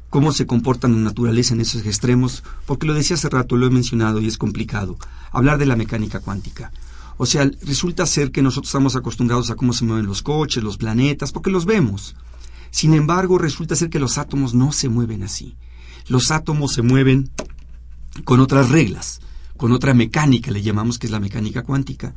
cómo 0.10 0.32
se 0.32 0.46
comportan 0.46 0.94
la 0.94 1.10
naturaleza 1.10 1.54
en 1.54 1.62
esos 1.62 1.86
extremos, 1.86 2.44
porque 2.66 2.88
lo 2.88 2.94
decía 2.94 3.16
hace 3.16 3.30
rato, 3.30 3.58
lo 3.58 3.68
he 3.68 3.72
mencionado 3.72 4.22
y 4.22 4.28
es 4.28 4.38
complicado. 4.38 4.98
Hablar 5.32 5.58
de 5.58 5.66
la 5.66 5.76
mecánica 5.76 6.20
cuántica. 6.20 6.72
O 7.18 7.26
sea, 7.26 7.50
resulta 7.62 8.06
ser 8.06 8.32
que 8.32 8.42
nosotros 8.42 8.70
estamos 8.70 8.96
acostumbrados 8.96 9.50
a 9.50 9.56
cómo 9.56 9.74
se 9.74 9.86
mueven 9.86 10.06
los 10.06 10.22
coches, 10.22 10.64
los 10.64 10.78
planetas, 10.78 11.32
porque 11.32 11.50
los 11.50 11.66
vemos. 11.66 12.16
Sin 12.72 12.94
embargo, 12.94 13.38
resulta 13.38 13.76
ser 13.76 13.90
que 13.90 14.00
los 14.00 14.18
átomos 14.18 14.54
no 14.54 14.72
se 14.72 14.90
mueven 14.90 15.24
así. 15.24 15.56
Los 16.08 16.32
átomos 16.32 16.74
se 16.74 16.82
mueven 16.82 17.32
con 18.24 18.40
otras 18.40 18.70
reglas, 18.70 19.22
con 19.58 19.72
otra 19.72 19.94
mecánica, 19.94 20.52
le 20.52 20.62
llamamos 20.62 21.00
que 21.00 21.08
es 21.08 21.12
la 21.12 21.20
mecánica 21.20 21.64
cuántica. 21.64 22.14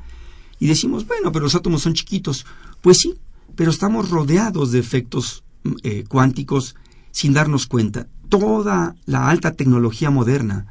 Y 0.58 0.66
decimos, 0.66 1.06
bueno, 1.06 1.32
pero 1.32 1.44
los 1.44 1.54
átomos 1.54 1.82
son 1.82 1.94
chiquitos. 1.94 2.46
Pues 2.80 2.98
sí, 2.98 3.14
pero 3.54 3.70
estamos 3.70 4.10
rodeados 4.10 4.72
de 4.72 4.78
efectos 4.78 5.44
eh, 5.82 6.04
cuánticos 6.08 6.76
sin 7.10 7.32
darnos 7.32 7.66
cuenta. 7.66 8.06
Toda 8.28 8.94
la 9.06 9.28
alta 9.28 9.52
tecnología 9.52 10.10
moderna 10.10 10.66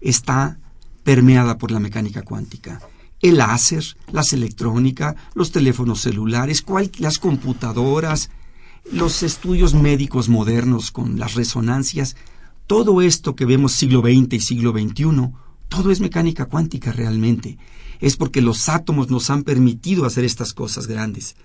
está 0.00 0.58
permeada 1.04 1.58
por 1.58 1.70
la 1.70 1.80
mecánica 1.80 2.22
cuántica. 2.22 2.80
El 3.20 3.38
láser, 3.38 3.84
las 4.12 4.32
electrónica, 4.32 5.16
los 5.34 5.52
teléfonos 5.52 6.00
celulares, 6.00 6.64
las 6.98 7.18
computadoras, 7.18 8.30
los 8.92 9.22
estudios 9.22 9.74
médicos 9.74 10.28
modernos 10.28 10.90
con 10.90 11.18
las 11.18 11.34
resonancias, 11.34 12.16
todo 12.66 13.02
esto 13.02 13.34
que 13.34 13.44
vemos 13.44 13.72
siglo 13.72 14.00
XX 14.00 14.34
y 14.34 14.40
siglo 14.40 14.72
XXI, 14.72 15.30
todo 15.68 15.90
es 15.90 16.00
mecánica 16.00 16.46
cuántica 16.46 16.92
realmente. 16.92 17.58
Es 18.00 18.16
porque 18.16 18.40
los 18.40 18.68
átomos 18.68 19.10
nos 19.10 19.30
han 19.30 19.42
permitido 19.42 20.04
hacer 20.04 20.24
estas 20.24 20.52
cosas 20.52 20.86
grandes. 20.86 21.36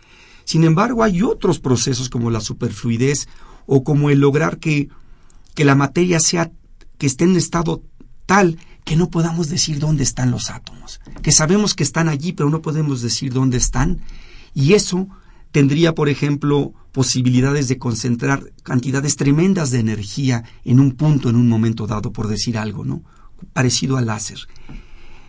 Sin 0.44 0.64
embargo, 0.64 1.04
hay 1.04 1.22
otros 1.22 1.60
procesos 1.60 2.10
como 2.10 2.30
la 2.30 2.42
superfluidez 2.42 3.28
o 3.66 3.84
como 3.84 4.10
el 4.10 4.20
lograr 4.20 4.58
que, 4.58 4.90
que 5.54 5.66
la 5.66 5.76
materia 5.76 6.20
sea, 6.20 6.52
que 6.98 7.08
esté 7.08 7.24
en 7.24 7.36
estado 7.36 7.82
tal 8.26 8.58
que 8.84 8.96
no 8.96 9.10
podamos 9.10 9.50
decir 9.50 9.80
dónde 9.80 10.04
están 10.04 10.32
los 10.32 10.50
átomos, 10.50 11.00
que 11.22 11.32
sabemos 11.32 11.76
que 11.76 11.84
están 11.84 12.10
allí, 12.10 12.34
pero 12.34 12.50
no 12.50 12.62
podemos 12.62 13.02
decir 13.02 13.32
dónde 13.32 13.58
están, 13.58 14.02
y 14.54 14.74
eso 14.74 15.08
tendría, 15.52 15.94
por 15.94 16.10
ejemplo, 16.10 16.74
posibilidades 16.92 17.68
de 17.68 17.78
concentrar 17.78 18.52
cantidades 18.64 19.16
tremendas 19.16 19.72
de 19.72 19.80
energía 19.80 20.44
en 20.64 20.80
un 20.80 20.94
punto, 20.94 21.30
en 21.30 21.36
un 21.36 21.48
momento 21.48 21.88
dado, 21.88 22.12
por 22.12 22.28
decir 22.28 22.58
algo, 22.58 22.84
¿no? 22.84 23.04
Parecido 23.54 23.98
al 23.98 24.08
láser. 24.08 24.40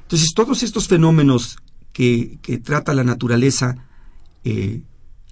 Entonces, 0.02 0.32
todos 0.34 0.62
estos 0.62 0.88
fenómenos 0.88 1.58
que, 1.92 2.38
que 2.42 2.58
trata 2.58 2.94
la 2.94 3.04
naturaleza 3.04 3.76
eh, 4.44 4.82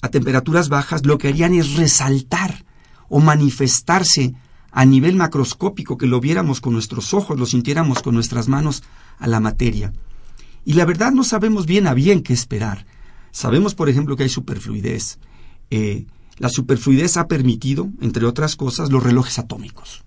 a 0.03 0.09
temperaturas 0.09 0.69
bajas, 0.69 1.05
lo 1.05 1.19
que 1.19 1.29
harían 1.29 1.55
es 1.55 1.75
resaltar 1.75 2.65
o 3.09 3.21
manifestarse 3.21 4.35
a 4.73 4.85
nivel 4.85 5.17
macroscópico, 5.17 5.99
que 5.99 6.07
lo 6.07 6.21
viéramos 6.21 6.61
con 6.61 6.73
nuestros 6.73 7.13
ojos, 7.13 7.39
lo 7.39 7.47
sintiéramos 7.47 8.03
con 8.03 8.15
nuestras 8.15 8.49
manos 8.49 8.83
a 9.19 9.27
la 9.27 9.41
materia. 9.41 9.93
Y 10.65 10.75
la 10.75 10.85
verdad 10.85 11.13
no 11.13 11.25
sabemos 11.25 11.67
bien 11.67 11.87
a 11.87 11.95
bien 11.95 12.23
qué 12.23 12.33
esperar. 12.33 12.87
Sabemos, 13.33 13.75
por 13.75 13.89
ejemplo, 13.89 14.17
que 14.17 14.25
hay 14.25 14.29
superfluidez. 14.29 15.19
Eh, 15.71 16.07
la 16.39 16.49
superfluidez 16.49 17.17
ha 17.17 17.29
permitido, 17.29 17.89
entre 18.01 18.27
otras 18.27 18.57
cosas, 18.57 18.91
los 18.91 19.03
relojes 19.03 19.39
atómicos. 19.39 20.03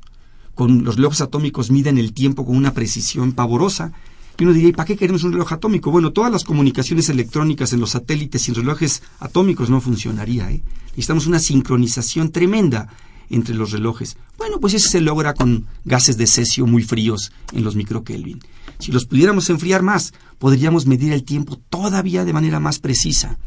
Con 0.56 0.84
los 0.84 0.96
relojes 0.96 1.22
atómicos 1.22 1.72
miden 1.72 1.98
el 1.98 2.14
tiempo 2.14 2.46
con 2.46 2.56
una 2.56 2.74
precisión 2.74 3.34
pavorosa. 3.34 3.94
Y 4.38 4.44
uno 4.44 4.54
diría, 4.54 4.70
¿y 4.70 4.74
para 4.74 4.86
qué 4.86 4.98
queremos 4.98 5.24
un 5.24 5.34
reloj 5.34 5.54
atómico? 5.54 5.92
Bueno, 5.92 6.12
todas 6.12 6.32
las 6.32 6.44
comunicaciones 6.44 7.08
electrónicas 7.10 7.72
en 7.74 7.80
los 7.80 7.92
satélites 7.92 8.42
sin 8.42 8.56
relojes 8.56 9.04
atómicos 9.20 9.70
no 9.70 9.80
funcionaría. 9.80 10.52
¿eh? 10.52 10.64
Necesitamos 10.90 11.28
una 11.28 11.40
sincronización 11.40 12.32
tremenda 12.32 12.90
entre 13.36 13.56
los 13.56 13.72
relojes. 13.72 14.18
Bueno, 14.38 14.60
pues 14.60 14.74
eso 14.74 14.90
se 14.90 15.02
logra 15.02 15.34
con 15.34 15.68
gases 15.86 16.18
de 16.18 16.28
cesio 16.28 16.66
muy 16.66 16.84
fríos 16.84 17.32
en 17.52 17.64
los 17.64 17.76
microkelvin. 17.76 18.40
Si 18.80 18.92
los 18.92 19.06
pudiéramos 19.06 19.50
enfriar 19.50 19.82
más, 19.82 20.14
podríamos 20.40 20.86
medir 20.86 21.14
el 21.14 21.24
tiempo 21.24 21.58
todavía 21.70 22.26
de 22.26 22.34
manera 22.34 22.60
más 22.60 22.80
precisa. 22.80 23.38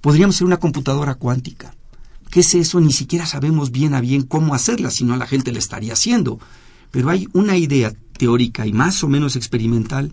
Podríamos 0.00 0.36
ser 0.36 0.46
una 0.46 0.58
computadora 0.58 1.14
cuántica. 1.14 1.74
¿Qué 2.30 2.40
es 2.40 2.54
eso? 2.54 2.80
Ni 2.80 2.92
siquiera 2.92 3.26
sabemos 3.26 3.70
bien 3.70 3.94
a 3.94 4.00
bien 4.00 4.22
cómo 4.22 4.54
hacerla, 4.54 4.90
si 4.90 5.04
no 5.04 5.16
la 5.16 5.26
gente 5.26 5.52
la 5.52 5.58
estaría 5.58 5.92
haciendo. 5.92 6.38
Pero 6.90 7.10
hay 7.10 7.28
una 7.32 7.56
idea 7.56 7.92
teórica 8.18 8.66
y 8.66 8.72
más 8.72 9.02
o 9.04 9.08
menos 9.08 9.36
experimental 9.36 10.12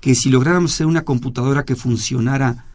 que 0.00 0.14
si 0.14 0.30
lográramos 0.30 0.72
ser 0.72 0.86
una 0.86 1.04
computadora 1.04 1.64
que 1.64 1.76
funcionara 1.76 2.66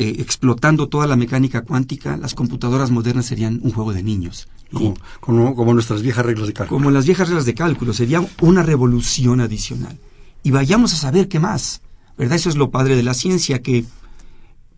eh, 0.00 0.16
explotando 0.18 0.88
toda 0.88 1.06
la 1.06 1.14
mecánica 1.14 1.60
cuántica, 1.60 2.16
las 2.16 2.34
computadoras 2.34 2.90
modernas 2.90 3.26
serían 3.26 3.60
un 3.62 3.70
juego 3.70 3.92
de 3.92 4.02
niños. 4.02 4.48
Como, 4.72 4.94
como, 5.20 5.54
como, 5.54 5.74
nuestras 5.74 6.00
viejas 6.00 6.24
reglas 6.24 6.46
de 6.46 6.54
cálculo. 6.54 6.78
Como 6.78 6.90
las 6.90 7.04
viejas 7.04 7.28
reglas 7.28 7.44
de 7.44 7.52
cálculo, 7.52 7.92
sería 7.92 8.26
una 8.40 8.62
revolución 8.62 9.42
adicional. 9.42 9.98
Y 10.42 10.52
vayamos 10.52 10.94
a 10.94 10.96
saber 10.96 11.28
qué 11.28 11.38
más. 11.38 11.82
¿Verdad? 12.16 12.36
Eso 12.36 12.48
es 12.48 12.56
lo 12.56 12.70
padre 12.70 12.96
de 12.96 13.02
la 13.02 13.12
ciencia, 13.12 13.60
que, 13.60 13.84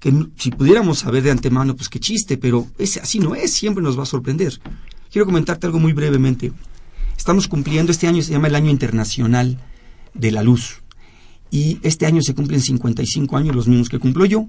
que 0.01 0.27
si 0.39 0.51
pudiéramos 0.51 0.99
saber 0.99 1.23
de 1.23 1.31
antemano, 1.31 1.77
pues 1.77 1.89
qué 1.89 2.01
chiste, 2.01 2.37
pero 2.37 2.67
ese, 2.77 2.99
así 2.99 3.21
no 3.21 3.37
es, 3.37 3.53
siempre 3.53 3.81
nos 3.81 3.97
va 3.97 4.03
a 4.03 4.07
sorprender. 4.07 4.61
Quiero 5.13 5.25
comentarte 5.25 5.69
algo 5.69 5.79
muy 5.79 5.93
brevemente. 5.93 6.51
Estamos 7.17 7.47
cumpliendo, 7.47 7.93
este 7.93 8.09
año 8.09 8.23
se 8.23 8.33
llama 8.33 8.49
el 8.49 8.57
Año 8.57 8.71
Internacional 8.71 9.61
de 10.15 10.33
la 10.33 10.43
Luz. 10.43 10.83
Y 11.53 11.79
este 11.83 12.07
año 12.07 12.23
se 12.23 12.35
cumplen 12.35 12.61
55 12.61 13.37
años, 13.37 13.55
los 13.55 13.69
mismos 13.69 13.89
que 13.89 14.01
cumplo 14.01 14.25
yo, 14.25 14.49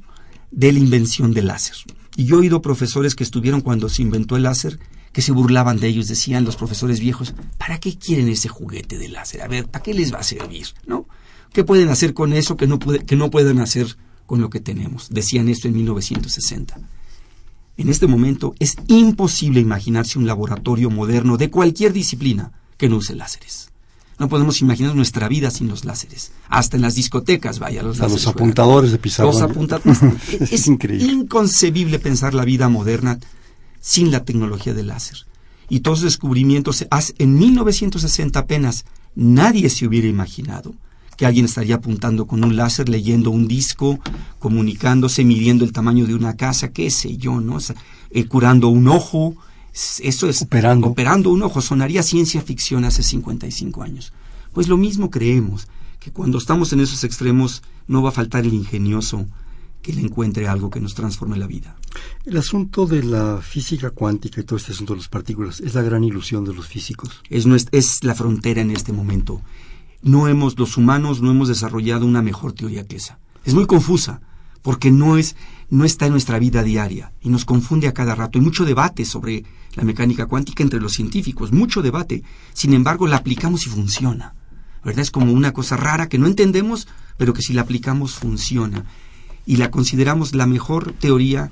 de 0.53 0.71
la 0.71 0.79
invención 0.79 1.33
del 1.33 1.47
láser. 1.47 1.75
Y 2.15 2.25
yo 2.25 2.35
he 2.35 2.39
oído 2.39 2.61
profesores 2.61 3.15
que 3.15 3.23
estuvieron 3.23 3.61
cuando 3.61 3.89
se 3.89 4.03
inventó 4.03 4.35
el 4.37 4.43
láser 4.43 4.79
que 5.11 5.21
se 5.21 5.31
burlaban 5.31 5.79
de 5.79 5.87
ellos, 5.87 6.07
decían 6.07 6.43
los 6.43 6.55
profesores 6.55 6.99
viejos, 6.99 7.35
¿para 7.57 7.79
qué 7.79 7.97
quieren 7.97 8.29
ese 8.29 8.49
juguete 8.49 8.97
de 8.97 9.09
láser? 9.09 9.41
A 9.41 9.47
ver, 9.47 9.67
¿para 9.67 9.83
qué 9.83 9.93
les 9.93 10.13
va 10.13 10.19
a 10.19 10.23
servir? 10.23 10.67
¿No? 10.87 11.07
¿Qué 11.51 11.63
pueden 11.63 11.89
hacer 11.89 12.13
con 12.13 12.33
eso 12.33 12.57
que 12.57 12.65
no, 12.65 12.79
que 12.79 13.15
no 13.15 13.29
pueden 13.29 13.59
hacer 13.59 13.95
con 14.25 14.41
lo 14.41 14.49
que 14.49 14.59
tenemos? 14.59 15.09
Decían 15.09 15.49
esto 15.49 15.67
en 15.67 15.75
1960. 15.75 16.79
En 17.77 17.89
este 17.89 18.07
momento 18.07 18.55
es 18.59 18.75
imposible 18.87 19.59
imaginarse 19.59 20.17
un 20.17 20.25
laboratorio 20.25 20.89
moderno 20.89 21.37
de 21.37 21.51
cualquier 21.51 21.93
disciplina 21.93 22.51
que 22.77 22.89
no 22.89 22.97
use 22.97 23.15
láseres. 23.15 23.72
No 24.19 24.29
podemos 24.29 24.61
imaginar 24.61 24.95
nuestra 24.95 25.27
vida 25.27 25.49
sin 25.51 25.67
los 25.67 25.85
láseres. 25.85 26.31
Hasta 26.47 26.77
en 26.77 26.83
las 26.83 26.95
discotecas, 26.95 27.59
vaya, 27.59 27.81
los 27.81 27.97
láseres. 27.97 28.25
Los 28.25 28.33
apuntadores 28.33 28.91
de 28.91 28.97
pizarra. 28.99 29.27
Los 29.27 29.41
apuntadores. 29.41 30.01
es, 30.39 30.51
es 30.51 30.67
increíble. 30.67 31.05
inconcebible 31.11 31.99
pensar 31.99 32.33
la 32.33 32.45
vida 32.45 32.69
moderna 32.69 33.19
sin 33.79 34.11
la 34.11 34.23
tecnología 34.23 34.73
del 34.73 34.87
láser. 34.87 35.25
Y 35.69 35.79
todos 35.79 35.99
los 36.01 36.11
descubrimientos, 36.11 36.85
en 37.17 37.37
1960 37.37 38.39
apenas, 38.39 38.85
nadie 39.15 39.69
se 39.69 39.87
hubiera 39.87 40.07
imaginado 40.07 40.73
que 41.17 41.25
alguien 41.25 41.45
estaría 41.45 41.75
apuntando 41.75 42.25
con 42.25 42.43
un 42.43 42.55
láser, 42.55 42.89
leyendo 42.89 43.29
un 43.31 43.47
disco, 43.47 43.99
comunicándose, 44.39 45.23
midiendo 45.23 45.63
el 45.65 45.71
tamaño 45.71 46.05
de 46.05 46.15
una 46.15 46.35
casa, 46.35 46.71
qué 46.71 46.89
sé 46.89 47.17
yo, 47.17 47.39
¿no? 47.39 47.57
Eh, 48.09 48.25
curando 48.25 48.69
un 48.69 48.87
ojo. 48.87 49.35
Eso 49.73 50.29
es 50.29 50.41
operando. 50.41 50.87
operando 50.87 51.31
un 51.31 51.41
ojo. 51.41 51.61
Sonaría 51.61 52.03
ciencia 52.03 52.41
ficción 52.41 52.85
hace 52.85 53.03
55 53.03 53.83
años. 53.83 54.13
Pues 54.53 54.67
lo 54.67 54.77
mismo 54.77 55.09
creemos, 55.09 55.67
que 55.99 56.11
cuando 56.11 56.37
estamos 56.37 56.71
en 56.73 56.79
esos 56.79 57.03
extremos 57.03 57.63
no 57.87 58.03
va 58.03 58.09
a 58.09 58.13
faltar 58.13 58.45
el 58.45 58.53
ingenioso 58.53 59.25
que 59.81 59.93
le 59.93 60.01
encuentre 60.01 60.47
algo 60.47 60.69
que 60.69 60.79
nos 60.79 60.93
transforme 60.93 61.37
la 61.37 61.47
vida. 61.47 61.75
El 62.25 62.37
asunto 62.37 62.85
de 62.85 63.03
la 63.03 63.41
física 63.41 63.89
cuántica 63.89 64.39
y 64.39 64.43
todo 64.43 64.57
este 64.57 64.71
asunto 64.71 64.93
de 64.93 64.99
las 64.99 65.09
partículas 65.09 65.59
es 65.59 65.73
la 65.75 65.81
gran 65.81 66.03
ilusión 66.03 66.45
de 66.45 66.53
los 66.53 66.67
físicos. 66.67 67.21
Es, 67.29 67.45
es 67.71 68.03
la 68.03 68.15
frontera 68.15 68.61
en 68.61 68.71
este 68.71 68.93
momento. 68.93 69.41
No 70.01 70.27
hemos, 70.27 70.57
los 70.57 70.77
humanos 70.77 71.21
no 71.21 71.31
hemos 71.31 71.49
desarrollado 71.49 72.05
una 72.05 72.21
mejor 72.21 72.53
teoría 72.53 72.87
que 72.87 72.95
esa. 72.95 73.19
Es 73.43 73.53
muy 73.53 73.65
confusa, 73.65 74.21
porque 74.61 74.89
no 74.89 75.17
es, 75.17 75.35
no 75.69 75.83
está 75.83 76.05
en 76.05 76.13
nuestra 76.13 76.39
vida 76.39 76.63
diaria 76.63 77.11
y 77.21 77.29
nos 77.29 77.43
confunde 77.43 77.87
a 77.87 77.93
cada 77.93 78.15
rato. 78.15 78.39
Hay 78.39 78.45
mucho 78.45 78.65
debate 78.65 79.03
sobre 79.03 79.43
la 79.75 79.83
mecánica 79.83 80.25
cuántica 80.25 80.63
entre 80.63 80.79
los 80.79 80.93
científicos, 80.93 81.51
mucho 81.51 81.81
debate. 81.81 82.23
Sin 82.53 82.73
embargo, 82.73 83.07
la 83.07 83.17
aplicamos 83.17 83.65
y 83.65 83.69
funciona. 83.69 84.35
¿Verdad? 84.83 85.01
Es 85.01 85.11
como 85.11 85.31
una 85.31 85.53
cosa 85.53 85.77
rara 85.77 86.09
que 86.09 86.17
no 86.17 86.27
entendemos, 86.27 86.87
pero 87.17 87.33
que 87.33 87.41
si 87.41 87.53
la 87.53 87.61
aplicamos 87.61 88.15
funciona 88.15 88.85
y 89.45 89.57
la 89.57 89.71
consideramos 89.71 90.35
la 90.35 90.45
mejor 90.45 90.93
teoría 90.93 91.51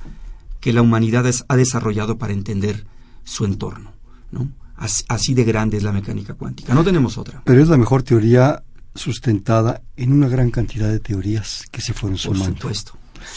que 0.59 0.73
la 0.73 0.81
humanidad 0.81 1.25
ha 1.47 1.55
desarrollado 1.55 2.17
para 2.17 2.33
entender 2.33 2.85
su 3.23 3.45
entorno. 3.45 3.93
¿no? 4.31 4.49
Así 4.75 5.33
de 5.33 5.43
grande 5.43 5.77
es 5.77 5.83
la 5.83 5.91
mecánica 5.91 6.33
cuántica. 6.33 6.73
No 6.73 6.83
tenemos 6.83 7.17
otra. 7.17 7.41
Pero 7.45 7.61
es 7.61 7.69
la 7.69 7.77
mejor 7.77 8.03
teoría 8.03 8.63
sustentada 8.95 9.81
en 9.95 10.11
una 10.11 10.27
gran 10.27 10.51
cantidad 10.51 10.89
de 10.89 10.99
teorías 10.99 11.65
que 11.71 11.81
se 11.81 11.93
fueron 11.93 12.17
sumando. 12.17 12.45
Por 12.45 12.55
supuesto. 12.55 12.93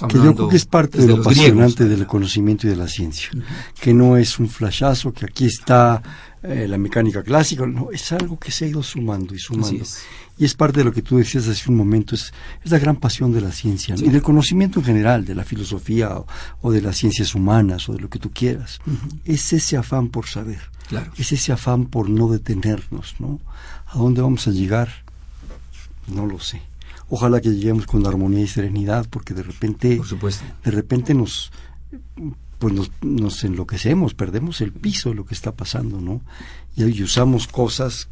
Que 0.09 0.17
yo 0.17 0.35
creo 0.35 0.49
que 0.49 0.57
es 0.57 0.67
parte 0.67 0.99
de 0.99 1.09
lo 1.09 1.17
apasionante 1.17 1.85
del 1.85 2.07
conocimiento 2.07 2.67
y 2.67 2.71
de 2.71 2.77
la 2.77 2.89
ciencia. 2.89 3.31
Que 3.81 3.95
no 3.95 4.17
es 4.17 4.39
un 4.39 4.49
flashazo, 4.49 5.13
que 5.13 5.27
aquí 5.27 5.47
está 5.47 6.03
eh, 6.47 6.69
la 6.69 6.77
mecánica 6.77 7.23
clásica, 7.23 7.67
no, 7.67 7.91
es 7.91 8.13
algo 8.13 8.39
que 8.39 8.51
se 8.51 8.67
ha 8.67 8.69
ido 8.69 8.83
sumando 8.83 9.35
y 9.35 9.39
sumando. 9.39 9.83
Y 10.37 10.45
es 10.45 10.55
parte 10.55 10.81
de 10.81 10.85
lo 10.85 10.93
que 10.93 11.01
tú 11.01 11.17
decías 11.17 11.49
hace 11.49 11.71
un 11.71 11.77
momento, 11.77 12.15
es, 12.15 12.35
es 12.63 12.71
la 12.71 12.79
gran 12.79 12.97
pasión 12.97 13.33
de 13.33 13.41
la 13.41 13.51
ciencia 13.51 13.95
y 13.97 14.11
del 14.11 14.21
conocimiento 14.21 14.81
en 14.81 14.85
general, 14.85 15.25
de 15.25 15.35
la 15.35 15.45
filosofía 15.45 16.11
o, 16.61 16.71
de 16.71 16.83
las 16.83 16.99
ciencias 16.99 17.35
humanas 17.35 17.89
o 17.89 17.95
de 17.95 18.01
lo 18.01 18.11
que 18.11 18.19
tú 18.19 18.31
quieras. 18.31 18.79
Es 19.25 19.55
ese 19.55 19.79
afán 19.79 20.09
por 20.09 20.27
saber, 20.27 20.61
claro. 20.87 21.11
es 21.17 21.33
ese 21.33 21.51
afán 21.51 21.87
por 21.87 22.11
no 22.11 22.29
detenernos, 22.29 23.15
¿no? 23.21 23.41
¿A 23.87 23.97
dónde 23.97 24.21
vamos 24.21 24.47
a 24.47 24.51
llegar? 24.51 24.91
No 26.09 26.27
lo 26.27 26.41
sé. 26.41 26.61
Ojalá 27.09 27.41
que 27.41 27.51
lleguemos 27.51 27.87
con 27.87 28.07
armonía 28.07 28.43
y 28.43 28.49
serenidad, 28.49 29.07
porque 29.09 29.35
de 29.35 29.43
repente, 29.43 29.97
Por 29.97 30.07
supuesto. 30.07 30.45
de 30.65 30.71
repente 30.71 31.15
nos 31.15 31.53
pues 32.59 32.73
nos, 32.73 32.91
nos, 33.03 33.45
enloquecemos, 33.45 34.15
perdemos 34.15 34.61
el 34.61 34.73
piso 34.73 35.11
de 35.11 35.17
lo 35.17 35.27
que 35.27 35.35
está 35.35 35.53
pasando, 35.53 36.01
¿no? 36.01 36.23
Y, 36.77 37.03
usamos 37.03 37.47
cosas 37.47 38.09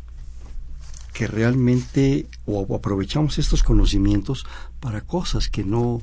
que 1.14 1.26
realmente 1.26 2.26
o 2.46 2.74
aprovechamos 2.74 3.38
estos 3.38 3.62
conocimientos 3.62 4.44
para 4.80 5.02
cosas 5.02 5.48
que 5.48 5.64
no 5.64 6.00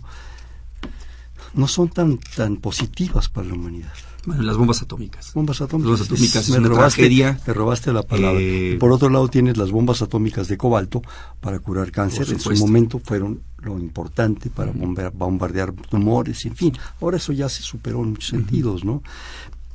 no 1.54 1.68
son 1.68 1.90
tan 1.90 2.20
tan 2.36 2.58
positivas 2.58 3.28
para 3.30 3.48
la 3.48 3.56
humanidad. 3.56 3.94
Bueno, 4.30 4.44
las 4.44 4.58
bombas 4.58 4.82
atómicas. 4.84 5.34
Bombas 5.34 5.60
atómicas. 5.60 5.90
Bombas 5.92 6.02
atómicas 6.08 6.44
es, 6.44 6.50
me 6.52 6.58
una 6.60 6.68
robaste, 6.70 7.02
tragedia. 7.02 7.40
Me 7.48 7.54
robaste 7.54 7.92
la 7.92 8.04
palabra. 8.04 8.40
Eh, 8.40 8.78
por 8.80 8.92
otro 8.92 9.10
lado 9.10 9.28
tienes 9.28 9.58
las 9.58 9.72
bombas 9.72 10.04
atómicas 10.04 10.48
de 10.48 10.56
cobalto 10.56 11.02
para 11.40 11.58
curar 11.60 11.92
cáncer. 11.92 12.28
En 12.30 12.40
su 12.40 12.54
momento 12.54 13.00
fueron 13.04 13.42
lo 13.58 13.80
importante 13.80 14.52
para 14.52 14.72
bomba- 14.72 15.12
bombardear 15.12 15.74
tumores, 15.74 16.46
en 16.46 16.56
fin. 16.56 16.74
Ahora 17.02 17.18
eso 17.18 17.34
ya 17.34 17.50
se 17.50 17.64
superó 17.64 18.04
en 18.04 18.12
muchos 18.12 18.30
sentidos, 18.30 18.86
¿no? 18.86 19.02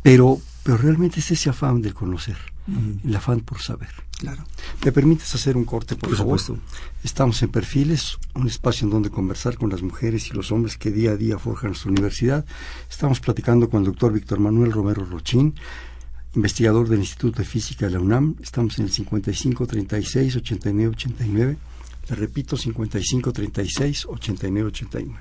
Pero, 0.03 0.39
pero 0.63 0.77
realmente 0.79 1.19
es 1.21 1.31
ese 1.33 1.51
afán 1.51 1.83
del 1.83 1.95
conocer, 1.95 2.37
Ujú, 2.67 3.09
el 3.09 3.17
afán 3.17 3.41
por 3.41 3.61
saber. 3.61 3.91
Claro. 4.19 4.45
¿Me 4.85 4.93
permites 4.93 5.35
hacer 5.35 5.57
un 5.57 5.65
corte, 5.65 5.97
por, 5.97 6.09
Por 6.09 6.19
favor? 6.19 6.41
supuesto. 6.41 6.65
Estamos 7.03 7.43
en 7.43 7.51
Perfiles, 7.51 8.17
un 8.35 8.47
espacio 8.47 8.85
en 8.87 8.91
donde 8.91 9.11
conversar 9.11 9.57
con 9.59 9.69
las 9.71 9.83
mujeres 9.83 10.29
y 10.31 10.33
los 10.33 10.51
hombres 10.53 10.79
que 10.79 10.91
día 10.91 11.11
a 11.11 11.17
día 11.17 11.39
forjan 11.39 11.71
nuestra 11.71 11.91
universidad. 11.91 12.45
Estamos 12.89 13.21
platicando 13.21 13.69
con 13.69 13.81
el 13.81 13.87
doctor 13.87 14.13
Víctor 14.13 14.39
Manuel 14.41 14.73
Romero 14.73 15.05
Rochín, 15.05 15.55
investigador 16.35 16.89
del 16.89 17.01
Instituto 17.01 17.39
de 17.41 17.45
Física 17.45 17.87
de 17.87 17.93
la 17.93 18.01
UNAM. 18.01 18.37
Estamos 18.41 18.79
en 18.79 18.87
el 18.87 18.93
55 18.93 19.67
36 19.67 20.37
89 20.37 20.89
89. 20.95 21.57
Le 22.09 22.17
repito, 22.17 22.57
55 22.57 23.33
36 23.33 24.07
89 24.07 24.69
89. 24.69 25.21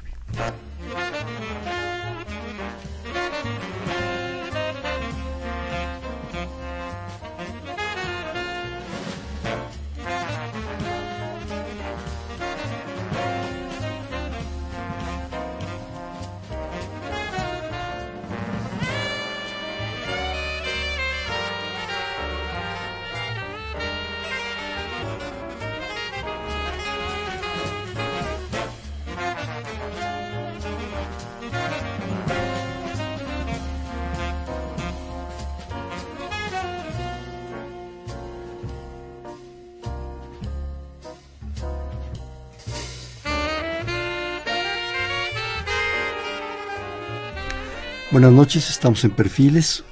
Buenas 48.14 48.32
noches, 48.32 48.70
estamos 48.70 49.04
en 49.06 49.10
Perfiles, 49.10 49.84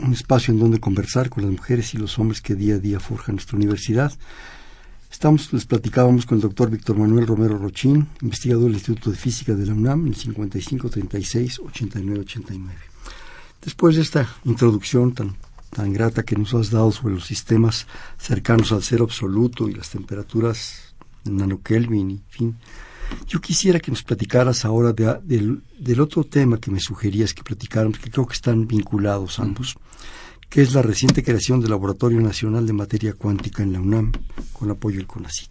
un 0.00 0.12
espacio 0.12 0.52
en 0.52 0.58
donde 0.58 0.80
conversar 0.80 1.30
con 1.30 1.44
las 1.44 1.52
mujeres 1.52 1.94
y 1.94 1.96
los 1.96 2.18
hombres 2.18 2.40
que 2.40 2.56
día 2.56 2.74
a 2.74 2.78
día 2.78 2.98
forjan 2.98 3.36
nuestra 3.36 3.56
universidad. 3.56 4.12
Estamos, 5.12 5.52
les 5.52 5.64
platicábamos 5.64 6.26
con 6.26 6.38
el 6.38 6.42
doctor 6.42 6.70
Víctor 6.70 6.98
Manuel 6.98 7.24
Romero 7.24 7.56
Rochín, 7.58 8.08
investigador 8.20 8.64
del 8.64 8.72
Instituto 8.72 9.12
de 9.12 9.16
Física 9.16 9.54
de 9.54 9.64
la 9.64 9.74
UNAM, 9.74 10.00
en 10.00 10.08
el 10.08 10.16
55 10.16 10.90
36 10.90 11.60
89 11.60 12.20
89. 12.22 12.74
Después 13.64 13.94
de 13.94 14.02
esta 14.02 14.28
introducción 14.44 15.14
tan, 15.14 15.36
tan 15.70 15.92
grata 15.92 16.24
que 16.24 16.34
nos 16.34 16.52
has 16.54 16.72
dado 16.72 16.90
sobre 16.90 17.14
los 17.14 17.26
sistemas 17.26 17.86
cercanos 18.18 18.72
al 18.72 18.82
cero 18.82 19.04
absoluto 19.04 19.68
y 19.68 19.74
las 19.74 19.88
temperaturas 19.88 20.96
nanokelvin 21.26 22.10
y 22.10 22.22
fin, 22.28 22.56
yo 23.26 23.40
quisiera 23.40 23.80
que 23.80 23.90
nos 23.90 24.02
platicaras 24.02 24.64
ahora 24.64 24.92
del, 24.92 25.62
del, 25.78 26.00
otro 26.00 26.24
tema 26.24 26.58
que 26.58 26.70
me 26.70 26.80
sugerías 26.80 27.34
que 27.34 27.42
platicáramos, 27.42 27.98
que 27.98 28.10
creo 28.10 28.26
que 28.26 28.34
están 28.34 28.66
vinculados 28.66 29.38
ambos, 29.38 29.76
que 30.48 30.62
es 30.62 30.74
la 30.74 30.82
reciente 30.82 31.22
creación 31.22 31.60
del 31.60 31.70
Laboratorio 31.70 32.20
Nacional 32.20 32.66
de 32.66 32.72
Materia 32.72 33.14
Cuántica 33.14 33.62
en 33.62 33.72
la 33.72 33.80
UNAM, 33.80 34.12
con 34.52 34.70
apoyo 34.70 34.98
del 34.98 35.06
CONACIT. 35.06 35.50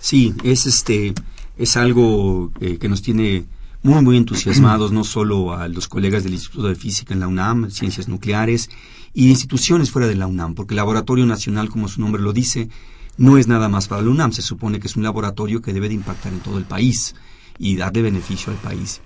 Sí, 0.00 0.34
es 0.44 0.66
este 0.66 1.14
es 1.56 1.76
algo 1.76 2.52
eh, 2.60 2.78
que 2.78 2.88
nos 2.88 3.02
tiene 3.02 3.44
muy 3.82 4.00
muy 4.02 4.16
entusiasmados 4.16 4.92
no 4.92 5.04
solo 5.04 5.54
a 5.54 5.68
los 5.68 5.88
colegas 5.88 6.22
del 6.24 6.34
Instituto 6.34 6.68
de 6.68 6.76
Física 6.76 7.14
en 7.14 7.20
la 7.20 7.28
UNAM, 7.28 7.70
Ciencias 7.70 8.08
Nucleares 8.08 8.70
y 9.12 9.28
instituciones 9.28 9.90
fuera 9.90 10.08
de 10.08 10.14
la 10.14 10.26
UNAM, 10.26 10.54
porque 10.54 10.74
el 10.74 10.76
Laboratorio 10.76 11.26
Nacional, 11.26 11.68
como 11.68 11.88
su 11.88 12.00
nombre 12.00 12.22
lo 12.22 12.32
dice, 12.32 12.68
no 13.16 13.38
es 13.38 13.46
nada 13.46 13.68
más 13.68 13.88
para 13.88 14.02
la 14.02 14.10
UNAM, 14.10 14.32
se 14.32 14.42
supone 14.42 14.80
que 14.80 14.86
es 14.86 14.96
un 14.96 15.02
laboratorio 15.02 15.62
que 15.62 15.72
debe 15.72 15.88
de 15.88 15.94
impactar 15.94 16.32
en 16.32 16.40
todo 16.40 16.58
el 16.58 16.64
país 16.64 17.14
y 17.58 17.76
darle 17.76 18.02
beneficio 18.02 18.52
al 18.52 18.58
país. 18.58 19.00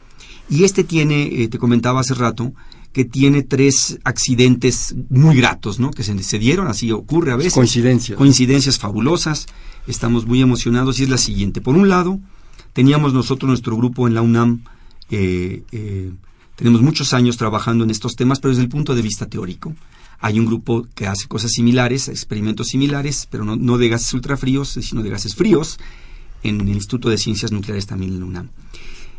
Y 0.49 0.65
este 0.65 0.85
tiene, 0.85 1.43
eh, 1.43 1.49
te 1.49 1.59
comentaba 1.59 2.01
hace 2.01 2.15
rato, 2.15 2.53
que 2.93 3.05
tiene 3.05 3.43
tres 3.43 3.99
accidentes 4.05 4.95
muy 5.11 5.37
gratos, 5.37 5.79
¿no? 5.79 5.91
Que 5.91 6.03
se, 6.03 6.39
dieron, 6.39 6.67
así 6.67 6.91
ocurre 6.93 7.33
a 7.33 7.37
veces. 7.37 7.53
Coincidencias. 7.53 8.17
Coincidencias 8.17 8.79
fabulosas. 8.79 9.47
Estamos 9.87 10.27
muy 10.27 10.41
emocionados 10.41 10.99
y 10.99 11.03
es 11.03 11.11
la 11.11 11.19
siguiente. 11.19 11.61
Por 11.61 11.77
un 11.77 11.91
lado, 11.91 12.19
teníamos 12.73 13.13
nosotros 13.13 13.49
nuestro 13.49 13.77
grupo 13.77 14.09
en 14.09 14.15
la 14.15 14.23
UNAM, 14.23 14.65
eh, 15.11 15.63
eh, 15.73 16.11
tenemos 16.57 16.81
muchos 16.81 17.13
años 17.13 17.37
trabajando 17.37 17.85
en 17.85 17.91
estos 17.91 18.17
temas, 18.17 18.41
pero 18.41 18.51
desde 18.53 18.63
el 18.63 18.71
punto 18.71 18.95
de 18.95 19.03
vista 19.03 19.27
teórico. 19.27 19.75
Hay 20.19 20.39
un 20.39 20.47
grupo 20.47 20.87
que 20.95 21.07
hace 21.07 21.29
cosas 21.29 21.53
similares, 21.53 22.09
experimentos 22.09 22.69
similares, 22.69 23.29
pero 23.31 23.45
no, 23.45 23.79
de 23.79 23.89
gases 23.89 24.13
ultrafríos, 24.15 24.69
sino 24.69 25.03
de 25.03 25.11
gases 25.11 25.35
fríos, 25.35 25.79
en 26.43 26.61
el 26.61 26.69
Instituto 26.69 27.09
de 27.09 27.19
Ciencias 27.19 27.53
Nucleares 27.53 27.87
también 27.87 28.13
en 28.13 28.21
la 28.21 28.27
UNAM. 28.27 28.49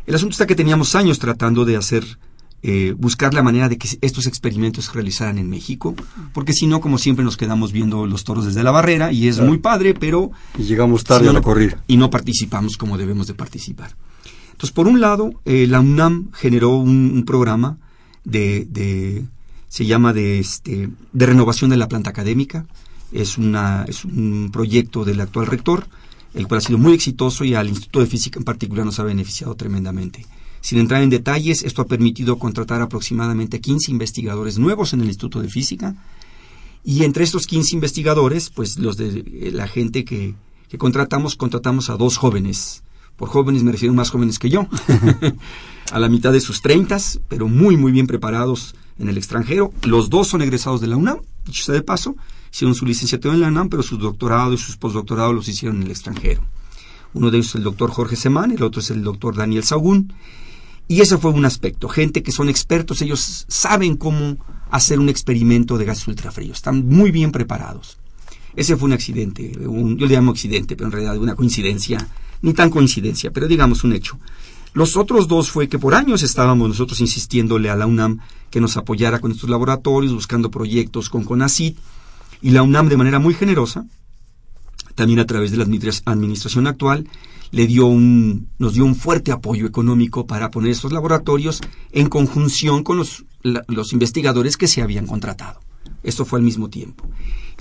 El 0.06 0.14
asunto 0.14 0.32
está 0.32 0.46
que 0.46 0.54
teníamos 0.54 0.94
años 0.94 1.18
tratando 1.18 1.64
de 1.64 1.76
hacer, 1.76 2.18
eh, 2.62 2.94
buscar 2.96 3.34
la 3.34 3.42
manera 3.42 3.68
de 3.68 3.76
que 3.76 3.88
estos 4.00 4.26
experimentos 4.26 4.86
se 4.86 4.92
realizaran 4.92 5.38
en 5.38 5.48
México, 5.48 5.94
porque 6.32 6.52
si 6.52 6.66
no, 6.66 6.80
como 6.80 6.98
siempre, 6.98 7.24
nos 7.24 7.36
quedamos 7.36 7.72
viendo 7.72 8.06
los 8.06 8.24
toros 8.24 8.46
desde 8.46 8.62
la 8.62 8.70
barrera 8.70 9.12
y 9.12 9.28
es 9.28 9.38
muy 9.40 9.58
padre, 9.58 9.94
pero... 9.94 10.30
Y 10.58 10.62
llegamos 10.62 11.04
tarde 11.04 11.28
a 11.28 11.32
la 11.32 11.42
corrida. 11.42 11.82
Y 11.86 11.96
no 11.96 12.10
participamos 12.10 12.76
como 12.76 12.96
debemos 12.96 13.26
de 13.26 13.34
participar. 13.34 13.94
Entonces, 14.52 14.72
por 14.72 14.88
un 14.88 15.00
lado, 15.00 15.40
eh, 15.44 15.66
la 15.68 15.80
UNAM 15.80 16.32
generó 16.32 16.76
un, 16.76 17.22
programa 17.24 17.78
de 18.24 18.66
se 19.68 19.86
llama 19.86 20.12
de, 20.12 20.38
este, 20.38 20.88
de 21.12 21.26
renovación 21.26 21.70
de 21.70 21.76
la 21.76 21.88
planta 21.88 22.10
académica. 22.10 22.66
Es, 23.12 23.38
una, 23.38 23.84
es 23.88 24.04
un 24.04 24.50
proyecto 24.52 25.04
del 25.04 25.20
actual 25.20 25.46
rector, 25.46 25.86
el 26.34 26.46
cual 26.46 26.58
ha 26.58 26.62
sido 26.62 26.78
muy 26.78 26.94
exitoso 26.94 27.44
y 27.44 27.54
al 27.54 27.68
Instituto 27.68 28.00
de 28.00 28.06
Física 28.06 28.38
en 28.38 28.44
particular 28.44 28.84
nos 28.84 28.98
ha 28.98 29.04
beneficiado 29.04 29.54
tremendamente. 29.54 30.26
Sin 30.60 30.78
entrar 30.78 31.02
en 31.02 31.10
detalles, 31.10 31.62
esto 31.62 31.82
ha 31.82 31.86
permitido 31.86 32.38
contratar 32.38 32.82
aproximadamente 32.82 33.60
15 33.60 33.90
investigadores 33.90 34.58
nuevos 34.58 34.92
en 34.92 35.00
el 35.00 35.06
Instituto 35.06 35.40
de 35.40 35.48
Física. 35.48 35.94
Y 36.84 37.04
entre 37.04 37.24
estos 37.24 37.46
15 37.46 37.76
investigadores, 37.76 38.50
pues 38.50 38.78
los 38.78 38.96
de 38.96 39.24
eh, 39.26 39.50
la 39.52 39.68
gente 39.68 40.04
que, 40.04 40.34
que 40.68 40.78
contratamos, 40.78 41.36
contratamos 41.36 41.90
a 41.90 41.96
dos 41.96 42.16
jóvenes. 42.16 42.82
Por 43.16 43.28
jóvenes 43.28 43.62
me 43.62 43.72
refiero 43.72 43.94
más 43.94 44.10
jóvenes 44.10 44.38
que 44.38 44.48
yo, 44.48 44.68
a 45.92 45.98
la 45.98 46.08
mitad 46.08 46.32
de 46.32 46.40
sus 46.40 46.62
treintas, 46.62 47.20
pero 47.28 47.48
muy, 47.48 47.76
muy 47.76 47.90
bien 47.90 48.06
preparados 48.06 48.74
en 48.98 49.08
el 49.08 49.16
extranjero. 49.16 49.72
Los 49.82 50.10
dos 50.10 50.28
son 50.28 50.42
egresados 50.42 50.80
de 50.80 50.86
la 50.86 50.96
UNAM, 50.96 51.18
dicho 51.44 51.64
sea 51.64 51.74
de 51.74 51.82
paso, 51.82 52.16
hicieron 52.52 52.74
su 52.74 52.86
licenciatura 52.86 53.34
en 53.34 53.40
la 53.40 53.48
UNAM, 53.48 53.68
pero 53.68 53.82
sus 53.82 53.98
doctorados 53.98 54.60
y 54.60 54.64
sus 54.64 54.76
postdoctorados 54.76 55.34
los 55.34 55.48
hicieron 55.48 55.78
en 55.78 55.84
el 55.84 55.90
extranjero. 55.90 56.42
Uno 57.14 57.30
de 57.30 57.38
ellos 57.38 57.48
es 57.48 57.54
el 57.56 57.62
doctor 57.62 57.90
Jorge 57.90 58.16
Semán, 58.16 58.50
el 58.50 58.62
otro 58.62 58.80
es 58.80 58.90
el 58.90 59.02
doctor 59.02 59.34
Daniel 59.34 59.64
Sagún. 59.64 60.12
Y 60.88 61.00
ese 61.00 61.18
fue 61.18 61.32
un 61.32 61.44
aspecto. 61.44 61.88
Gente 61.88 62.22
que 62.22 62.32
son 62.32 62.48
expertos, 62.48 63.02
ellos 63.02 63.44
saben 63.48 63.96
cómo 63.96 64.36
hacer 64.70 64.98
un 64.98 65.08
experimento 65.08 65.78
de 65.78 65.84
gas 65.84 66.06
ultrafrío, 66.06 66.52
están 66.52 66.86
muy 66.86 67.10
bien 67.10 67.32
preparados. 67.32 67.98
Ese 68.56 68.76
fue 68.76 68.86
un 68.86 68.92
accidente, 68.92 69.52
yo 69.52 70.06
le 70.06 70.14
llamo 70.14 70.32
accidente, 70.32 70.76
pero 70.76 70.86
en 70.86 70.92
realidad 70.92 71.16
una 71.18 71.34
coincidencia, 71.34 72.08
ni 72.42 72.54
tan 72.54 72.70
coincidencia, 72.70 73.30
pero 73.30 73.46
digamos 73.46 73.84
un 73.84 73.92
hecho. 73.92 74.18
Los 74.72 74.96
otros 74.96 75.28
dos 75.28 75.50
fue 75.50 75.68
que 75.68 75.78
por 75.78 75.94
años 75.94 76.22
estábamos 76.22 76.68
nosotros 76.68 77.00
insistiéndole 77.00 77.70
a 77.70 77.76
la 77.76 77.86
UNAM 77.86 78.18
que 78.50 78.60
nos 78.60 78.76
apoyara 78.76 79.18
con 79.18 79.32
estos 79.32 79.50
laboratorios, 79.50 80.12
buscando 80.12 80.50
proyectos 80.50 81.08
con 81.08 81.24
CONACIT, 81.24 81.76
y 82.40 82.50
la 82.50 82.62
UNAM 82.62 82.88
de 82.88 82.96
manera 82.96 83.18
muy 83.18 83.34
generosa, 83.34 83.86
también 84.94 85.20
a 85.20 85.26
través 85.26 85.50
de 85.50 85.56
la 85.56 85.64
administración 85.64 86.66
actual, 86.66 87.08
le 87.50 87.66
dio 87.66 87.86
un, 87.86 88.48
nos 88.58 88.74
dio 88.74 88.84
un 88.84 88.94
fuerte 88.94 89.32
apoyo 89.32 89.66
económico 89.66 90.26
para 90.26 90.50
poner 90.50 90.72
estos 90.72 90.92
laboratorios 90.92 91.60
en 91.92 92.08
conjunción 92.08 92.84
con 92.84 92.98
los, 92.98 93.24
los 93.42 93.92
investigadores 93.92 94.56
que 94.56 94.66
se 94.66 94.82
habían 94.82 95.06
contratado. 95.06 95.60
Esto 96.02 96.24
fue 96.24 96.38
al 96.38 96.44
mismo 96.44 96.68
tiempo. 96.68 97.08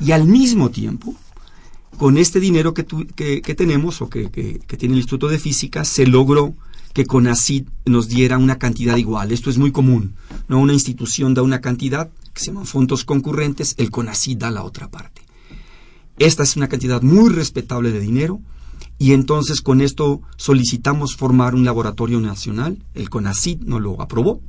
Y 0.04 0.12
al 0.12 0.26
mismo 0.26 0.70
tiempo, 0.70 1.16
con 1.98 2.18
este 2.18 2.40
dinero 2.40 2.74
que, 2.74 2.86
que, 2.86 3.56
tenemos 3.56 4.02
o 4.02 4.10
que, 4.10 4.30
que, 4.30 4.78
tiene 4.78 4.94
el 4.94 5.00
Instituto 5.00 5.28
de 5.28 5.40
Física, 5.40 5.86
se 5.86 6.06
logró 6.06 6.54
que 6.98 7.06
CONACID 7.06 7.68
nos 7.86 8.08
diera 8.08 8.40
una 8.40 8.58
cantidad 8.58 8.98
igual. 8.98 9.32
Esto 9.32 9.52
es 9.52 9.60
muy 9.60 9.72
común. 9.72 10.16
¿no? 10.48 10.58
Una 10.58 10.74
institución 10.74 11.36
da 11.36 11.44
una 11.44 11.62
cantidad, 11.62 12.10
que 12.34 12.40
se 12.40 12.48
llaman 12.48 12.66
fondos 12.66 13.06
concurrentes, 13.06 13.76
el 13.78 13.92
CONACID 13.92 14.40
da 14.40 14.50
la 14.50 14.64
otra 14.64 14.90
parte. 14.90 15.22
Esta 16.18 16.42
es 16.42 16.56
una 16.56 16.68
cantidad 16.68 17.04
muy 17.04 17.30
respetable 17.30 17.92
de 17.92 18.00
dinero 18.00 18.42
y 18.98 19.14
entonces 19.14 19.62
con 19.62 19.82
esto 19.82 20.24
solicitamos 20.38 21.16
formar 21.16 21.54
un 21.54 21.66
laboratorio 21.66 22.20
nacional. 22.20 22.80
El 22.96 23.12
CONACID 23.12 23.60
no 23.60 23.80
lo 23.80 24.02
aprobó. 24.02 24.42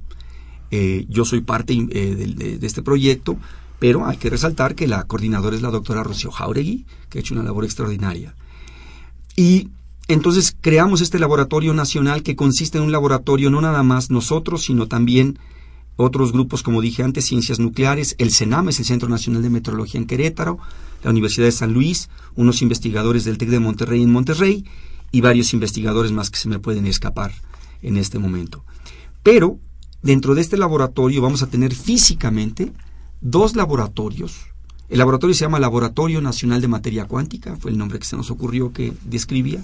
Eh, 0.71 1.05
yo 1.11 1.27
soy 1.27 1.43
parte 1.43 1.75
eh, 1.75 2.15
de, 2.59 2.67
este 2.67 2.81
proyecto, 2.81 3.37
pero 3.79 4.07
hay 4.07 4.17
que 4.17 4.31
resaltar 4.31 4.75
que 4.75 4.89
la 4.89 5.05
coordinadora 5.05 5.55
es 5.55 5.61
la 5.61 5.71
doctora 5.71 6.03
Rocío 6.03 6.31
Jauregui, 6.31 6.87
que 7.11 7.19
ha 7.19 7.21
hecho 7.21 7.35
una 7.35 7.43
labor 7.43 7.67
extraordinaria. 7.67 8.35
Y 9.37 9.69
entonces 10.09 10.57
creamos 10.59 11.03
este 11.03 11.19
laboratorio 11.19 11.75
nacional 11.75 12.23
que 12.23 12.35
consiste 12.35 12.79
en 12.79 12.85
un 12.85 12.93
laboratorio 12.93 13.51
no 13.51 13.61
nada 13.61 13.83
más 13.83 14.11
nosotros, 14.11 14.65
sino 14.65 14.89
también 14.89 15.39
otros 15.97 16.33
grupos, 16.33 16.63
como 16.63 16.81
dije 16.81 17.03
antes, 17.03 17.27
ciencias 17.27 17.59
nucleares, 17.59 18.15
el 18.19 18.31
CENAM 18.31 18.69
es 18.69 18.79
el 18.79 18.87
Centro 18.87 19.09
Nacional 19.09 19.43
de 19.43 19.51
Meteorología 19.51 20.01
en 20.01 20.07
Querétaro, 20.07 20.59
la 21.03 21.11
Universidad 21.11 21.47
de 21.47 21.53
San 21.53 21.75
Luis, 21.75 22.09
unos 22.37 22.63
investigadores 22.63 23.25
del 23.25 23.37
TEC 23.37 23.51
de 23.51 23.61
Monterrey 23.61 24.03
en 24.03 24.13
Monterrey 24.13 24.65
y 25.13 25.21
varios 25.21 25.53
investigadores 25.53 26.13
más 26.13 26.31
que 26.31 26.39
se 26.39 26.49
me 26.49 26.59
pueden 26.59 26.87
escapar 26.87 27.33
en 27.83 27.97
este 27.97 28.19
momento. 28.19 28.65
Pero 29.23 29.59
dentro 30.03 30.35
de 30.35 30.41
este 30.41 30.57
laboratorio 30.57 31.21
vamos 31.21 31.43
a 31.43 31.49
tener 31.49 31.75
físicamente 31.75 32.73
dos 33.21 33.57
laboratorios. 33.57 34.47
El 34.89 34.99
laboratorio 34.99 35.35
se 35.35 35.45
llama 35.45 35.59
Laboratorio 35.59 36.23
Nacional 36.23 36.63
de 36.63 36.69
Materia 36.69 37.07
Cuántica, 37.07 37.57
fue 37.57 37.73
el 37.73 37.77
nombre 37.77 37.99
que 37.99 38.07
se 38.07 38.17
nos 38.17 38.31
ocurrió 38.31 38.73
que 38.73 38.95
describía 39.05 39.63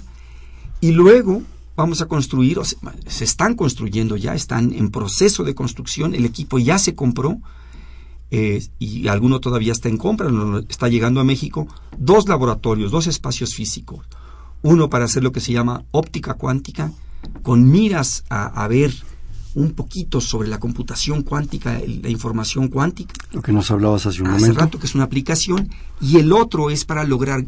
y 0.85 0.91
luego 0.91 1.41
vamos 1.75 2.01
a 2.01 2.05
construir, 2.05 2.59
se 3.07 3.23
están 3.23 3.55
construyendo 3.55 4.17
ya, 4.17 4.35
están 4.35 4.71
en 4.71 4.91
proceso 4.91 5.43
de 5.43 5.55
construcción, 5.55 6.13
el 6.13 6.25
equipo 6.25 6.59
ya 6.59 6.77
se 6.77 6.93
compró 6.93 7.39
eh, 8.29 8.63
y 8.77 9.07
alguno 9.07 9.39
todavía 9.39 9.71
está 9.71 9.89
en 9.89 9.97
compra, 9.97 10.29
está 10.69 10.87
llegando 10.87 11.19
a 11.19 11.23
México, 11.23 11.67
dos 11.97 12.27
laboratorios, 12.27 12.91
dos 12.91 13.07
espacios 13.07 13.55
físicos. 13.55 14.05
Uno 14.61 14.87
para 14.87 15.05
hacer 15.05 15.23
lo 15.23 15.31
que 15.31 15.39
se 15.39 15.53
llama 15.53 15.83
óptica 15.89 16.35
cuántica, 16.35 16.91
con 17.41 17.71
miras 17.71 18.23
a, 18.29 18.67
ver 18.67 18.93
un 19.55 19.71
poquito 19.71 20.21
sobre 20.21 20.49
la 20.49 20.59
computación 20.59 21.23
cuántica, 21.23 21.81
la 22.03 22.09
información 22.09 22.67
cuántica. 22.67 23.15
Lo 23.31 23.41
que 23.41 23.51
nos 23.51 23.71
hablabas 23.71 24.05
hace 24.05 24.21
un 24.21 24.27
hace 24.27 24.53
rato, 24.53 24.77
que 24.77 24.85
es 24.85 24.93
una 24.93 25.05
aplicación. 25.05 25.67
Y 25.99 26.17
el 26.17 26.31
otro 26.31 26.69
es 26.69 26.85
para 26.85 27.03
lograr 27.05 27.43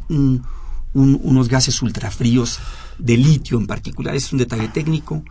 unos 0.93 1.47
gases 1.47 1.81
ultrafríos 1.81 2.59
de 2.97 3.17
litio 3.17 3.57
en 3.59 3.67
particular. 3.67 4.15
Es 4.15 4.31
un 4.31 4.39
detalle 4.39 4.67
técnico. 4.69 5.23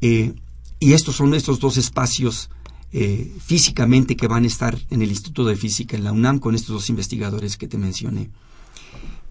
Eh, 0.00 0.34
y 0.78 0.92
estos 0.92 1.16
son 1.16 1.34
estos 1.34 1.60
dos 1.60 1.76
espacios 1.76 2.50
eh, 2.92 3.32
físicamente 3.44 4.16
que 4.16 4.26
van 4.26 4.44
a 4.44 4.48
estar 4.48 4.78
en 4.90 5.02
el 5.02 5.10
Instituto 5.10 5.48
de 5.48 5.56
Física 5.56 5.96
en 5.96 6.04
la 6.04 6.12
UNAM 6.12 6.38
con 6.38 6.54
estos 6.54 6.74
dos 6.74 6.90
investigadores 6.90 7.56
que 7.56 7.68
te 7.68 7.78
mencioné. 7.78 8.30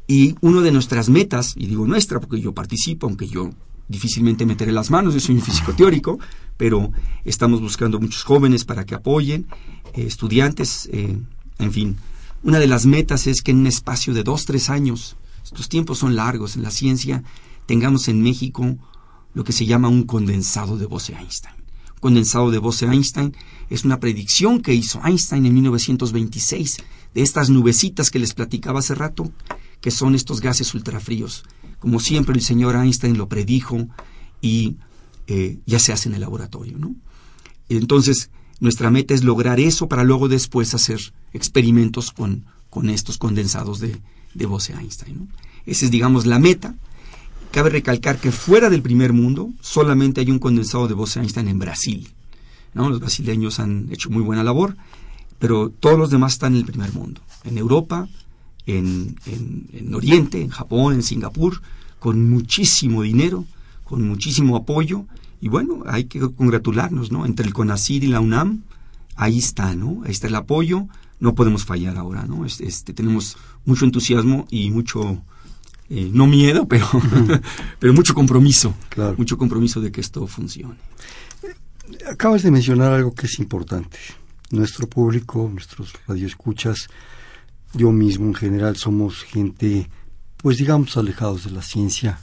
Y 0.08 0.36
una 0.42 0.62
de 0.62 0.72
nuestras 0.72 1.10
metas, 1.10 1.54
y 1.56 1.68
digo 1.68 1.86
nuestra 1.86 2.20
porque 2.20 2.42
yo 2.42 2.54
participo, 2.54 3.08
aunque 3.08 3.28
yo 3.28 3.52
difícilmente 3.88 4.46
meteré 4.46 4.72
las 4.72 4.90
manos, 4.90 5.14
yo 5.14 5.20
soy 5.20 5.36
un 5.36 5.42
físico 5.42 5.74
teórico, 5.74 6.20
pero 6.58 6.92
estamos 7.26 7.62
buscando 7.62 8.00
muchos 8.00 8.24
jóvenes 8.24 8.66
para 8.66 8.86
que 8.86 8.96
apoyen, 8.96 9.48
eh, 9.94 10.04
estudiantes, 10.04 10.90
en 10.92 11.72
fin. 11.72 11.98
Una 12.44 12.60
de 12.60 12.68
las 12.68 12.86
metas 12.86 13.28
es 13.28 13.42
que 13.42 13.52
en 13.52 13.60
un 13.60 13.68
espacio 13.68 14.14
de 14.14 14.24
dos, 14.24 14.46
tres 14.46 14.70
años 14.70 15.16
Estos 15.52 15.68
tiempos 15.68 16.00
son 16.00 16.16
largos. 16.16 16.56
En 16.56 16.64
la 16.64 16.72
ciencia 16.72 17.24
tengamos 17.66 18.08
en 18.08 18.22
México 18.22 18.78
lo 19.34 19.44
que 19.44 19.52
se 19.52 19.66
llama 19.66 19.90
un 19.90 20.04
condensado 20.04 20.78
de 20.78 20.86
Bose-Einstein. 20.86 21.56
Condensado 22.00 22.52
de 22.52 22.58
Bose-Einstein 22.58 23.36
es 23.70 23.84
una 23.84 24.00
predicción 24.00 24.62
que 24.62 24.74
hizo 24.74 25.02
Einstein 25.04 25.46
en 25.46 25.54
1926 25.54 26.78
de 27.14 27.22
estas 27.22 27.50
nubecitas 27.50 28.10
que 28.12 28.20
les 28.20 28.34
platicaba 28.34 28.80
hace 28.80 28.96
rato, 28.96 29.32
que 29.82 29.92
son 29.92 30.16
estos 30.16 30.40
gases 30.40 30.74
ultrafríos. 30.74 31.44
Como 31.80 32.00
siempre 32.00 32.34
el 32.34 32.42
señor 32.42 32.76
Einstein 32.76 33.18
lo 33.18 33.28
predijo 33.28 33.88
y 34.40 34.78
eh, 35.28 35.60
ya 35.66 35.80
se 35.80 35.92
hace 35.92 36.08
en 36.08 36.16
el 36.16 36.22
laboratorio. 36.22 36.78
¿no? 36.78 36.96
Entonces, 37.68 38.32
nuestra 38.62 38.90
meta 38.90 39.14
es 39.14 39.24
lograr 39.24 39.60
eso 39.60 39.90
para 39.90 40.06
luego 40.06 40.30
después 40.30 40.74
hacer 40.74 41.14
experimentos 41.34 42.12
con, 42.12 42.46
con 42.70 42.90
estos 42.90 43.18
condensados 43.18 43.80
de, 43.80 44.02
de 44.34 44.46
Bose-Einstein. 44.46 45.30
Esa 45.66 45.86
es, 45.86 45.92
digamos, 45.92 46.26
la 46.26 46.40
meta. 46.40 46.76
Cabe 47.52 47.70
recalcar 47.70 48.18
que 48.20 48.32
fuera 48.32 48.70
del 48.70 48.82
primer 48.82 49.14
mundo 49.14 49.50
solamente 49.62 50.22
hay 50.22 50.32
un 50.32 50.40
condensado 50.40 50.88
de 50.88 50.94
Bose-Einstein 50.94 51.48
en 51.48 51.60
Brasil. 51.60 52.10
¿no? 52.74 52.90
Los 52.90 53.00
brasileños 53.00 53.60
han 53.60 53.90
hecho 53.92 54.10
muy 54.10 54.24
buena 54.24 54.44
labor, 54.44 54.76
pero 55.40 55.70
todos 55.70 55.98
los 55.98 56.10
demás 56.10 56.34
están 56.34 56.54
en 56.54 56.60
el 56.60 56.66
primer 56.66 56.94
mundo. 56.94 57.22
En 57.44 57.58
Europa, 57.58 58.08
en, 58.66 59.18
en, 59.26 59.94
Oriente, 59.94 60.42
en 60.42 60.50
Japón, 60.50 60.94
en 60.94 61.04
Singapur, 61.04 61.62
con 62.00 62.30
muchísimo 62.30 63.02
dinero, 63.02 63.46
con 63.84 64.08
muchísimo 64.08 64.56
apoyo. 64.56 65.06
Y 65.42 65.50
bueno, 65.50 65.84
hay 65.88 66.06
que 66.06 66.20
congratularnos, 66.20 67.12
¿no? 67.12 67.26
Entre 67.26 67.46
el 67.46 67.54
CONACID 67.54 68.04
y 68.04 68.08
la 68.08 68.20
UNAM, 68.20 68.62
ahí 69.16 69.40
está, 69.40 69.76
¿no? 69.76 70.02
Ahí 70.06 70.12
está 70.12 70.28
el 70.28 70.36
apoyo. 70.36 70.88
No 71.22 71.34
podemos 71.34 71.64
fallar 71.64 71.98
ahora, 71.98 72.26
¿no? 72.26 72.46
Este, 72.46 72.94
tenemos 72.94 73.38
mucho 73.64 73.86
entusiasmo 73.86 74.48
y 74.50 74.72
mucho, 74.72 75.24
eh, 75.90 76.10
no 76.12 76.28
miedo, 76.28 76.68
pero, 76.68 76.86
pero 77.80 77.94
mucho 77.94 78.14
compromiso. 78.14 78.74
Claro. 78.90 79.16
Mucho 79.18 79.38
compromiso 79.38 79.80
de 79.80 79.92
que 79.94 80.02
esto 80.02 80.28
funcione. 80.28 80.76
Acabas 82.12 82.44
de 82.44 82.52
mencionar 82.52 82.92
algo 82.92 83.14
que 83.14 83.28
es 83.28 83.40
importante. 83.40 83.98
Nuestro 84.50 84.90
público, 84.90 85.50
nuestros 85.50 85.94
radioescuchas, 86.08 86.90
yo 87.74 87.92
mismo 87.92 88.26
en 88.26 88.34
general 88.34 88.76
somos 88.76 89.24
gente, 89.24 89.90
pues 90.38 90.58
digamos, 90.58 90.98
alejados 90.98 91.46
de 91.46 91.52
la 91.52 91.62
ciencia, 91.62 92.20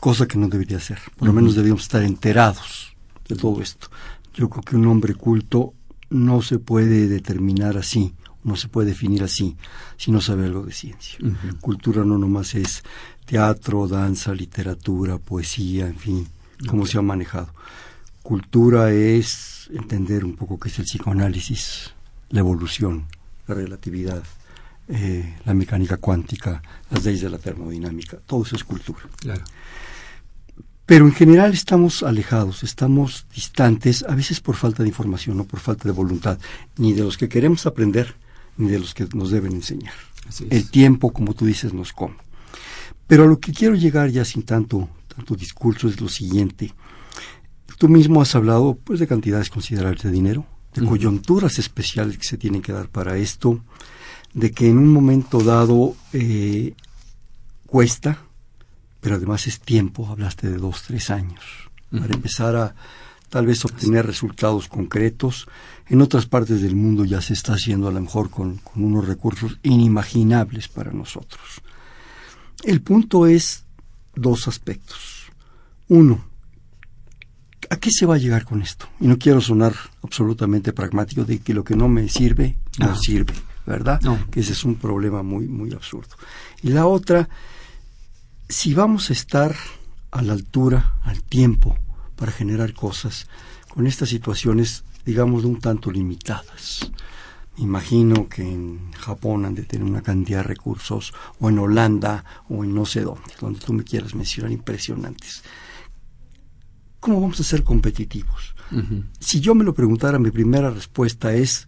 cosa 0.00 0.26
que 0.26 0.38
no 0.38 0.48
debería 0.48 0.80
ser. 0.80 0.98
Por 1.16 1.28
lo 1.28 1.34
menos 1.34 1.54
debíamos 1.54 1.82
estar 1.82 2.02
enterados 2.02 2.96
de 3.28 3.36
todo 3.36 3.60
esto. 3.60 3.88
Yo 4.34 4.48
creo 4.48 4.62
que 4.62 4.76
un 4.76 4.86
hombre 4.86 5.14
culto 5.14 5.74
no 6.08 6.42
se 6.42 6.58
puede 6.58 7.06
determinar 7.06 7.76
así, 7.76 8.14
no 8.42 8.56
se 8.56 8.68
puede 8.68 8.88
definir 8.88 9.22
así, 9.22 9.56
si 9.96 10.10
no 10.10 10.20
sabe 10.20 10.46
algo 10.46 10.64
de 10.64 10.72
ciencia. 10.72 11.18
Cultura 11.60 12.04
no 12.04 12.18
nomás 12.18 12.54
es 12.54 12.82
teatro, 13.26 13.86
danza, 13.86 14.34
literatura, 14.34 15.18
poesía, 15.18 15.86
en 15.86 15.96
fin, 15.96 16.28
cómo 16.66 16.86
se 16.86 16.98
ha 16.98 17.02
manejado. 17.02 17.52
Cultura 18.22 18.92
es 18.92 19.70
entender 19.72 20.24
un 20.24 20.36
poco 20.36 20.58
qué 20.58 20.68
es 20.68 20.78
el 20.78 20.84
psicoanálisis, 20.84 21.92
la 22.30 22.40
evolución, 22.40 23.06
la 23.46 23.54
relatividad, 23.54 24.22
eh, 24.88 25.36
la 25.44 25.54
mecánica 25.54 25.98
cuántica, 25.98 26.62
las 26.90 27.04
leyes 27.04 27.20
de 27.22 27.30
la 27.30 27.38
termodinámica, 27.38 28.18
todo 28.26 28.42
eso 28.42 28.56
es 28.56 28.64
cultura. 28.64 29.00
Claro. 29.16 29.44
Pero 30.90 31.04
en 31.04 31.12
general 31.12 31.52
estamos 31.52 32.02
alejados, 32.02 32.64
estamos 32.64 33.24
distantes, 33.32 34.02
a 34.02 34.16
veces 34.16 34.40
por 34.40 34.56
falta 34.56 34.82
de 34.82 34.88
información 34.88 35.38
o 35.38 35.44
por 35.44 35.60
falta 35.60 35.84
de 35.84 35.92
voluntad, 35.92 36.36
ni 36.78 36.92
de 36.94 37.04
los 37.04 37.16
que 37.16 37.28
queremos 37.28 37.64
aprender, 37.64 38.16
ni 38.60 38.70
de 38.70 38.78
los 38.78 38.94
que 38.94 39.06
nos 39.14 39.30
deben 39.30 39.52
enseñar. 39.52 39.94
El 40.48 40.70
tiempo, 40.70 41.12
como 41.12 41.34
tú 41.34 41.46
dices, 41.46 41.72
nos 41.72 41.92
come. 41.92 42.16
Pero 43.06 43.24
a 43.24 43.26
lo 43.26 43.40
que 43.40 43.52
quiero 43.52 43.74
llegar 43.74 44.10
ya 44.10 44.24
sin 44.24 44.44
tanto, 44.44 44.88
tanto 45.14 45.34
discurso 45.34 45.88
es 45.88 46.00
lo 46.00 46.08
siguiente. 46.08 46.72
Tú 47.78 47.88
mismo 47.88 48.22
has 48.22 48.34
hablado 48.34 48.78
pues 48.84 49.00
de 49.00 49.06
cantidades 49.06 49.50
considerables 49.50 50.02
de 50.02 50.10
dinero, 50.10 50.46
de 50.74 50.86
coyunturas 50.86 51.58
especiales 51.58 52.18
que 52.18 52.24
se 52.24 52.38
tienen 52.38 52.62
que 52.62 52.72
dar 52.72 52.88
para 52.88 53.16
esto, 53.16 53.60
de 54.34 54.52
que 54.52 54.68
en 54.68 54.78
un 54.78 54.92
momento 54.92 55.40
dado 55.40 55.96
eh, 56.12 56.74
cuesta, 57.66 58.22
pero 59.00 59.16
además 59.16 59.46
es 59.46 59.60
tiempo, 59.60 60.06
hablaste 60.08 60.48
de 60.48 60.58
dos, 60.58 60.82
tres 60.82 61.10
años, 61.10 61.42
para 61.90 62.14
empezar 62.14 62.54
a 62.54 62.74
tal 63.30 63.46
vez 63.46 63.64
obtener 63.64 64.06
resultados 64.06 64.68
concretos. 64.68 65.48
En 65.90 66.00
otras 66.00 66.26
partes 66.26 66.62
del 66.62 66.76
mundo 66.76 67.04
ya 67.04 67.20
se 67.20 67.32
está 67.32 67.54
haciendo 67.54 67.88
a 67.88 67.92
lo 67.92 68.00
mejor 68.00 68.30
con, 68.30 68.58
con 68.58 68.84
unos 68.84 69.08
recursos 69.08 69.58
inimaginables 69.64 70.68
para 70.68 70.92
nosotros. 70.92 71.60
El 72.62 72.80
punto 72.80 73.26
es 73.26 73.64
dos 74.14 74.46
aspectos. 74.46 75.26
Uno, 75.88 76.24
¿a 77.70 77.76
qué 77.76 77.90
se 77.90 78.06
va 78.06 78.14
a 78.14 78.18
llegar 78.18 78.44
con 78.44 78.62
esto? 78.62 78.86
Y 79.00 79.08
no 79.08 79.18
quiero 79.18 79.40
sonar 79.40 79.74
absolutamente 80.04 80.72
pragmático 80.72 81.24
de 81.24 81.40
que 81.40 81.54
lo 81.54 81.64
que 81.64 81.74
no 81.74 81.88
me 81.88 82.08
sirve, 82.08 82.56
no, 82.78 82.94
sirve, 82.94 83.34
¿verdad? 83.66 84.00
Que 84.30 84.40
ese 84.40 84.52
es 84.52 84.64
un 84.64 84.76
problema 84.76 85.24
muy, 85.24 85.48
muy 85.48 85.72
absurdo. 85.72 86.14
Y 86.62 86.68
la 86.68 86.86
otra, 86.86 87.28
si 88.48 88.74
vamos 88.74 89.10
a 89.10 89.12
estar 89.12 89.56
a 90.12 90.22
la 90.22 90.34
altura, 90.34 90.94
al 91.02 91.24
tiempo, 91.24 91.76
para 92.14 92.30
generar 92.30 92.74
cosas 92.74 93.26
con 93.68 93.88
estas 93.88 94.10
situaciones, 94.10 94.84
digamos, 95.10 95.44
un 95.44 95.58
tanto 95.58 95.90
limitadas. 95.90 96.88
Imagino 97.56 98.28
que 98.28 98.42
en 98.42 98.92
Japón 98.92 99.44
han 99.44 99.56
de 99.56 99.64
tener 99.64 99.84
una 99.84 100.02
cantidad 100.02 100.38
de 100.38 100.44
recursos, 100.44 101.12
o 101.40 101.48
en 101.48 101.58
Holanda, 101.58 102.24
o 102.48 102.62
en 102.62 102.72
no 102.72 102.86
sé 102.86 103.00
dónde, 103.00 103.32
donde 103.40 103.58
tú 103.58 103.72
me 103.72 103.82
quieras 103.82 104.14
mencionar, 104.14 104.52
impresionantes. 104.52 105.42
¿Cómo 107.00 107.20
vamos 107.20 107.40
a 107.40 107.42
ser 107.42 107.64
competitivos? 107.64 108.54
Si 109.18 109.40
yo 109.40 109.56
me 109.56 109.64
lo 109.64 109.74
preguntara, 109.74 110.20
mi 110.20 110.30
primera 110.30 110.70
respuesta 110.70 111.34
es, 111.34 111.66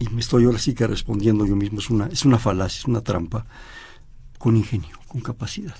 y 0.00 0.08
me 0.08 0.20
estoy 0.20 0.44
ahora 0.46 0.58
sí 0.58 0.74
que 0.74 0.88
respondiendo 0.88 1.46
yo 1.46 1.54
mismo, 1.54 1.78
es 1.78 1.88
una, 1.88 2.06
es 2.06 2.24
una 2.24 2.40
falacia, 2.40 2.80
es 2.80 2.86
una 2.86 3.02
trampa, 3.02 3.46
con 4.38 4.56
ingenio, 4.56 4.98
con 5.06 5.20
capacidad. 5.20 5.76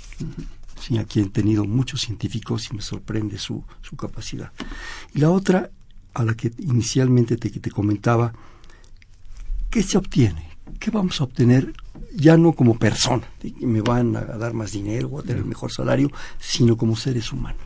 Sí, 0.80 0.98
aquí 0.98 1.18
he 1.18 1.28
tenido 1.28 1.64
muchos 1.64 2.00
científicos 2.02 2.68
y 2.70 2.76
me 2.76 2.82
sorprende 2.82 3.38
su, 3.38 3.64
su 3.82 3.96
capacidad. 3.96 4.52
Y 5.14 5.18
la 5.18 5.30
otra, 5.30 5.70
a 6.14 6.25
la 6.25 6.35
que 6.35 6.53
inicialmente 6.59 7.37
te, 7.37 7.51
te 7.51 7.70
comentaba, 7.70 8.33
¿qué 9.70 9.83
se 9.83 9.98
obtiene? 9.98 10.51
¿Qué 10.79 10.90
vamos 10.90 11.20
a 11.20 11.25
obtener 11.25 11.72
ya 12.14 12.37
no 12.37 12.53
como 12.53 12.79
persona, 12.79 13.27
me 13.61 13.81
van 13.81 14.16
a 14.16 14.22
dar 14.22 14.53
más 14.53 14.72
dinero 14.72 15.09
o 15.09 15.20
a 15.20 15.22
tener 15.22 15.44
mejor 15.44 15.72
salario, 15.72 16.11
sino 16.38 16.77
como 16.77 16.96
seres 16.96 17.33
humanos? 17.33 17.61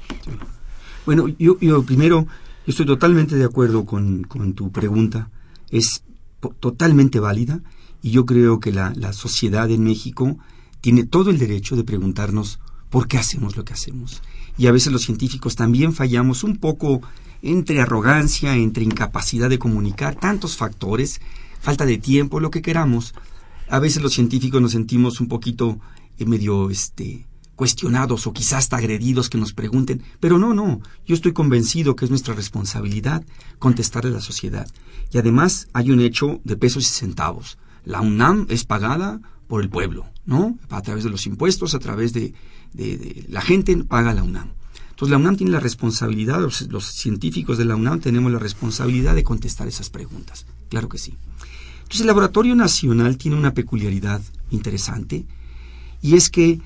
Bueno, 1.04 1.28
yo, 1.38 1.58
yo 1.60 1.82
primero, 1.82 2.26
yo 2.66 2.70
estoy 2.70 2.86
totalmente 2.86 3.36
de 3.36 3.44
acuerdo 3.44 3.84
con, 3.84 4.24
con 4.24 4.54
tu 4.54 4.70
pregunta. 4.70 5.30
Es 5.70 6.02
totalmente 6.60 7.20
válida 7.20 7.60
y 8.02 8.10
yo 8.10 8.26
creo 8.26 8.60
que 8.60 8.72
la, 8.72 8.92
la 8.94 9.12
sociedad 9.12 9.70
en 9.70 9.84
México 9.84 10.36
tiene 10.80 11.04
todo 11.04 11.30
el 11.30 11.38
derecho 11.38 11.76
de 11.76 11.84
preguntarnos 11.84 12.60
por 12.90 13.08
qué 13.08 13.18
hacemos 13.18 13.56
lo 13.56 13.64
que 13.64 13.72
hacemos. 13.72 14.22
Y 14.58 14.68
a 14.68 14.72
veces 14.72 14.92
los 14.92 15.02
científicos 15.02 15.56
también 15.56 15.92
fallamos 15.92 16.44
un 16.44 16.56
poco 16.56 17.02
entre 17.52 17.80
arrogancia, 17.80 18.56
entre 18.56 18.84
incapacidad 18.84 19.48
de 19.48 19.58
comunicar, 19.58 20.14
tantos 20.14 20.56
factores, 20.56 21.20
falta 21.60 21.86
de 21.86 21.98
tiempo, 21.98 22.40
lo 22.40 22.50
que 22.50 22.62
queramos. 22.62 23.14
A 23.68 23.78
veces 23.78 24.02
los 24.02 24.14
científicos 24.14 24.60
nos 24.60 24.72
sentimos 24.72 25.20
un 25.20 25.28
poquito 25.28 25.78
eh, 26.18 26.26
medio 26.26 26.70
este 26.70 27.26
cuestionados 27.56 28.26
o 28.26 28.32
quizás 28.32 28.58
hasta 28.58 28.76
agredidos 28.76 29.30
que 29.30 29.38
nos 29.38 29.54
pregunten, 29.54 30.02
pero 30.20 30.38
no, 30.38 30.52
no, 30.52 30.80
yo 31.06 31.14
estoy 31.14 31.32
convencido 31.32 31.96
que 31.96 32.04
es 32.04 32.10
nuestra 32.10 32.34
responsabilidad 32.34 33.24
contestarle 33.58 34.10
a 34.10 34.14
la 34.14 34.20
sociedad. 34.20 34.68
Y 35.10 35.18
además 35.18 35.68
hay 35.72 35.90
un 35.90 36.00
hecho 36.00 36.40
de 36.44 36.56
pesos 36.56 36.84
y 36.84 36.92
centavos. 36.92 37.58
La 37.84 38.02
UNAM 38.02 38.46
es 38.50 38.64
pagada 38.64 39.20
por 39.48 39.62
el 39.62 39.70
pueblo, 39.70 40.06
¿no? 40.26 40.58
A 40.68 40.82
través 40.82 41.04
de 41.04 41.10
los 41.10 41.26
impuestos, 41.26 41.74
a 41.74 41.78
través 41.78 42.12
de, 42.12 42.34
la 43.28 43.40
gente 43.40 43.76
paga 43.84 44.12
la 44.12 44.22
UNAM. 44.22 44.52
Entonces 44.96 45.10
la 45.10 45.18
UNAM 45.18 45.36
tiene 45.36 45.52
la 45.52 45.60
responsabilidad, 45.60 46.40
los, 46.40 46.86
científicos 46.86 47.58
de 47.58 47.66
la 47.66 47.76
UNAM 47.76 48.00
tenemos 48.00 48.32
la 48.32 48.38
responsabilidad 48.38 49.14
de 49.14 49.24
contestar 49.24 49.68
esas 49.68 49.90
preguntas. 49.90 50.46
Claro 50.70 50.88
que 50.88 50.96
sí. 50.96 51.12
Entonces 51.80 52.00
el 52.00 52.06
Laboratorio 52.06 52.54
Nacional 52.54 53.18
tiene 53.18 53.36
una 53.36 53.52
peculiaridad 53.52 54.22
interesante 54.50 55.26
y 56.00 56.14
es 56.14 56.30
que 56.30 56.62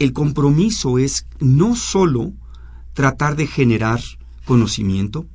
el 0.00 0.12
compromiso 0.12 0.98
es 0.98 1.26
no 1.38 1.76
solo 1.76 2.32
tratar 2.92 3.36
de 3.36 3.46
generar 3.46 4.00
conocimiento 4.46 5.28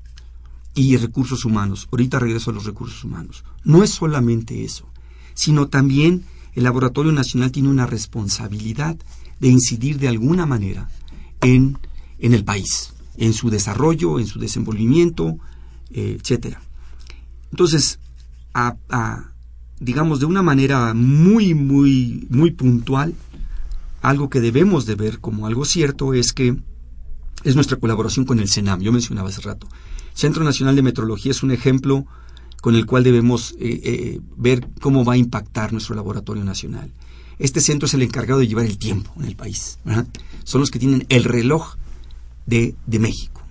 y 0.74 0.98
recursos 0.98 1.46
humanos. 1.46 1.88
Ahorita 1.90 2.20
regreso 2.20 2.52
a 2.52 2.54
los 2.54 2.66
recursos 2.66 3.02
humanos. 3.06 3.46
No 3.64 3.82
es 3.82 3.92
solamente 3.92 4.66
eso, 4.66 4.90
sino 5.36 5.70
también 5.70 6.26
el 6.54 6.66
Laboratorio 6.66 7.14
Nacional 7.14 7.54
tiene 7.54 7.70
una 7.70 7.86
responsabilidad 7.86 8.98
de 9.40 9.48
incidir 9.48 10.00
de 10.00 10.10
alguna 10.10 10.46
manera 10.46 10.90
en, 11.40 11.78
en 12.20 12.34
el 12.34 12.44
país, 12.44 12.94
en 13.18 13.34
su 13.34 13.50
desarrollo, 13.50 14.20
en 14.20 14.28
su 14.28 14.40
desenvolvimiento, 14.40 15.38
eh, 15.92 16.18
etcétera. 16.20 16.62
Entonces, 17.52 18.00
digamos 19.80 20.20
de 20.20 20.26
una 20.26 20.42
manera 20.42 20.94
muy, 20.94 21.54
muy, 21.54 22.28
muy 22.30 22.52
puntual, 22.52 23.14
algo 24.02 24.30
que 24.30 24.40
debemos 24.40 24.86
de 24.86 24.96
ver 24.96 25.20
como 25.20 25.48
algo 25.48 25.66
cierto 25.66 26.14
es 26.14 26.32
que 26.32 26.56
es 27.44 27.56
nuestra 27.56 27.78
colaboración 27.78 28.26
con 28.26 28.40
el 28.40 28.50
CENAM. 28.50 28.82
Yo 28.82 28.92
mencionaba 28.92 29.30
hace 29.30 29.42
rato. 29.42 29.68
Centro 30.14 30.44
Nacional 30.44 30.76
de 30.76 30.82
Metrología 30.82 31.32
es 31.32 31.44
un 31.44 31.52
ejemplo 31.52 32.06
con 32.62 32.76
el 32.76 32.86
cual 32.86 33.04
debemos 33.04 33.52
eh, 33.60 33.82
eh, 33.84 34.20
ver 34.38 34.68
cómo 34.82 35.06
va 35.06 35.14
a 35.14 35.18
impactar 35.18 35.72
nuestro 35.72 35.96
laboratorio 35.96 36.44
nacional. 36.44 36.92
Este 37.38 37.62
centro 37.62 37.86
es 37.86 37.94
el 37.94 38.02
encargado 38.02 38.40
de 38.40 38.48
llevar 38.48 38.66
el 38.66 38.78
tiempo 38.78 39.12
en 39.20 39.26
el 39.26 39.36
país. 39.36 39.78
Son 40.44 40.62
los 40.62 40.72
que 40.72 40.80
tienen 40.80 41.06
el 41.10 41.26
reloj 41.26 41.76
de, 42.46 42.76
de 42.86 43.00
México. 43.00 43.42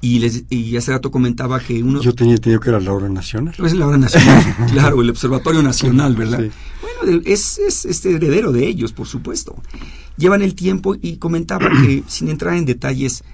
Y, 0.00 0.18
les, 0.18 0.44
y 0.50 0.76
hace 0.76 0.92
rato 0.92 1.10
comentaba 1.10 1.58
que 1.60 1.82
uno... 1.82 2.02
Yo 2.02 2.14
tenía 2.14 2.34
entendido 2.34 2.60
que 2.60 2.68
era 2.68 2.80
la 2.80 2.92
hora 2.92 3.08
nacional. 3.08 3.54
Es 3.64 3.72
la 3.72 3.86
hora 3.86 3.96
nacional, 3.96 4.56
claro, 4.72 5.00
el 5.00 5.08
Observatorio 5.08 5.62
Nacional, 5.62 6.14
¿verdad? 6.14 6.44
Bueno, 6.82 7.22
es, 7.24 7.58
es 7.58 7.86
este 7.86 8.14
heredero 8.14 8.52
de 8.52 8.66
ellos, 8.66 8.92
por 8.92 9.06
supuesto. 9.06 9.56
Llevan 10.18 10.42
el 10.42 10.54
tiempo 10.54 10.94
y 11.00 11.16
comentaba 11.16 11.70
que, 11.70 12.04
sin 12.08 12.28
entrar 12.28 12.54
en 12.54 12.66
detalles, 12.66 13.24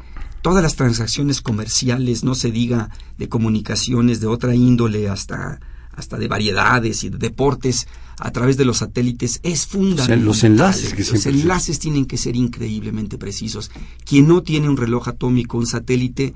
todas 0.43 0.63
las 0.63 0.77
transacciones 0.77 1.41
comerciales, 1.41 2.23
no 2.23 2.37
se 2.37 2.53
diga 2.53 2.91
de 3.19 3.29
comunicaciones 3.29 4.21
de 4.21 4.29
otra 4.29 4.55
índole 4.55 5.09
hasta, 5.09 5.59
hasta 5.93 6.19
de 6.19 6.29
variedades 6.29 7.03
y 7.03 7.11
de 7.11 7.19
deportes 7.19 7.89
a 8.21 8.31
través 8.33 8.57
de 8.59 8.67
los 8.67 8.79
satélites 8.79 9.41
es 9.43 9.67
fundamental. 9.67 10.23
los 10.25 10.45
enlaces 10.45 10.93
que 10.93 11.05
Los 11.05 11.25
enlaces 11.27 11.79
tienen 11.79 12.05
que 12.05 12.19
ser 12.19 12.37
increíblemente 12.37 13.17
precisos. 13.17 13.71
Quien 14.05 14.29
no 14.29 14.43
tiene 14.43 14.69
un 14.69 14.77
reloj 14.77 15.09
atómico, 15.09 15.57
un 15.57 15.67
satélite, 15.67 16.35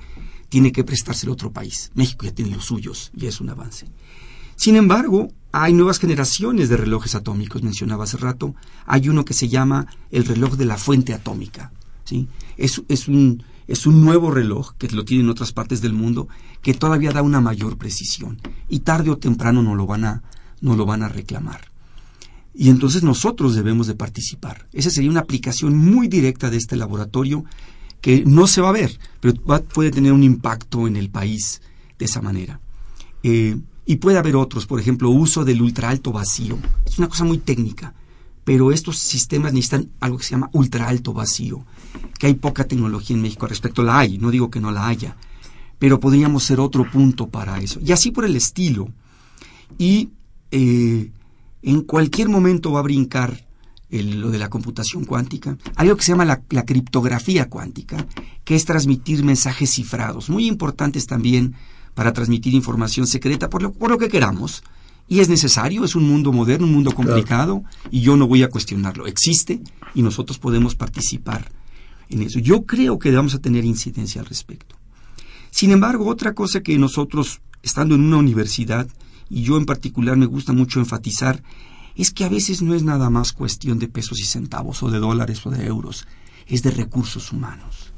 tiene 0.49 0.73
que 0.73 0.83
prestárselo 0.83 1.33
a 1.33 1.35
otro 1.35 1.53
país. 1.53 1.91
México 1.95 2.25
ya 2.25 2.33
tiene 2.33 2.55
los 2.57 2.65
suyos 2.65 3.13
y 3.15 3.27
es 3.27 3.41
un 3.41 3.51
avance. 3.51 3.87
Sin 4.57 4.77
embargo, 4.77 5.29
hay 5.53 5.75
nuevas 5.75 5.99
generaciones 5.99 6.71
de 6.71 6.79
relojes 6.79 7.15
atómicos, 7.15 7.63
mencionaba 7.63 8.05
hace 8.05 8.17
rato. 8.17 8.55
Hay 8.87 9.11
uno 9.11 9.27
que 9.27 9.35
se 9.35 9.49
llama 9.49 9.87
el 10.11 10.25
reloj 10.25 10.55
de 10.55 10.65
la 10.65 10.79
fuente 10.79 11.13
atómica. 11.13 11.71
¿sí? 12.05 12.29
Es, 12.57 12.83
es, 12.89 13.09
un, 13.09 13.43
es 13.69 13.87
un 13.87 14.03
nuevo 14.03 14.31
reloj 14.31 14.73
que 14.79 14.89
lo 14.89 15.05
tienen 15.05 15.27
en 15.27 15.31
otras 15.31 15.53
partes 15.53 15.83
del 15.83 15.93
mundo 15.93 16.29
que 16.63 16.73
todavía 16.73 17.13
da 17.13 17.21
una 17.21 17.43
mayor 17.43 17.77
precisión 17.77 18.41
y 18.71 18.81
tarde 18.81 19.11
o 19.11 19.19
temprano 19.19 19.63
no 19.63 19.75
lo 19.75 19.87
van 19.87 20.05
a, 20.07 20.23
no 20.63 20.77
lo 20.77 20.87
van 20.87 21.03
a 21.03 21.09
reclamar. 21.09 21.74
Y 22.55 22.71
entonces 22.71 23.03
nosotros 23.03 23.55
debemos 23.55 23.87
de 23.87 23.95
participar. 23.95 24.69
Esa 24.73 24.91
sería 24.91 25.11
una 25.11 25.21
aplicación 25.21 25.77
muy 25.77 26.07
directa 26.07 26.51
de 26.51 26.57
este 26.57 26.77
laboratorio 26.77 27.45
que 28.01 28.25
no 28.25 28.47
se 28.47 28.61
va 28.61 28.69
a 28.69 28.73
ver, 28.73 28.99
pero 29.21 29.35
puede 29.35 29.91
tener 29.91 30.13
un 30.13 30.23
impacto 30.23 30.87
en 30.87 30.97
el 30.97 31.11
país 31.11 31.63
de 31.99 32.05
esa 32.05 32.21
manera. 32.21 32.61
Eh, 33.23 33.57
y 33.87 33.97
puede 33.97 34.19
haber 34.19 34.37
otros, 34.37 34.67
por 34.67 34.79
ejemplo, 34.79 35.11
uso 35.11 35.45
del 35.45 35.63
ultra 35.63 35.89
alto 35.89 36.13
vacío. 36.13 36.59
Es 36.85 36.99
una 36.99 37.09
cosa 37.09 37.25
muy 37.25 37.39
técnica, 37.39 37.95
pero 38.45 38.73
estos 38.73 38.99
sistemas 38.99 39.53
necesitan 39.53 39.91
algo 40.01 40.19
que 40.19 40.25
se 40.25 40.33
llama 40.33 40.51
ultra 40.53 40.89
alto 40.89 41.13
vacío, 41.13 41.65
que 42.19 42.27
hay 42.27 42.35
poca 42.35 42.65
tecnología 42.65 43.17
en 43.17 43.23
México 43.23 43.47
al 43.47 43.51
respecto. 43.51 43.83
La 43.83 43.99
hay, 43.99 44.19
no 44.19 44.31
digo 44.31 44.51
que 44.51 44.61
no 44.61 44.71
la 44.71 44.87
haya, 44.87 45.17
pero 45.79 45.99
podríamos 45.99 46.45
ser 46.45 46.61
otro 46.61 46.91
punto 46.91 47.29
para 47.29 47.59
eso. 47.59 47.81
Y 47.85 47.93
así 47.93 48.11
por 48.11 48.25
el 48.25 48.37
estilo. 48.37 48.89
Y 49.79 50.11
eh, 50.51 51.11
en 51.65 51.83
cualquier 51.83 52.29
momento 52.29 52.73
va 52.73 52.81
a 52.81 52.85
brincar 52.85 53.45
lo 53.91 54.31
de 54.31 54.39
la 54.39 54.51
computación 54.51 55.05
cuántica, 55.05 55.57
algo 55.77 55.97
que 55.97 56.03
se 56.03 56.13
llama 56.13 56.25
la, 56.25 56.65
criptografía 56.65 57.49
cuántica, 57.49 58.07
que 58.45 58.57
es 58.57 58.65
transmitir 58.65 59.23
mensajes 59.23 59.71
cifrados, 59.71 60.29
muy 60.29 60.47
importantes 60.47 61.07
también 61.07 61.55
para 61.95 62.13
transmitir 62.13 62.55
información 62.55 63.07
secreta 63.07 63.49
por 63.49 63.63
lo, 63.63 63.73
por 63.73 63.91
lo 63.91 63.99
que 63.99 64.09
queramos. 64.09 64.65
Y 65.07 65.21
es 65.21 65.29
necesario, 65.29 65.85
es 65.85 65.95
un 65.95 66.09
mundo 66.09 66.33
moderno, 66.33 66.67
un 66.67 66.73
mundo 66.73 66.93
complicado, 66.93 67.63
y 67.91 68.01
yo 68.01 68.17
no 68.17 68.27
voy 68.27 68.43
a 68.43 68.49
cuestionarlo. 68.49 69.07
Existe 69.07 69.61
y 69.95 70.03
nosotros 70.03 70.39
podemos 70.39 70.75
participar 70.75 71.53
en 72.09 72.23
eso. 72.23 72.39
Yo 72.39 72.65
creo 72.65 72.99
que 72.99 73.13
vamos 73.13 73.35
a 73.35 73.39
tener 73.39 73.65
incidencia 73.65 74.23
al 74.23 74.27
respecto. 74.27 74.77
Sin 75.51 75.71
embargo, 75.71 76.09
otra 76.09 76.35
cosa 76.35 76.63
que 76.63 76.77
nosotros, 76.79 77.43
estando 77.63 77.95
en 77.95 78.01
una 78.01 78.17
universidad, 78.17 78.89
y 79.31 79.43
yo 79.43 79.57
en 79.57 79.67
particular 79.67 80.17
me 80.17 80.27
gusta 80.27 80.53
mucho 80.53 80.81
enfatizar, 80.81 81.43
es 81.97 82.11
que 82.11 82.25
a 82.25 82.29
veces 82.29 82.63
no 82.63 82.75
es 82.75 82.83
nada 82.83 83.11
más 83.11 83.33
cuestión 83.33 83.79
de 83.79 83.89
pesos 83.89 84.21
y 84.21 84.25
centavos 84.25 84.83
o 84.83 84.91
de 84.91 84.99
dólares 84.99 85.45
o 85.47 85.51
de 85.51 85.67
euros, 85.67 86.07
es 86.47 86.63
de 86.63 86.71
recursos 86.71 87.33
humanos. 87.33 87.93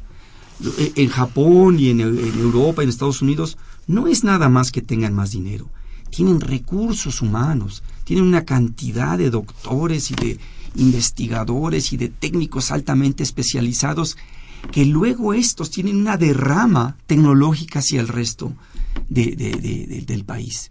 E, 0.79 0.93
en 0.97 1.09
Japón 1.09 1.79
y 1.79 1.91
en, 1.91 2.01
Europa 2.01 2.83
y 2.83 2.85
en 2.85 2.91
Estados 2.91 3.23
Unidos 3.23 3.59
no 3.87 4.07
es 4.07 4.25
nada 4.25 4.49
más 4.49 4.73
que 4.73 4.83
tengan 4.83 5.15
más 5.15 5.31
dinero, 5.31 5.69
tienen 6.11 6.41
recursos 6.41 7.23
humanos, 7.23 7.83
tienen 8.05 8.25
una 8.25 8.45
cantidad 8.45 9.19
de 9.19 9.31
doctores 9.31 10.11
y 10.11 10.15
de 10.15 10.39
investigadores 10.77 11.93
y 11.93 11.97
de 11.97 12.09
técnicos 12.09 12.71
altamente 12.71 13.23
especializados 13.23 14.17
que 14.73 14.85
luego 14.85 15.35
estos 15.35 15.71
tienen 15.71 15.97
una 15.97 16.17
derrama 16.17 16.97
tecnológica 17.07 17.79
hacia 17.79 18.01
el 18.01 18.09
resto 18.09 18.53
del 19.09 20.25
país. 20.25 20.71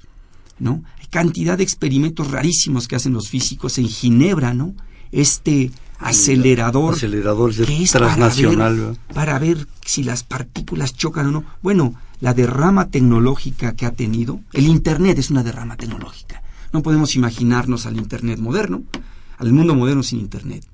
¿No? 0.60 0.84
Hay 1.00 1.08
cantidad 1.08 1.58
de 1.58 1.64
experimentos 1.64 2.32
rarísimos 2.32 2.88
que 2.88 2.96
hacen 2.96 3.14
los 3.14 3.30
físicos 3.30 3.78
en 3.78 3.88
Ginebra, 3.88 4.54
¿no? 4.54 4.76
Este 5.12 5.72
acelerador, 6.00 7.00
que 7.00 7.84
es 7.84 7.92
transnacional 7.92 8.98
para 9.14 9.40
ver, 9.40 9.68
si 9.86 10.04
las 10.04 10.24
partículas 10.24 10.96
chocan 10.96 11.28
o 11.28 11.32
no. 11.32 11.44
Bueno, 11.62 11.96
la 12.20 12.34
derrama 12.34 12.90
tecnológica 12.90 13.76
que 13.76 13.86
ha 13.86 13.92
tenido, 13.92 14.40
el 14.54 14.68
Internet 14.68 15.20
es 15.20 15.30
una 15.30 15.44
derrama 15.44 15.78
tecnológica. 15.78 16.42
No 16.74 16.82
podemos 16.82 17.16
imaginarnos 17.16 17.86
al 17.86 17.98
Internet 17.98 18.40
moderno, 18.40 18.84
al 19.38 19.54
mundo 19.54 19.76
moderno 19.76 20.04
sin 20.04 20.20
Internet. 20.20 20.66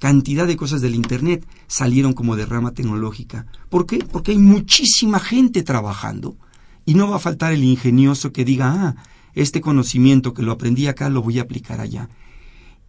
Cantidad 0.00 0.46
de 0.46 0.56
cosas 0.56 0.80
del 0.80 0.94
Internet 0.94 1.46
salieron 1.66 2.12
como 2.12 2.36
derrama 2.36 2.72
tecnológica. 2.72 3.46
¿Por 3.70 3.86
qué? 3.86 3.98
Porque 3.98 4.32
hay 4.32 4.38
muchísima 4.38 5.18
gente 5.18 5.62
trabajando 5.62 6.36
y 6.84 6.94
no 6.94 7.08
va 7.08 7.16
a 7.16 7.20
faltar 7.20 7.52
el 7.52 7.64
ingenioso 7.64 8.32
que 8.32 8.44
diga, 8.44 8.72
ah, 8.72 8.96
este 9.34 9.60
conocimiento 9.60 10.34
que 10.34 10.42
lo 10.42 10.52
aprendí 10.52 10.86
acá 10.86 11.08
lo 11.08 11.22
voy 11.22 11.38
a 11.38 11.42
aplicar 11.42 11.80
allá. 11.80 12.08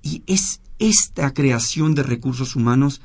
Y 0.01 0.23
es 0.27 0.61
esta 0.79 1.33
creación 1.33 1.95
de 1.95 2.03
recursos 2.03 2.55
humanos 2.55 3.01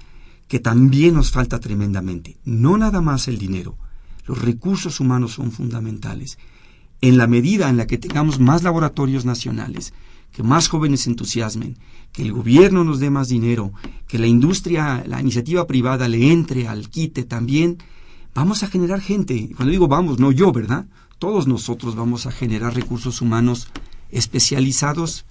que 0.49 0.59
también 0.59 1.15
nos 1.15 1.31
falta 1.31 1.61
tremendamente. 1.61 2.37
No 2.45 2.77
nada 2.77 3.01
más 3.01 3.29
el 3.29 3.39
dinero. 3.39 3.79
Los 4.27 4.43
recursos 4.43 5.01
humanos 5.01 5.33
son 5.33 5.53
fundamentales. 5.53 6.39
En 7.01 7.17
la 7.17 7.27
medida 7.27 7.71
en 7.71 7.77
la 7.77 7.87
que 7.87 7.99
tengamos 7.99 8.41
más 8.41 8.63
laboratorios 8.63 9.25
nacionales, 9.25 9.95
que 10.33 10.43
más 10.43 10.69
jóvenes 10.69 11.03
se 11.03 11.11
entusiasmen, 11.11 11.77
que 12.13 12.23
el 12.23 12.33
gobierno 12.33 12.85
nos 12.85 13.01
dé 13.01 13.11
más 13.11 13.29
dinero, 13.29 13.73
que 14.07 14.19
la 14.19 14.27
industria, 14.27 15.05
la 15.07 15.21
iniciativa 15.21 15.67
privada 15.67 16.09
le 16.09 16.33
entre 16.33 16.69
al 16.69 16.89
quite 16.89 17.25
también, 17.25 17.79
vamos 18.35 18.63
a 18.63 18.69
generar 18.69 19.01
gente. 19.01 19.51
Cuando 19.57 19.73
digo 19.73 19.89
vamos, 19.89 20.19
no 20.19 20.33
yo, 20.33 20.53
¿verdad? 20.53 20.87
Todos 21.21 21.47
nosotros 21.47 21.95
vamos 21.95 22.27
a 22.27 22.33
generar 22.33 22.75
recursos 22.75 23.21
humanos 23.21 23.69
especializados 24.11 25.27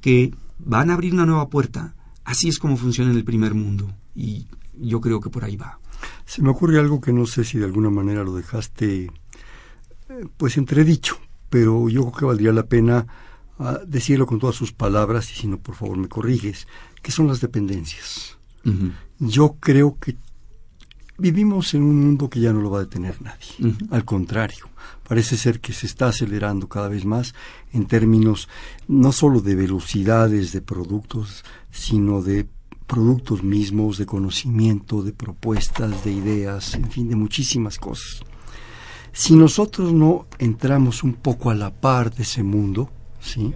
que 0.00 0.34
van 0.58 0.90
a 0.90 0.94
abrir 0.94 1.12
una 1.12 1.26
nueva 1.26 1.50
puerta. 1.50 1.94
Así 2.24 2.48
es 2.48 2.58
como 2.58 2.78
funciona 2.78 3.10
en 3.10 3.18
el 3.18 3.24
primer 3.24 3.54
mundo 3.54 3.92
y 4.14 4.46
yo 4.74 5.00
creo 5.02 5.20
que 5.20 5.28
por 5.28 5.44
ahí 5.44 5.56
va. 5.56 5.78
Se 6.24 6.40
me 6.40 6.48
ocurre 6.48 6.80
algo 6.80 7.02
que 7.02 7.12
no 7.12 7.26
sé 7.26 7.44
si 7.44 7.58
de 7.58 7.66
alguna 7.66 7.90
manera 7.90 8.24
lo 8.24 8.34
dejaste 8.34 9.04
eh, 9.04 9.10
pues 10.38 10.56
entredicho, 10.56 11.18
pero 11.50 11.90
yo 11.90 12.00
creo 12.00 12.12
que 12.12 12.24
valdría 12.24 12.52
la 12.52 12.66
pena 12.66 13.06
ah, 13.58 13.80
decirlo 13.86 14.26
con 14.26 14.38
todas 14.38 14.56
sus 14.56 14.72
palabras 14.72 15.30
y 15.32 15.34
si 15.34 15.46
no 15.48 15.58
por 15.58 15.74
favor 15.74 15.98
me 15.98 16.08
corriges, 16.08 16.66
que 17.02 17.12
son 17.12 17.28
las 17.28 17.42
dependencias. 17.42 18.38
Yo 19.20 19.58
creo 19.60 19.96
que 20.00 20.16
vivimos 21.18 21.74
en 21.74 21.82
un 21.82 22.00
mundo 22.00 22.28
que 22.28 22.40
ya 22.40 22.52
no 22.52 22.60
lo 22.60 22.70
va 22.70 22.78
a 22.78 22.84
detener 22.84 23.20
nadie. 23.22 23.76
Al 23.90 24.04
contrario, 24.04 24.68
parece 25.08 25.36
ser 25.36 25.60
que 25.60 25.72
se 25.72 25.86
está 25.86 26.08
acelerando 26.08 26.68
cada 26.68 26.88
vez 26.88 27.04
más 27.04 27.34
en 27.72 27.86
términos 27.86 28.48
no 28.88 29.12
solo 29.12 29.40
de 29.40 29.54
velocidades 29.54 30.52
de 30.52 30.60
productos, 30.60 31.44
sino 31.70 32.22
de 32.22 32.46
productos 32.86 33.42
mismos, 33.42 33.98
de 33.98 34.06
conocimiento, 34.06 35.02
de 35.02 35.12
propuestas, 35.12 36.04
de 36.04 36.12
ideas, 36.12 36.74
en 36.74 36.90
fin, 36.90 37.08
de 37.08 37.16
muchísimas 37.16 37.78
cosas. 37.78 38.22
Si 39.12 39.34
nosotros 39.34 39.92
no 39.92 40.26
entramos 40.38 41.02
un 41.02 41.14
poco 41.14 41.50
a 41.50 41.54
la 41.54 41.70
par 41.70 42.14
de 42.14 42.22
ese 42.22 42.42
mundo, 42.42 42.90
¿sí? 43.20 43.52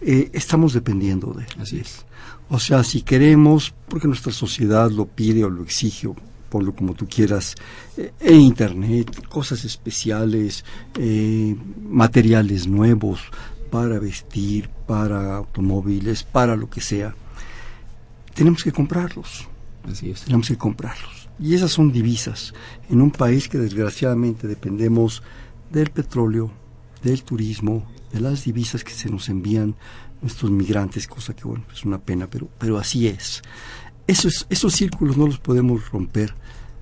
Eh, 0.00 0.30
estamos 0.32 0.72
dependiendo 0.72 1.32
de 1.32 1.44
él. 1.44 1.50
Así 1.58 1.78
es. 1.78 2.06
O 2.48 2.58
sea, 2.58 2.84
si 2.84 3.02
queremos, 3.02 3.74
porque 3.88 4.06
nuestra 4.06 4.32
sociedad 4.32 4.90
lo 4.90 5.06
pide 5.06 5.44
o 5.44 5.50
lo 5.50 5.62
exige, 5.62 6.08
ponlo 6.54 6.72
como 6.72 6.94
tú 6.94 7.08
quieras, 7.08 7.56
eh, 7.96 8.12
en 8.20 8.40
Internet, 8.40 9.26
cosas 9.26 9.64
especiales, 9.64 10.64
eh, 10.96 11.56
materiales 11.82 12.68
nuevos 12.68 13.22
para 13.72 13.98
vestir, 13.98 14.68
para 14.86 15.34
automóviles, 15.38 16.22
para 16.22 16.54
lo 16.54 16.70
que 16.70 16.80
sea. 16.80 17.12
Tenemos 18.34 18.62
que 18.62 18.70
comprarlos. 18.70 19.48
Así 19.82 20.10
es. 20.10 20.20
Tenemos 20.22 20.46
que 20.46 20.56
comprarlos. 20.56 21.28
Y 21.40 21.54
esas 21.54 21.72
son 21.72 21.90
divisas 21.90 22.54
en 22.88 23.02
un 23.02 23.10
país 23.10 23.48
que 23.48 23.58
desgraciadamente 23.58 24.46
dependemos 24.46 25.24
del 25.72 25.90
petróleo, 25.90 26.52
del 27.02 27.24
turismo, 27.24 27.84
de 28.12 28.20
las 28.20 28.44
divisas 28.44 28.84
que 28.84 28.92
se 28.92 29.10
nos 29.10 29.28
envían 29.28 29.74
nuestros 30.22 30.52
migrantes, 30.52 31.08
cosa 31.08 31.34
que 31.34 31.48
bueno, 31.48 31.64
es 31.72 31.84
una 31.84 31.98
pena, 31.98 32.28
pero, 32.30 32.48
pero 32.58 32.78
así 32.78 33.08
es. 33.08 33.42
Esos, 34.06 34.46
esos 34.50 34.74
círculos 34.74 35.16
no 35.16 35.26
los 35.26 35.38
podemos 35.38 35.90
romper 35.90 36.34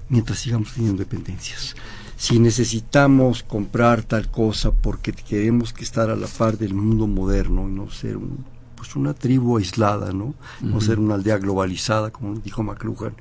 mientras 0.09 0.41
sigamos 0.41 0.73
teniendo 0.75 0.99
dependencias. 0.99 1.75
Si 2.17 2.39
necesitamos 2.39 3.43
comprar 3.43 4.03
tal 4.03 4.31
cosa 4.31 4.71
porque 4.71 5.13
queremos 5.13 5.73
que 5.73 5.85
estar 5.85 6.11
a 6.11 6.17
la 6.17 6.29
par 6.29 6.59
del 6.59 6.75
mundo 6.75 7.07
moderno 7.07 7.69
y 7.69 7.73
no 7.73 7.91
ser 7.91 8.17
un, 8.17 8.45
pues 8.77 8.95
una 8.95 9.15
tribu 9.15 9.59
aislada, 9.59 10.13
¿no? 10.13 10.35
No 10.61 10.81
ser 10.81 10.99
una 10.99 11.15
aldea 11.15 11.39
globalizada, 11.39 12.11
como 12.11 12.35
dijo 12.35 12.63
McLuhan. 12.63 13.15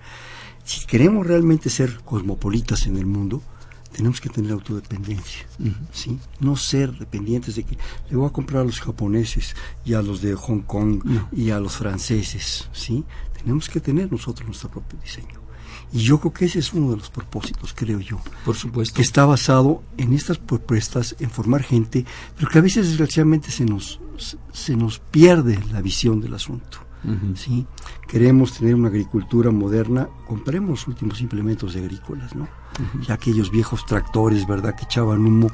Si 0.63 0.85
queremos 0.85 1.25
realmente 1.25 1.69
ser 1.69 1.99
cosmopolitas 2.03 2.85
en 2.85 2.97
el 2.97 3.05
mundo, 3.05 3.41
tenemos 3.91 4.21
que 4.21 4.29
tener 4.29 4.51
autodependencia, 4.51 5.45
¿sí? 5.91 6.19
No 6.39 6.55
ser 6.55 6.97
dependientes 6.97 7.55
de 7.55 7.63
que 7.63 7.77
le 8.09 8.15
voy 8.15 8.27
a 8.27 8.33
comprar 8.33 8.61
a 8.61 8.65
los 8.65 8.79
japoneses 8.79 9.55
y 9.85 9.93
a 9.93 10.01
los 10.01 10.21
de 10.21 10.35
Hong 10.35 10.61
Kong 10.61 11.03
y 11.31 11.51
a 11.51 11.59
los 11.59 11.73
franceses, 11.77 12.69
¿sí? 12.71 13.03
Tenemos 13.41 13.69
que 13.69 13.79
tener 13.79 14.11
nosotros 14.11 14.45
nuestro 14.47 14.69
propio 14.69 14.99
diseño. 14.99 15.41
Y 15.93 15.99
yo 15.99 16.19
creo 16.19 16.33
que 16.33 16.45
ese 16.45 16.59
es 16.59 16.73
uno 16.73 16.91
de 16.91 16.97
los 16.97 17.09
propósitos, 17.09 17.73
creo 17.73 17.99
yo. 17.99 18.19
Por 18.45 18.55
supuesto. 18.55 18.95
Que 18.95 19.01
está 19.01 19.25
basado 19.25 19.83
en 19.97 20.13
estas 20.13 20.37
propuestas, 20.37 21.15
en 21.19 21.29
formar 21.29 21.63
gente, 21.63 22.05
pero 22.37 22.49
que 22.49 22.59
a 22.59 22.61
veces 22.61 22.87
desgraciadamente 22.87 23.51
se 23.51 23.65
nos, 23.65 23.99
se 24.53 24.75
nos 24.75 24.99
pierde 24.99 25.59
la 25.71 25.81
visión 25.81 26.21
del 26.21 26.33
asunto. 26.33 26.79
¿sí? 27.35 27.65
Queremos 28.07 28.53
tener 28.53 28.75
una 28.75 28.89
agricultura 28.89 29.51
moderna, 29.51 30.07
compremos 30.27 30.69
los 30.69 30.87
últimos 30.87 31.19
implementos 31.21 31.75
agrícolas, 31.75 32.35
¿no? 32.35 32.47
Y 33.07 33.11
aquellos 33.11 33.51
viejos 33.51 33.85
tractores, 33.85 34.47
¿verdad?, 34.47 34.75
que 34.75 34.85
echaban 34.85 35.25
humo, 35.25 35.49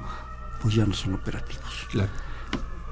pues 0.62 0.76
ya 0.76 0.86
no 0.86 0.94
son 0.94 1.14
operativos. 1.14 1.88
Claro. 1.90 2.12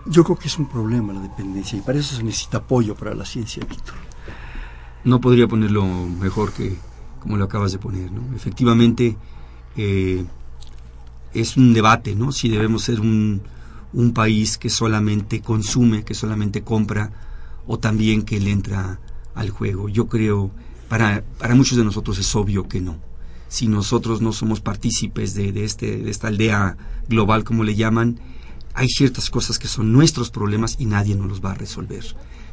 Yo 0.08 0.24
creo 0.24 0.38
que 0.38 0.48
es 0.48 0.58
un 0.58 0.70
problema 0.70 1.14
la 1.14 1.20
dependencia 1.20 1.78
y 1.78 1.82
para 1.82 2.00
eso 2.00 2.16
se 2.16 2.24
necesita 2.24 2.60
apoyo 2.60 2.96
para 2.96 3.14
la 3.14 3.26
ciencia, 3.26 3.66
Víctor. 3.68 3.96
No 5.06 5.22
podría 5.22 5.48
ponerlo 5.48 5.86
mejor 5.86 6.52
que 6.52 6.76
como 7.20 7.38
lo 7.38 7.46
acabas 7.46 7.72
de 7.72 7.80
poner, 7.80 8.12
¿no? 8.12 8.36
Efectivamente, 8.36 9.18
eh, 9.78 10.24
es 11.34 11.58
un 11.58 11.74
debate, 11.74 12.16
¿no? 12.16 12.32
Si 12.32 12.50
debemos 12.50 12.84
ser 12.84 13.00
un, 13.00 13.42
un 13.94 14.14
país 14.14 14.58
que 14.58 14.70
solamente 14.70 15.42
consume, 15.42 16.04
que 16.04 16.14
solamente 16.14 16.62
compra, 16.62 17.12
o 17.66 17.80
también 17.80 18.22
que 18.22 18.40
le 18.40 18.52
entra 18.52 19.00
al 19.34 19.50
juego. 19.50 19.90
Yo 19.90 20.08
creo, 20.08 20.52
para, 20.88 21.24
para 21.40 21.56
muchos 21.56 21.78
de 21.78 21.84
nosotros 21.84 22.20
es 22.20 22.36
obvio 22.36 22.68
que 22.68 22.80
no. 22.80 22.98
Si 23.48 23.68
nosotros 23.68 24.22
no 24.22 24.34
somos 24.34 24.60
partícipes 24.62 25.34
de, 25.34 25.52
de, 25.52 25.64
este, 25.66 25.98
de 25.98 26.12
esta 26.12 26.28
aldea 26.28 26.78
global, 27.10 27.44
como 27.44 27.64
le 27.64 27.76
llaman, 27.76 28.20
hay 28.76 28.90
ciertas 28.90 29.30
cosas 29.30 29.58
que 29.58 29.68
son 29.68 29.92
nuestros 29.94 30.30
problemas 30.30 30.76
y 30.78 30.86
nadie 30.86 31.16
nos 31.16 31.28
los 31.28 31.44
va 31.44 31.52
a 31.52 31.56
resolver. 31.56 32.06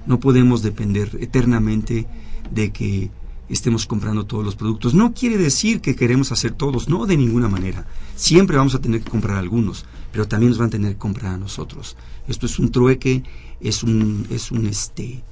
No 0.07 0.19
podemos 0.19 0.63
depender 0.63 1.19
eternamente 1.21 2.07
de 2.55 2.73
que 2.73 3.11
estemos 3.49 3.87
comprando 3.87 4.25
todos 4.25 4.45
los 4.45 4.57
productos. 4.57 4.95
No 4.95 5.13
quiere 5.13 5.37
decir 5.37 5.81
que 5.81 5.95
queremos 5.95 6.33
hacer 6.33 6.53
todos, 6.53 6.89
no 6.89 7.07
de 7.07 7.17
ninguna 7.17 7.49
manera. 7.49 7.87
Siempre 8.17 8.57
vamos 8.57 8.75
a 8.75 8.81
tener 8.81 9.03
que 9.03 9.11
comprar 9.11 9.37
algunos, 9.37 9.85
pero 10.11 10.27
también 10.27 10.51
nos 10.51 10.59
van 10.59 10.69
a 10.69 10.71
tener 10.71 10.93
que 10.93 10.99
comprar 10.99 11.35
a 11.35 11.39
nosotros. 11.39 11.97
Esto 12.29 12.47
es 12.47 12.59
un 12.59 12.71
trueque, 12.71 13.23
es 13.61 13.83
un, 13.83 14.27
es 14.31 14.51
un 14.51 14.67
este, 14.67 15.23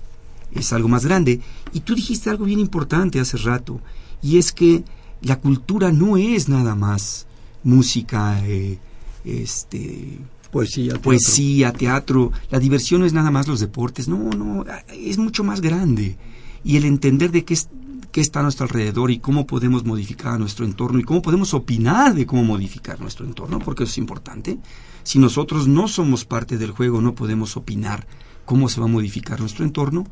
es 0.55 0.73
algo 0.73 0.89
más 0.89 1.07
grande. 1.07 1.41
Y 1.73 1.81
tú 1.81 1.95
dijiste 1.95 2.31
algo 2.31 2.45
bien 2.45 2.61
importante 2.61 3.21
hace 3.21 3.39
rato, 3.39 3.81
y 4.23 4.39
es 4.39 4.53
que 4.53 4.85
la 5.23 5.39
cultura 5.41 5.93
no 5.93 6.17
es 6.17 6.49
nada 6.49 6.75
más 6.75 7.27
música, 7.63 8.41
eh, 8.47 8.79
este, 9.25 10.19
poesía, 10.51 10.93
teatro. 10.93 11.03
poesía, 11.03 11.73
teatro. 11.73 12.33
La 12.51 12.59
diversión 12.59 13.01
no 13.01 13.07
es 13.07 13.13
nada 13.13 13.31
más 13.31 13.49
los 13.49 13.61
deportes, 13.61 14.09
no, 14.09 14.31
no, 14.31 14.65
es 14.93 15.19
mucho 15.19 15.45
más 15.45 15.61
grande. 15.61 16.17
Y 16.65 16.77
el 16.77 16.85
entender 16.85 17.31
de 17.31 17.45
qué 17.45 17.55
es, 17.55 17.69
qué 18.13 18.21
está 18.21 18.41
a 18.41 18.43
nuestro 18.43 18.65
alrededor 18.65 19.11
y 19.11 19.19
cómo 19.19 19.47
podemos 19.47 19.85
modificar 19.85 20.39
nuestro 20.39 20.65
entorno 20.65 20.99
y 20.99 21.05
cómo 21.05 21.23
podemos 21.23 21.55
opinar 21.55 22.15
de 22.15 22.27
cómo 22.27 22.45
modificar 22.45 23.01
nuestro 23.01 23.27
entorno, 23.27 23.59
porque 23.59 23.85
eso 23.85 23.93
es 23.93 23.99
importante. 23.99 24.59
Si 25.03 25.19
nosotros 25.19 25.69
no 25.69 25.89
somos 25.89 26.25
parte 26.25 26.59
del 26.59 26.73
juego, 26.73 27.01
no 27.01 27.15
podemos 27.15 27.57
opinar 27.57 28.07
cómo 28.45 28.69
se 28.69 28.81
va 28.81 28.87
a 28.87 28.91
modificar 28.91 29.41
nuestro 29.41 29.65
entorno, 29.65 30.05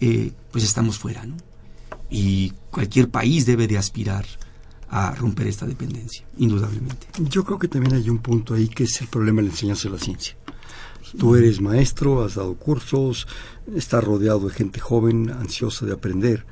eh, 0.00 0.32
pues 0.50 0.64
estamos 0.64 0.98
fuera, 0.98 1.26
¿no? 1.26 1.36
Y 2.10 2.52
cualquier 2.70 3.10
país 3.10 3.46
debe 3.46 3.66
de 3.66 3.78
aspirar 3.78 4.24
a 4.88 5.14
romper 5.14 5.48
esta 5.48 5.66
dependencia, 5.66 6.24
indudablemente. 6.38 7.08
Yo 7.18 7.44
creo 7.44 7.58
que 7.58 7.68
también 7.68 7.94
hay 7.94 8.08
un 8.08 8.18
punto 8.18 8.54
ahí 8.54 8.68
que 8.68 8.84
es 8.84 9.00
el 9.00 9.08
problema 9.08 9.40
de 9.40 9.48
la 9.48 9.52
enseñanza 9.52 9.88
de 9.88 9.94
la 9.96 10.00
ciencia. 10.00 10.36
Tú 11.18 11.36
eres 11.36 11.60
maestro, 11.60 12.24
has 12.24 12.34
dado 12.34 12.54
cursos, 12.54 13.26
estás 13.74 14.04
rodeado 14.04 14.48
de 14.48 14.54
gente 14.54 14.80
joven, 14.80 15.30
ansiosa 15.30 15.86
de 15.86 15.92
aprender, 15.92 16.44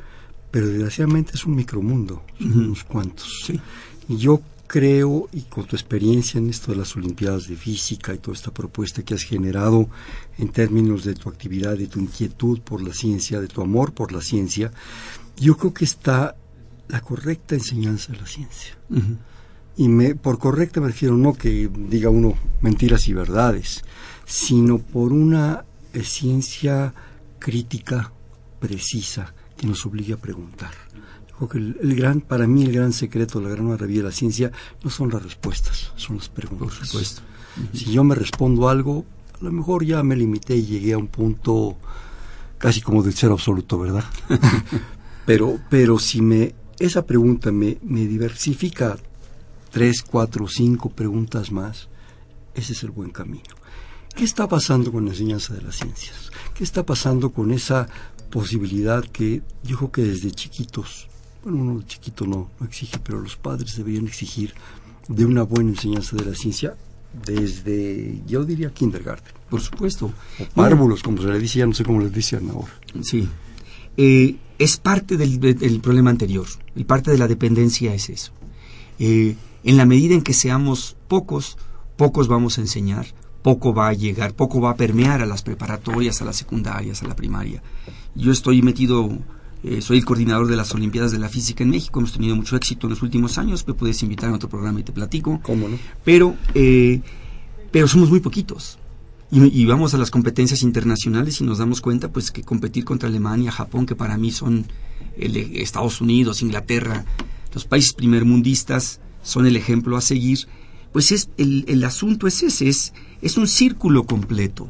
pero 0.51 0.69
desgraciadamente 0.69 1.33
es 1.35 1.45
un 1.45 1.57
micromundo, 1.57 2.23
son 2.39 2.59
unos 2.59 2.85
cuantos. 2.85 3.45
Sí. 3.47 3.61
Y 4.09 4.17
yo 4.19 4.41
creo, 4.67 5.29
y 5.33 5.43
con 5.43 5.67
tu 5.67 5.77
experiencia 5.77 6.39
en 6.39 6.49
esto 6.49 6.73
de 6.73 6.79
las 6.79 6.97
Olimpiadas 6.97 7.49
de 7.49 7.57
Física 7.57 8.15
y 8.15 8.19
toda 8.19 8.37
esta 8.37 8.53
propuesta 8.53 9.03
que 9.03 9.15
has 9.15 9.23
generado 9.23 9.89
en 10.39 10.49
términos 10.49 11.05
de 11.05 11.15
tu 11.15 11.29
actividad, 11.29 11.77
de 11.77 11.87
tu 11.87 12.01
inquietud 12.01 12.61
por 12.61 12.83
la 12.83 12.93
ciencia, 12.93 13.41
de 13.41 13.49
tu 13.49 13.62
amor 13.62 13.93
por 13.93 14.12
la 14.12 14.21
ciencia, 14.21 14.73
yo 15.37 15.57
creo 15.57 15.73
que 15.73 15.85
está 15.85 16.37
la 16.89 17.01
correcta 17.01 17.55
enseñanza 17.55 18.12
de 18.12 18.19
la 18.19 18.27
ciencia. 18.27 18.77
Y 19.77 19.89
me, 19.89 20.15
por 20.15 20.39
correcta 20.39 20.81
me 20.81 20.89
refiero 20.89 21.17
no 21.17 21.35
que 21.35 21.71
diga 21.89 22.11
uno 22.11 22.35
mentiras 22.61 23.09
y 23.09 23.15
verdades, 23.15 23.85
sino 24.25 24.79
por 24.79 25.12
una 25.12 25.65
eh, 25.95 26.05
ciencia 26.05 26.93
crítica, 27.39 28.13
precisa, 28.61 29.35
que 29.57 29.67
nos 29.67 29.87
obligue 29.87 30.15
a 30.15 30.17
preguntar. 30.17 30.73
Yo 31.29 31.37
creo 31.37 31.49
que 31.49 31.59
el, 31.59 31.79
el 31.81 31.97
gran, 31.97 32.21
para 32.21 32.47
mí 32.47 32.65
el 32.65 32.73
gran 32.73 32.93
secreto, 32.93 33.41
la 33.41 33.49
gran 33.49 33.67
maravilla 33.67 34.01
de 34.01 34.09
la 34.09 34.13
ciencia 34.13 34.53
no 34.83 34.91
son 34.91 35.11
las 35.11 35.23
respuestas, 35.23 35.93
son 35.97 36.17
las 36.17 36.29
preguntas. 36.29 36.79
Por 36.79 36.87
supuesto. 36.87 37.23
Si 37.73 37.93
yo 37.93 38.03
me 38.03 38.15
respondo 38.15 38.69
algo, 38.69 39.05
a 39.41 39.45
lo 39.45 39.53
mejor 39.53 39.85
ya 39.85 40.03
me 40.03 40.17
limité 40.17 40.57
y 40.57 40.67
llegué 40.67 40.95
a 40.95 40.99
un 40.99 41.07
punto 41.07 41.77
casi 42.59 42.81
como 42.81 43.03
del 43.03 43.15
cero 43.15 43.35
absoluto, 43.35 43.79
¿verdad? 43.79 44.05
pero, 45.27 45.61
pero 45.71 45.99
si 45.99 46.21
me, 46.21 46.55
esa 46.79 47.07
pregunta 47.07 47.53
me, 47.53 47.79
me 47.83 48.07
diversifica 48.07 48.97
tres, 49.71 50.03
cuatro, 50.03 50.49
cinco 50.49 50.91
preguntas 50.91 51.53
más, 51.53 51.89
ese 52.55 52.73
es 52.73 52.83
el 52.83 52.91
buen 52.91 53.11
camino. 53.11 53.54
¿Qué 54.15 54.25
está 54.25 54.49
pasando 54.49 54.93
con 54.93 55.05
la 55.05 55.11
enseñanza 55.11 55.55
de 55.55 55.62
las 55.62 55.77
ciencias? 55.77 56.31
¿Qué 56.55 56.62
está 56.62 56.87
pasando 56.87 57.31
con 57.33 57.51
esa 57.51 57.89
posibilidad 58.31 59.05
que 59.05 59.43
yo 59.62 59.77
creo 59.77 59.93
que 59.93 60.03
desde 60.03 60.31
chiquitos, 60.31 61.09
bueno, 61.43 61.59
uno 61.59 61.81
de 61.81 61.87
chiquito 61.87 62.27
no, 62.27 62.51
no 62.59 62.67
exige, 62.67 62.99
pero 63.03 63.21
los 63.21 63.37
padres 63.37 63.77
deberían 63.77 64.07
exigir 64.07 64.55
de 65.09 65.25
una 65.25 65.43
buena 65.43 65.71
enseñanza 65.71 66.17
de 66.17 66.25
la 66.25 66.35
ciencia 66.35 66.77
desde, 67.27 68.23
yo 68.27 68.45
diría, 68.45 68.73
kindergarten, 68.73 69.33
Por 69.49 69.61
supuesto. 69.61 70.07
o 70.07 70.45
párvulos, 70.55 71.03
como 71.03 71.21
se 71.21 71.29
le 71.29 71.39
dice, 71.39 71.61
ya 71.61 71.67
no 71.67 71.75
sé 71.75 71.85
cómo 71.85 72.01
les 72.01 72.12
dicen 72.12 72.51
ahora. 72.51 72.73
Sí. 73.03 73.29
Eh, 73.97 74.37
es 74.59 74.77
parte 74.79 75.17
del, 75.17 75.39
del 75.41 75.81
problema 75.81 76.11
anterior. 76.11 76.47
Y 76.75 76.85
parte 76.85 77.11
de 77.11 77.19
la 77.19 77.29
dependencia 77.29 77.95
es 77.95 78.11
eso. 78.11 78.33
Eh, 78.99 79.37
en 79.62 79.77
la 79.77 79.87
medida 79.87 80.15
en 80.15 80.23
que 80.23 80.33
seamos 80.33 80.97
pocos, 81.09 81.57
pocos 81.97 82.27
vamos 82.29 82.59
a 82.59 82.62
enseñar, 82.62 83.07
poco 83.45 83.75
va 83.75 83.89
a 83.89 83.93
llegar, 83.93 84.33
poco 84.33 84.59
va 84.59 84.71
a 84.71 84.75
permear 84.75 85.21
a 85.21 85.27
las 85.27 85.43
preparatorias, 85.43 86.23
a 86.23 86.25
las 86.25 86.35
secundarias, 86.35 87.03
a 87.03 87.07
la 87.07 87.15
primaria. 87.15 87.63
Yo 88.15 88.33
estoy 88.33 88.63
metido, 88.63 89.11
eh, 89.63 89.83
soy 89.83 89.99
el 89.99 90.07
coordinador 90.07 90.47
de 90.47 90.57
las 90.57 90.75
Olimpiadas 90.75 91.13
de 91.13 91.19
la 91.19 91.29
Física 91.29 91.63
en 91.63 91.69
México, 91.69 92.01
hemos 92.01 92.15
tenido 92.15 92.35
mucho 92.35 92.57
éxito 92.57 92.87
en 92.87 92.93
los 92.93 93.03
últimos 93.03 93.37
años, 93.37 93.69
me 93.69 93.75
puedes 93.75 94.03
invitar 94.03 94.31
a 94.31 94.35
otro 94.35 94.49
programa 94.49 94.81
y 94.81 94.83
te 94.83 94.93
platico. 94.93 95.41
¿Cómo 95.43 95.69
no? 95.69 95.77
Pero, 96.07 96.35
eh, 96.55 97.03
pero 97.71 97.87
somos 97.87 98.09
muy 98.09 98.21
poquitos. 98.21 98.79
Y, 99.31 99.61
y 99.61 99.67
vamos 99.67 99.93
a 99.93 99.99
las 99.99 100.11
competencias 100.11 100.63
internacionales 100.63 101.39
y 101.43 101.45
nos 101.45 101.59
damos 101.59 101.83
cuenta 101.83 102.11
pues 102.11 102.31
que 102.31 102.45
competir 102.45 102.87
contra 102.87 103.11
Alemania, 103.11 103.53
Japón, 103.53 103.85
que 103.85 103.95
para 103.95 104.17
mí 104.17 104.31
son 104.31 104.65
el, 105.19 105.37
Estados 105.37 106.01
Unidos, 106.01 106.41
Inglaterra, 106.41 107.05
los 107.53 107.67
países 107.67 107.93
primermundistas 107.93 109.01
son 109.23 109.47
el 109.47 109.57
ejemplo 109.57 109.99
a 109.99 110.01
seguir, 110.01 110.49
pues 110.95 111.13
es 111.13 111.29
el, 111.37 111.67
el 111.69 111.85
asunto 111.85 112.27
es 112.27 112.43
ese, 112.43 112.69
es, 112.69 112.95
es 113.25 113.39
un 113.39 113.49
círculo 113.49 114.05
completo. 114.05 114.68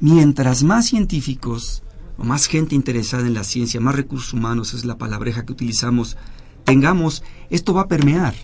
Mientras 0.00 0.62
más 0.62 0.86
científicos 0.86 1.82
o 2.18 2.24
más 2.24 2.46
gente 2.46 2.74
interesada 2.74 3.26
en 3.26 3.32
la 3.32 3.42
ciencia, 3.42 3.80
más 3.80 3.96
recursos 3.96 4.34
humanos, 4.34 4.74
es 4.74 4.84
la 4.84 4.98
palabreja 4.98 5.46
que 5.46 5.52
utilizamos, 5.52 6.18
tengamos, 6.64 7.22
esto 7.48 7.72
va 7.72 7.82
a 7.82 7.88
permear. 7.88 8.34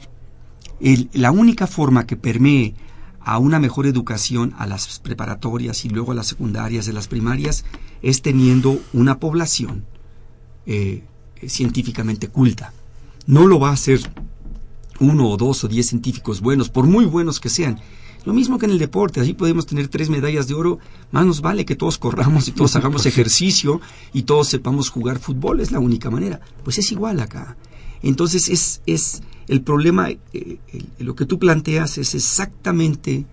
La 1.13 1.31
única 1.31 1.67
forma 1.67 2.07
que 2.07 2.17
permee 2.17 2.75
a 3.21 3.37
una 3.39 3.61
mejor 3.61 3.87
educación 3.87 4.55
a 4.57 4.67
las 4.67 4.99
preparatorias 5.01 5.85
y 5.85 5.91
luego 5.91 6.13
a 6.13 6.15
las 6.15 6.29
secundarias 6.29 6.87
de 6.87 6.95
las 6.95 7.07
primarias 7.07 7.67
es 8.01 8.23
teniendo 8.23 8.81
una 8.95 9.21
población 9.21 9.85
eh, 10.65 11.05
científicamente 11.47 12.29
culta. 12.29 12.73
No 13.27 13.47
lo 13.47 13.61
va 13.61 13.69
a 13.69 13.75
hacer 13.75 14.01
uno 14.99 15.29
o 15.29 15.37
dos 15.37 15.63
o 15.63 15.69
diez 15.69 15.89
científicos 15.89 16.41
buenos, 16.41 16.71
por 16.71 16.87
muy 16.87 17.05
buenos 17.05 17.39
que 17.39 17.51
sean. 17.51 17.81
Lo 18.25 18.33
mismo 18.33 18.59
que 18.59 18.67
en 18.67 18.73
el 18.73 18.79
deporte, 18.79 19.21
así 19.21 19.35
podemos 19.35 19.67
tener 19.67 19.89
tres 19.89 20.09
medallas 20.09 20.47
de 20.47 20.55
oro, 20.55 20.79
más 21.11 21.27
nos 21.27 21.41
vale 21.41 21.65
que 21.65 21.77
todos 21.77 21.99
corramos 21.99 22.49
y 22.49 22.53
todos 22.53 22.77
hagamos 22.77 23.07
ejercicio 23.07 23.81
y 24.13 24.23
todos 24.23 24.49
sepamos 24.49 24.91
jugar 24.91 25.19
fútbol, 25.19 25.61
es 25.61 25.73
la 25.73 25.81
única 25.81 26.11
manera. 26.11 26.41
Pues 26.65 26.79
es 26.79 26.93
igual 26.93 27.21
acá. 27.21 27.57
Entonces 28.03 28.49
es, 28.49 28.83
es 28.87 29.23
el 29.49 29.63
problema, 29.63 30.11
eh, 30.11 30.59
lo 30.99 31.15
que 31.15 31.27
tú 31.27 31.39
planteas 31.39 31.99
es 31.99 32.15
exactamente 32.15 33.27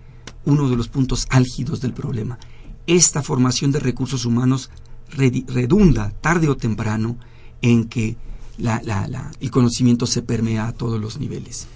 uno 0.44 0.68
de 0.68 0.76
los 0.76 0.88
puntos 0.88 1.26
álgidos 1.30 1.80
del 1.80 1.92
problema. 1.92 2.38
Esta 2.86 3.22
formación 3.22 3.72
de 3.72 3.80
recursos 3.80 4.24
humanos 4.24 4.70
redunda 5.10 6.10
tarde 6.20 6.48
o 6.48 6.56
temprano 6.56 7.16
en 7.62 7.84
que 7.84 8.16
el 9.40 9.50
conocimiento 9.50 10.06
se 10.06 10.22
permea 10.22 10.68
a 10.68 10.72
todos 10.72 11.00
los 11.00 11.18
niveles. 11.18 11.66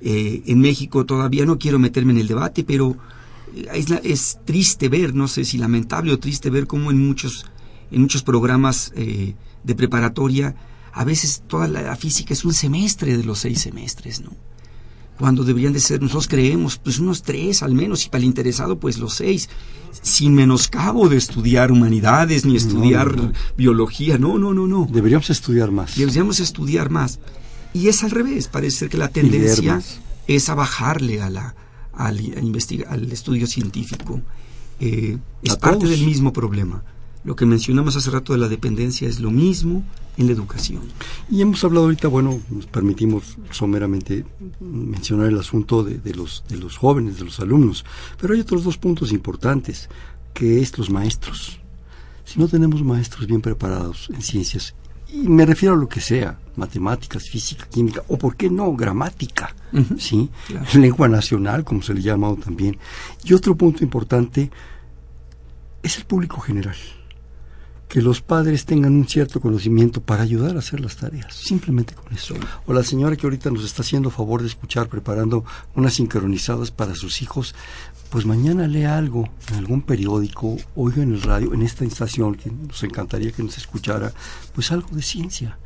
Eh, 0.00 0.42
en 0.46 0.60
México 0.60 1.04
todavía 1.04 1.44
no 1.44 1.58
quiero 1.58 1.78
meterme 1.78 2.12
en 2.12 2.18
el 2.18 2.28
debate, 2.28 2.64
pero 2.64 2.96
eh, 3.54 3.84
es, 4.04 4.38
triste 4.44 4.88
ver, 4.88 5.14
no 5.14 5.28
sé 5.28 5.44
si 5.44 5.58
lamentable 5.58 6.12
o 6.12 6.18
triste 6.18 6.50
ver 6.50 6.66
cómo 6.66 6.90
en 6.90 6.98
muchos, 7.04 7.46
en 7.90 8.02
muchos 8.02 8.22
programas 8.22 8.92
eh, 8.96 9.34
de 9.64 9.74
preparatoria 9.74 10.54
a 10.92 11.04
veces 11.04 11.42
toda 11.46 11.68
la, 11.68 11.94
física 11.96 12.32
es 12.32 12.44
un 12.44 12.54
semestre 12.54 13.16
de 13.16 13.24
los 13.24 13.40
seis 13.40 13.60
semestres, 13.60 14.20
¿no? 14.20 14.30
Cuando 15.18 15.44
deberían 15.44 15.72
de 15.72 15.80
ser, 15.80 16.00
nosotros 16.00 16.28
creemos, 16.28 16.78
pues 16.78 16.98
unos 16.98 17.22
tres 17.22 17.62
al 17.62 17.74
menos, 17.74 18.06
y 18.06 18.08
para 18.08 18.18
el 18.18 18.24
interesado, 18.24 18.78
pues 18.78 18.98
los 18.98 19.14
seis, 19.14 19.48
sin 20.02 20.34
menoscabo 20.34 21.08
de 21.08 21.16
estudiar 21.16 21.72
humanidades 21.72 22.44
ni 22.44 22.56
estudiar 22.56 23.32
biología, 23.56 24.16
no, 24.18 24.38
no, 24.38 24.54
no, 24.54 24.66
no. 24.66 24.88
Deberíamos 24.90 25.30
estudiar 25.30 25.70
más. 25.70 25.96
Deberíamos 25.96 26.38
estudiar 26.40 26.90
más. 26.90 27.18
Y 27.74 27.88
es 27.88 28.02
al 28.04 28.10
revés, 28.10 28.48
parece 28.48 28.78
ser 28.78 28.88
que 28.88 28.98
la 28.98 29.08
tendencia 29.08 29.80
es 30.26 30.48
a 30.48 30.54
bajarle 30.54 31.20
a 31.22 31.30
la, 31.30 31.54
al, 31.92 32.18
al 32.88 33.12
estudio 33.12 33.46
científico. 33.46 34.20
Eh, 34.80 35.18
es 35.42 35.56
parte 35.56 35.86
del 35.86 36.04
mismo 36.04 36.32
problema. 36.32 36.82
Lo 37.24 37.34
que 37.36 37.46
mencionamos 37.46 37.96
hace 37.96 38.10
rato 38.10 38.32
de 38.32 38.38
la 38.38 38.48
dependencia 38.48 39.08
es 39.08 39.20
lo 39.20 39.30
mismo 39.30 39.84
en 40.16 40.26
la 40.26 40.32
educación. 40.32 40.82
Y 41.30 41.40
hemos 41.40 41.62
hablado 41.64 41.86
ahorita, 41.86 42.08
bueno, 42.08 42.40
nos 42.50 42.66
permitimos 42.66 43.36
someramente 43.50 44.24
mencionar 44.60 45.26
el 45.26 45.38
asunto 45.38 45.82
de, 45.82 45.98
de, 45.98 46.14
los, 46.14 46.44
de 46.48 46.56
los 46.56 46.76
jóvenes, 46.76 47.18
de 47.18 47.24
los 47.24 47.40
alumnos, 47.40 47.84
pero 48.20 48.34
hay 48.34 48.40
otros 48.40 48.64
dos 48.64 48.78
puntos 48.78 49.12
importantes, 49.12 49.88
que 50.32 50.60
es 50.60 50.76
los 50.78 50.90
maestros. 50.90 51.60
Si 52.24 52.38
no 52.38 52.48
tenemos 52.48 52.82
maestros 52.82 53.26
bien 53.26 53.40
preparados 53.40 54.10
en 54.14 54.22
ciencias 54.22 54.74
y 55.10 55.28
me 55.28 55.46
refiero 55.46 55.74
a 55.74 55.78
lo 55.78 55.88
que 55.88 56.00
sea, 56.00 56.38
matemáticas, 56.56 57.28
física, 57.28 57.66
química, 57.66 58.02
o 58.08 58.18
por 58.18 58.36
qué 58.36 58.50
no, 58.50 58.74
gramática, 58.74 59.54
¿sí? 59.98 60.28
Lengua 60.74 61.08
nacional, 61.08 61.64
como 61.64 61.82
se 61.82 61.94
le 61.94 62.00
ha 62.00 62.04
llamado 62.04 62.36
también. 62.36 62.76
Y 63.24 63.32
otro 63.32 63.56
punto 63.56 63.82
importante 63.82 64.50
es 65.82 65.96
el 65.96 66.04
público 66.04 66.40
general. 66.40 66.76
Que 67.88 68.02
los 68.02 68.20
padres 68.20 68.66
tengan 68.66 68.92
un 68.94 69.08
cierto 69.08 69.40
conocimiento 69.40 70.02
para 70.02 70.22
ayudar 70.22 70.56
a 70.56 70.58
hacer 70.58 70.80
las 70.80 70.96
tareas, 70.96 71.34
simplemente 71.34 71.94
con 71.94 72.12
eso. 72.12 72.34
O 72.66 72.74
la 72.74 72.82
señora 72.82 73.16
que 73.16 73.26
ahorita 73.26 73.50
nos 73.50 73.64
está 73.64 73.82
haciendo 73.82 74.10
favor 74.10 74.42
de 74.42 74.48
escuchar, 74.48 74.88
preparando 74.88 75.44
unas 75.74 75.94
sincronizadas 75.94 76.70
para 76.70 76.94
sus 76.94 77.22
hijos, 77.22 77.54
pues 78.10 78.26
mañana 78.26 78.66
lea 78.66 78.96
algo 78.96 79.28
en 79.48 79.56
algún 79.56 79.82
periódico, 79.82 80.56
oiga 80.74 81.02
en 81.02 81.14
el 81.14 81.22
radio, 81.22 81.54
en 81.54 81.62
esta 81.62 81.84
estación, 81.84 82.34
que 82.34 82.50
nos 82.50 82.82
encantaría 82.82 83.32
que 83.32 83.42
nos 83.42 83.56
escuchara, 83.56 84.12
pues 84.54 84.70
algo 84.70 84.88
de 84.90 85.02
ciencia. 85.02 85.58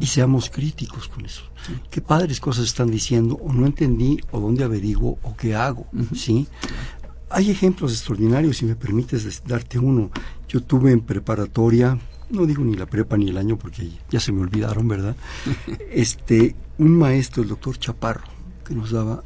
Y 0.00 0.06
seamos 0.06 0.48
críticos 0.48 1.06
con 1.06 1.26
eso. 1.26 1.42
¿Qué 1.90 2.00
padres 2.00 2.40
cosas 2.40 2.64
están 2.64 2.90
diciendo? 2.90 3.34
O 3.34 3.52
no 3.52 3.66
entendí, 3.66 4.18
o 4.30 4.40
dónde 4.40 4.64
averiguo, 4.64 5.18
o 5.22 5.36
qué 5.36 5.54
hago. 5.54 5.86
¿Sí? 6.14 6.48
Hay 7.28 7.50
ejemplos 7.50 7.92
extraordinarios, 7.92 8.58
si 8.58 8.64
me 8.66 8.76
permites 8.76 9.42
darte 9.44 9.78
uno. 9.78 10.10
Yo 10.48 10.62
tuve 10.62 10.92
en 10.92 11.00
preparatoria, 11.00 11.98
no 12.30 12.46
digo 12.46 12.62
ni 12.64 12.76
la 12.76 12.86
prepa 12.86 13.16
ni 13.16 13.28
el 13.28 13.36
año 13.36 13.58
porque 13.58 13.90
ya 14.10 14.20
se 14.20 14.32
me 14.32 14.40
olvidaron, 14.42 14.86
¿verdad? 14.88 15.16
Este, 15.90 16.54
un 16.78 16.96
maestro, 16.96 17.42
el 17.42 17.48
doctor 17.48 17.78
Chaparro, 17.78 18.24
que 18.64 18.74
nos 18.74 18.90
daba 18.90 19.22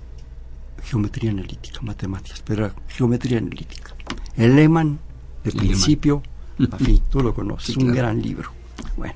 geometría 0.85 1.31
analítica, 1.31 1.81
matemáticas, 1.83 2.43
pero 2.45 2.73
geometría 2.89 3.39
analítica. 3.39 3.95
El 4.37 4.57
Lehman, 4.57 4.99
de 5.45 5.53
principio 5.53 6.23
a 6.73 6.77
fin, 6.77 7.03
tú 7.11 7.21
lo 7.21 7.35
conoces, 7.35 7.77
un 7.77 7.93
gran 7.93 8.21
libro. 8.21 8.51
Bueno, 8.97 9.15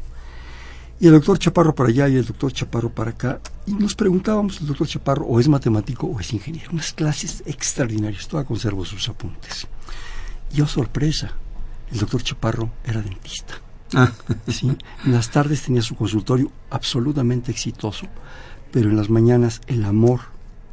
y 1.01 1.07
el 1.07 1.13
doctor 1.13 1.39
Chaparro 1.39 1.75
para 1.75 1.89
allá 1.89 2.09
y 2.09 2.17
el 2.17 2.25
doctor 2.25 2.53
Chaparro 2.53 2.91
para 2.91 3.11
acá, 3.11 3.41
y 3.67 3.73
nos 3.73 3.95
preguntábamos, 3.95 4.61
el 4.61 4.67
doctor 4.67 4.87
Chaparro 4.87 5.27
o 5.27 5.41
es 5.41 5.49
matemático 5.49 6.07
o 6.07 6.21
es 6.21 6.33
ingeniero, 6.33 6.71
unas 6.73 6.93
clases 6.93 7.43
extraordinarias, 7.47 8.29
todavía 8.29 8.49
conservo 8.49 8.85
sus 8.85 9.09
apuntes. 9.09 9.67
Y 10.55 10.61
oh 10.61 10.67
sorpresa, 10.67 11.33
el 11.91 11.99
doctor 11.99 12.23
Chaparro 12.23 12.71
era 12.85 13.03
dentista. 13.03 13.55
Ah. 13.93 14.13
¿sí? 14.49 14.77
En 15.05 15.13
las 15.13 15.31
tardes 15.31 15.63
tenía 15.63 15.83
su 15.83 15.95
consultorio 15.95 16.51
absolutamente 16.71 17.51
exitoso, 17.51 18.07
pero 18.73 18.89
en 18.89 18.97
las 18.97 19.11
mañanas 19.11 19.61
el 19.67 19.85
amor 19.85 20.21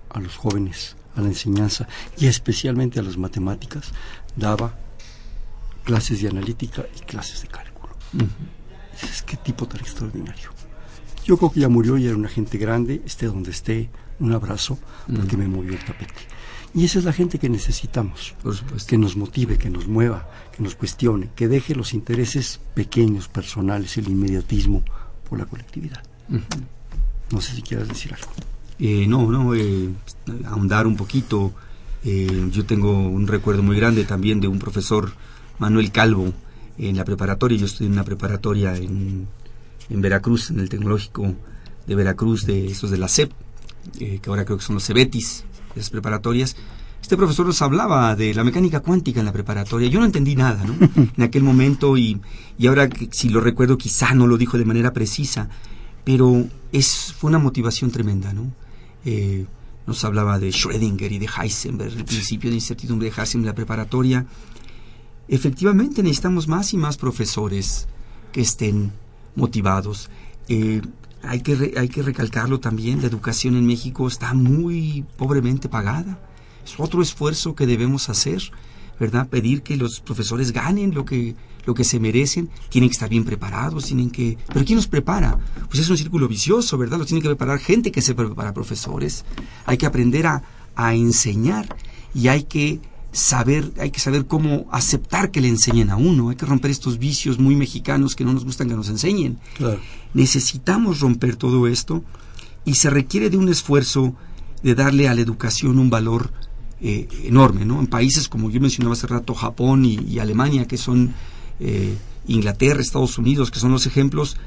a 0.09 0.19
los 0.19 0.36
jóvenes, 0.36 0.95
a 1.15 1.22
la 1.22 1.28
enseñanza 1.28 1.88
y 2.17 2.28
especialmente 2.28 2.99
a 2.99 3.03
las 3.03 3.17
matemáticas, 3.17 3.91
daba 4.36 4.76
clases 5.84 6.22
de 6.22 6.30
analítica 6.30 6.86
y 6.95 6.99
clases 7.01 7.41
de 7.41 7.47
cálculo. 7.47 7.95
Es 9.02 9.22
qué 9.24 9.38
tipo 9.38 9.68
tan 9.68 9.80
extraordinario. 9.80 10.52
Yo 11.24 11.38
creo 11.38 11.52
que 11.52 11.60
ya 11.60 11.70
murió 11.70 11.98
y 11.98 12.08
era 12.08 12.16
una 12.16 12.30
gente 12.30 12.58
grande, 12.58 13.02
esté 13.06 13.28
donde 13.28 13.52
esté, 13.52 13.89
un 14.20 14.34
abrazo, 14.34 14.78
porque 15.14 15.38
me 15.38 15.48
movió 15.48 15.74
el 15.74 15.84
tapete. 15.84 16.14
Y 16.74 16.86
esa 16.86 17.00
es 17.00 17.06
la 17.06 17.14
gente 17.14 17.38
que 17.38 17.50
necesitamos, 17.50 18.34
que 18.88 18.98
nos 18.98 19.16
motive, 19.18 19.58
que 19.58 19.70
nos 19.70 19.88
mueva, 19.88 20.30
que 20.56 20.64
nos 20.64 20.76
cuestione, 20.76 21.30
que 21.36 21.48
deje 21.48 21.76
los 21.76 21.94
intereses 21.94 22.60
pequeños, 22.74 23.28
personales, 23.28 23.98
el 23.98 24.08
inmediatismo 24.08 24.84
por 25.30 25.38
la 25.38 25.46
colectividad. 25.46 26.02
No 27.32 27.42
sé 27.42 27.56
si 27.56 27.62
quieras 27.62 27.88
decir 27.88 28.14
algo. 28.14 28.32
Eh, 28.80 29.06
no, 29.08 29.30
no, 29.30 29.54
eh, 29.54 29.89
ahondar 30.46 30.88
un 30.88 30.96
poquito. 30.96 31.54
Eh, 32.04 32.50
yo 32.52 32.66
tengo 32.66 32.92
un 32.92 33.28
recuerdo 33.28 33.62
muy 33.62 33.76
grande 33.76 34.06
también 34.06 34.39
de 34.39 34.48
un 34.48 34.58
profesor, 34.58 35.12
Manuel 35.60 35.92
Calvo, 35.92 36.34
en 36.90 36.98
la 36.98 37.06
preparatoria. 37.06 37.58
Yo 37.58 37.66
estudié 37.66 37.88
en 37.88 37.94
una 37.94 38.04
preparatoria 38.04 38.76
en, 38.76 39.28
en 39.90 40.02
Veracruz, 40.02 40.50
en 40.50 40.60
el 40.60 40.70
Tecnológico 40.70 41.34
de 41.88 41.96
Veracruz, 41.96 42.46
de 42.46 42.68
esos 42.68 42.92
de 42.92 42.98
la 42.98 43.08
CEP, 43.08 43.32
que 43.98 44.22
ahora 44.28 44.46
creo 44.46 44.58
que 44.58 44.64
son 44.64 44.76
los 44.76 44.86
CEBETIS, 44.86 45.44
esas 45.76 45.90
preparatorias. 45.90 46.56
Este 47.02 47.18
profesor 47.18 47.46
nos 47.48 47.62
hablaba 47.62 48.16
de 48.16 48.34
la 48.34 48.44
mecánica 48.44 48.80
cuántica 48.80 49.20
en 49.20 49.26
la 49.26 49.34
preparatoria. 49.34 49.90
Yo 49.90 50.00
no 50.00 50.06
entendí 50.06 50.36
nada, 50.36 50.64
¿no? 50.64 50.76
En 51.18 51.24
aquel 51.24 51.44
momento 51.44 51.98
y, 51.98 52.22
y 52.58 52.68
ahora, 52.68 52.88
si 53.12 53.30
lo 53.30 53.42
recuerdo, 53.42 53.78
quizá 53.78 54.14
no 54.14 54.28
lo 54.28 54.38
dijo 54.38 54.58
de 54.58 54.66
manera 54.66 54.94
precisa, 54.94 55.50
pero 56.04 56.46
es, 56.72 57.14
fue 57.18 57.30
una 57.30 57.40
motivación 57.40 57.92
tremenda, 57.92 58.34
¿no? 58.34 58.52
Eh, 59.04 59.46
nos 59.88 60.04
hablaba 60.06 60.38
de 60.38 60.50
Schrödinger 60.50 61.12
y 61.12 61.20
de 61.20 61.28
Heisenberg, 61.28 61.94
el 61.98 62.06
principio 62.06 62.50
de 62.50 62.56
incertidumbre 62.56 63.10
de 63.10 63.16
Heisenberg 63.20 63.44
en 63.44 63.46
la 63.48 63.56
preparatoria. 63.56 64.26
Efectivamente 65.32 66.04
necesitamos 66.04 66.50
más 66.50 66.74
y 66.74 66.78
más 66.78 66.98
profesores 66.98 67.88
que 68.34 68.42
estén 68.42 68.92
motivados. 69.34 70.10
Eh, 70.50 70.82
hay, 71.24 71.40
que 71.40 71.74
hay 71.78 71.88
que 71.88 72.04
recalcarlo 72.04 72.60
también, 72.60 73.00
la 73.00 73.08
educación 73.08 73.56
en 73.56 73.66
México 73.66 74.10
está 74.10 74.34
muy 74.34 75.06
pobremente 75.16 75.70
pagada. 75.70 76.20
Es 76.66 76.76
otro 76.78 77.02
esfuerzo 77.02 77.56
que 77.56 77.66
debemos 77.66 78.10
hacer, 78.10 78.42
¿verdad? 79.00 79.30
Pedir 79.30 79.64
que 79.64 79.78
los 79.78 80.02
profesores 80.02 80.52
ganen 80.52 80.94
lo 80.94 81.06
que 81.06 81.34
lo 81.66 81.76
que 81.76 81.86
se 81.86 82.00
merecen, 82.00 82.50
tienen 82.70 82.90
que 82.90 82.94
estar 82.94 83.08
bien 83.08 83.24
preparados, 83.24 83.86
tienen 83.86 84.10
que... 84.10 84.36
Pero 84.48 84.66
¿quién 84.66 84.78
los 84.78 84.88
prepara? 84.88 85.38
Pues 85.70 85.80
es 85.80 85.90
un 85.92 85.98
círculo 85.98 86.28
vicioso, 86.28 86.76
¿verdad? 86.76 86.98
Los 86.98 87.06
tiene 87.06 87.22
que 87.22 87.28
preparar 87.28 87.60
gente 87.60 87.92
que 87.92 88.02
se 88.02 88.16
prepara 88.16 88.52
profesores. 88.52 89.24
Hay 89.68 89.78
que 89.78 89.86
aprender 89.86 90.26
a, 90.26 90.42
a 90.76 90.96
enseñar 90.96 91.78
y 92.16 92.30
hay 92.30 92.44
que 92.44 92.82
saber, 93.12 93.72
hay 93.80 93.91
que 93.91 93.99
saber 93.99 94.26
cómo 94.26 94.68
aceptar 94.72 95.32
que 95.32 95.41
le 95.41 95.49
enseñen 95.49 95.89
a 95.89 95.97
uno, 95.97 96.30
hay 96.30 96.36
que 96.36 96.45
romper 96.45 96.72
estos 96.72 96.97
vicios 96.97 97.39
muy 97.39 97.55
mexicanos 97.55 98.16
que 98.16 98.24
no 98.24 98.34
nos 98.34 98.45
gustan 98.45 98.70
que 98.70 98.76
nos 98.76 98.89
enseñen. 98.89 99.38
Necesitamos 100.14 100.99
romper 100.99 101.36
todo 101.36 101.68
esto 101.68 102.03
y 102.66 102.76
se 102.76 102.89
requiere 102.89 103.30
de 103.30 103.38
un 103.38 103.49
esfuerzo 103.49 104.16
de 104.64 104.76
darle 104.76 105.07
a 105.07 105.16
la 105.16 105.22
educación 105.22 105.80
un 105.80 105.89
valor 105.89 106.32
eh, 106.80 107.07
enorme, 107.24 107.66
¿no? 107.66 107.80
En 107.80 107.88
países 107.88 108.28
como 108.28 108.49
yo 108.49 108.59
mencionaba 108.59 108.93
hace 108.93 109.07
rato, 109.07 109.34
Japón 109.34 109.86
y 109.86 110.20
Alemania, 110.20 110.68
que 110.68 110.78
son 110.78 111.14
eh, 111.59 111.95
Inglaterra, 112.28 112.82
Estados 112.82 113.18
Unidos, 113.18 113.51
que 113.51 113.59
son 113.59 113.72
los 113.72 113.86
ejemplos, 113.86 114.38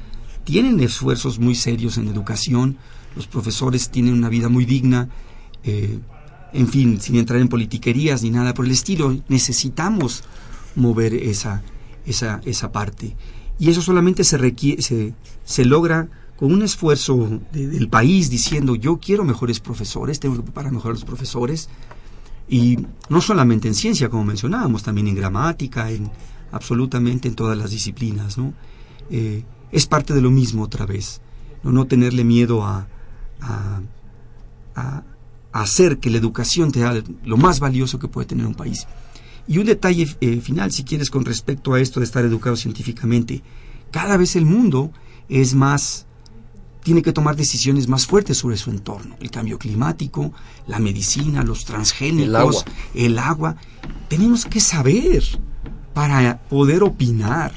tienen 0.43 0.79
esfuerzos 0.79 1.39
muy 1.39 1.55
serios 1.55 1.97
en 1.97 2.07
educación, 2.07 2.77
los 3.15 3.27
profesores 3.27 3.89
tienen 3.89 4.13
una 4.13 4.29
vida 4.29 4.49
muy 4.49 4.65
digna, 4.65 5.09
eh, 5.63 5.99
en 6.53 6.67
fin, 6.67 6.99
sin 7.01 7.15
entrar 7.15 7.39
en 7.39 7.47
politiquerías 7.47 8.23
ni 8.23 8.29
nada 8.29 8.53
por 8.53 8.65
el 8.65 8.71
estilo, 8.71 9.15
necesitamos 9.27 10.23
mover 10.75 11.13
esa, 11.13 11.63
esa, 12.05 12.41
esa 12.45 12.71
parte. 12.71 13.15
Y 13.59 13.69
eso 13.69 13.81
solamente 13.81 14.23
se, 14.23 14.37
se, 14.81 15.13
se 15.43 15.65
logra 15.65 16.07
con 16.37 16.53
un 16.53 16.63
esfuerzo 16.63 17.39
del 17.51 17.87
país 17.87 18.29
diciendo 18.29 18.75
yo 18.75 18.99
quiero 18.99 19.23
mejores 19.23 19.59
profesores, 19.59 20.19
tengo 20.19 20.35
que 20.35 20.43
preparar 20.43 20.71
mejores 20.71 21.03
profesores, 21.05 21.69
Y 22.47 22.77
no 23.09 23.21
solamente 23.21 23.67
en 23.67 23.73
ciencia, 23.73 24.09
como 24.09 24.23
mencionábamos, 24.23 24.83
también 24.83 25.07
en 25.07 25.15
gramática, 25.15 25.89
en 25.89 26.11
absolutamente 26.51 27.27
en 27.27 27.35
todas 27.35 27.57
las 27.57 27.71
disciplinas, 27.71 28.37
¿no? 28.37 28.53
Eh, 29.09 29.43
es 29.71 29.87
parte 29.87 30.13
de 30.13 30.21
lo 30.21 30.29
mismo 30.29 30.63
otra 30.63 30.85
vez, 30.85 31.21
no, 31.63 31.71
no 31.71 31.85
tenerle 31.85 32.23
miedo 32.23 32.63
a, 32.63 32.87
a, 33.41 33.81
a, 34.75 35.03
hacer 35.61 35.99
que 35.99 36.09
la 36.09 36.17
educación 36.17 36.73
sea 36.73 37.01
lo 37.23 37.37
más 37.37 37.59
valioso 37.59 37.97
que 37.97 38.09
puede 38.09 38.27
tener 38.27 38.45
un 38.45 38.55
país. 38.55 38.87
Y 39.47 39.59
un 39.59 39.65
detalle 39.65 40.07
eh, 40.19 40.41
final, 40.41 40.71
si 40.71 40.83
quieres, 40.83 41.09
con 41.09 41.23
respecto 41.23 41.73
a 41.73 41.79
esto 41.79 41.99
de 41.99 42.05
estar 42.05 42.25
educado 42.25 42.55
científicamente, 42.55 43.41
cada 43.91 44.17
vez 44.17 44.35
el 44.35 44.45
mundo 44.45 44.91
es 45.29 45.53
más 45.53 46.07
tiene 46.83 47.01
que 47.01 47.13
tomar 47.13 47.35
decisiones 47.35 47.87
más 47.87 48.05
fuertes 48.05 48.37
sobre 48.37 48.57
su 48.57 48.69
entorno. 48.69 49.15
El 49.19 49.31
cambio 49.31 49.57
climático, 49.57 50.31
la 50.67 50.77
medicina, 50.77 51.41
los 51.41 51.65
transgénicos, 51.65 52.63
el 52.93 53.17
agua. 53.17 53.55
Tenemos 54.07 54.45
que 54.45 54.59
saber 54.59 55.23
para 55.95 56.41
poder 56.47 56.83
opinar. 56.83 57.53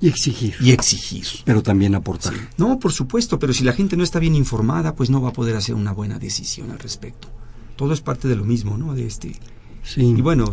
Y 0.00 0.06
exigir. 0.06 0.54
Y 0.60 0.70
exigir. 0.70 1.26
Pero 1.44 1.60
también 1.60 1.96
aportar. 1.96 2.34
No, 2.56 2.78
por 2.78 2.92
supuesto, 2.92 3.40
pero 3.40 3.52
si 3.52 3.64
la 3.64 3.72
gente 3.72 3.96
no 3.96 4.04
está 4.04 4.20
bien 4.20 4.36
informada, 4.36 4.94
pues 4.94 5.10
no 5.10 5.20
va 5.20 5.30
a 5.30 5.32
poder 5.32 5.56
hacer 5.56 5.74
una 5.74 5.90
buena 5.90 6.20
decisión 6.20 6.70
al 6.70 6.78
respecto. 6.78 7.28
Todo 7.78 7.92
es 7.92 8.00
parte 8.00 8.26
de 8.26 8.34
lo 8.34 8.44
mismo, 8.44 8.76
¿no? 8.76 8.92
De 8.92 9.06
este. 9.06 9.36
Sí. 9.84 10.02
Y 10.02 10.20
bueno, 10.20 10.50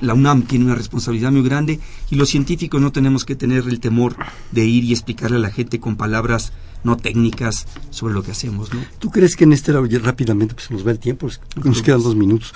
la 0.00 0.14
UNAM 0.14 0.44
tiene 0.46 0.64
una 0.64 0.74
responsabilidad 0.74 1.30
muy 1.30 1.42
grande 1.42 1.78
y 2.10 2.14
los 2.16 2.30
científicos 2.30 2.80
no 2.80 2.90
tenemos 2.90 3.26
que 3.26 3.36
tener 3.36 3.68
el 3.68 3.80
temor 3.80 4.16
de 4.50 4.64
ir 4.64 4.84
y 4.84 4.92
explicarle 4.92 5.36
a 5.36 5.40
la 5.40 5.50
gente 5.50 5.78
con 5.78 5.96
palabras 5.96 6.54
no 6.84 6.96
técnicas 6.96 7.66
sobre 7.90 8.14
lo 8.14 8.22
que 8.22 8.30
hacemos. 8.30 8.72
¿no? 8.72 8.80
¿Tú 8.98 9.10
crees 9.10 9.36
que 9.36 9.44
en 9.44 9.52
este 9.52 9.72
rápidamente 9.72 10.54
pues 10.54 10.70
nos 10.70 10.86
va 10.86 10.92
el 10.92 10.98
tiempo, 10.98 11.28
nos 11.62 11.82
quedan 11.82 12.02
dos 12.02 12.16
minutos? 12.16 12.54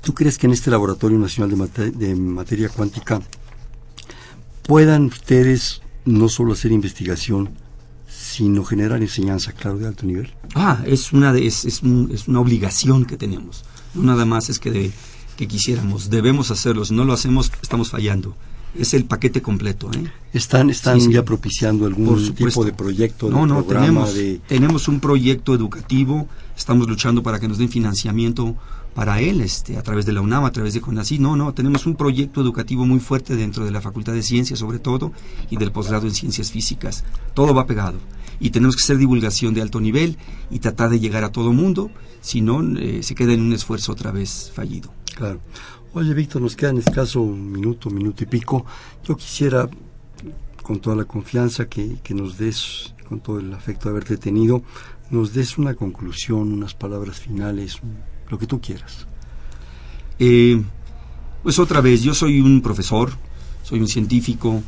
¿Tú 0.00 0.14
crees 0.14 0.38
que 0.38 0.46
en 0.46 0.52
este 0.52 0.70
Laboratorio 0.70 1.18
Nacional 1.18 1.68
de, 1.74 1.90
de 1.90 2.14
Materia 2.14 2.68
Cuántica 2.68 3.20
puedan 4.62 5.06
ustedes 5.06 5.82
no 6.04 6.28
solo 6.28 6.52
hacer 6.52 6.70
investigación, 6.70 7.50
sino 8.32 8.64
generar 8.64 9.02
enseñanza, 9.02 9.52
claro, 9.52 9.76
de 9.76 9.86
alto 9.86 10.06
nivel? 10.06 10.32
Ah, 10.54 10.82
es 10.86 11.12
una, 11.12 11.32
de, 11.32 11.46
es, 11.46 11.66
es, 11.66 11.82
es 12.10 12.28
una 12.28 12.40
obligación 12.40 13.04
que 13.04 13.18
tenemos. 13.18 13.64
No 13.94 14.02
nada 14.04 14.24
más 14.24 14.48
es 14.48 14.58
que, 14.58 14.70
de, 14.70 14.90
que 15.36 15.46
quisiéramos, 15.46 16.08
debemos 16.08 16.50
hacerlo. 16.50 16.84
Si 16.86 16.94
no 16.94 17.04
lo 17.04 17.12
hacemos, 17.12 17.52
estamos 17.60 17.90
fallando 17.90 18.34
es 18.74 18.94
el 18.94 19.04
paquete 19.04 19.42
completo. 19.42 19.90
¿eh? 19.92 20.10
¿Están, 20.32 20.70
están 20.70 20.98
ya 21.10 21.24
propiciando 21.24 21.86
algún 21.86 22.34
tipo 22.34 22.64
de 22.64 22.72
proyecto? 22.72 23.28
no, 23.28 23.46
no, 23.46 23.64
tenemos, 23.64 24.14
tenemos 24.46 24.88
un 24.88 25.00
proyecto 25.00 25.54
educativo, 25.54 26.26
estamos 26.56 26.88
luchando 26.88 27.22
para 27.22 27.38
que 27.38 27.48
nos 27.48 27.58
den 27.58 27.68
financiamiento 27.68 28.56
para 28.94 29.20
él, 29.20 29.40
este, 29.40 29.78
a 29.78 29.82
través 29.82 30.04
de 30.04 30.12
la 30.12 30.20
UNAM, 30.20 30.44
a 30.44 30.52
través 30.52 30.74
de 30.74 30.80
CONACYT. 30.80 31.20
No, 31.20 31.36
no, 31.36 31.54
tenemos 31.54 31.86
un 31.86 31.96
proyecto 31.96 32.40
educativo 32.40 32.84
muy 32.84 33.00
fuerte 33.00 33.36
dentro 33.36 33.64
de 33.64 33.70
la 33.70 33.80
Facultad 33.80 34.12
de 34.12 34.22
Ciencias, 34.22 34.58
sobre 34.58 34.78
todo, 34.78 35.12
y 35.50 35.56
del 35.56 35.72
posgrado 35.72 36.06
en 36.06 36.14
Ciencias 36.14 36.50
Físicas. 36.50 37.04
Todo 37.34 37.54
va 37.54 37.66
pegado. 37.66 37.98
Y 38.42 38.50
tenemos 38.50 38.74
que 38.74 38.82
hacer 38.82 38.98
divulgación 38.98 39.54
de 39.54 39.62
alto 39.62 39.80
nivel 39.80 40.18
y 40.50 40.58
tratar 40.58 40.90
de 40.90 40.98
llegar 40.98 41.22
a 41.22 41.30
todo 41.30 41.52
mundo, 41.52 41.92
si 42.20 42.40
no, 42.40 42.60
eh, 42.76 43.04
se 43.04 43.14
queda 43.14 43.32
en 43.32 43.40
un 43.40 43.52
esfuerzo 43.52 43.92
otra 43.92 44.10
vez 44.10 44.50
fallido. 44.52 44.92
Claro. 45.14 45.40
Oye, 45.94 46.12
Víctor, 46.12 46.42
nos 46.42 46.56
queda 46.56 46.70
en 46.70 46.78
escaso 46.78 47.20
un 47.20 47.52
minuto, 47.52 47.88
minuto 47.88 48.24
y 48.24 48.26
pico. 48.26 48.66
Yo 49.04 49.16
quisiera, 49.16 49.70
con 50.60 50.80
toda 50.80 50.96
la 50.96 51.04
confianza 51.04 51.68
que, 51.68 52.00
nos 52.10 52.36
des, 52.36 52.92
con 53.08 53.20
todo 53.20 53.38
el 53.38 53.54
afecto 53.54 53.84
de 53.84 53.90
haberte 53.90 54.16
tenido, 54.16 54.64
nos 55.10 55.32
des 55.32 55.56
una 55.56 55.74
conclusión, 55.74 56.52
unas 56.52 56.74
palabras 56.74 57.20
finales, 57.20 57.78
lo 58.28 58.38
que 58.38 58.48
tú 58.48 58.60
quieras. 58.60 59.06
Eh, 60.18 60.60
pues 61.44 61.60
otra 61.60 61.80
vez, 61.80 62.02
yo 62.02 62.12
soy 62.12 62.40
un 62.40 62.60
profesor, 62.60 63.12
soy 63.62 63.78
un 63.78 63.88
científico 63.88 64.62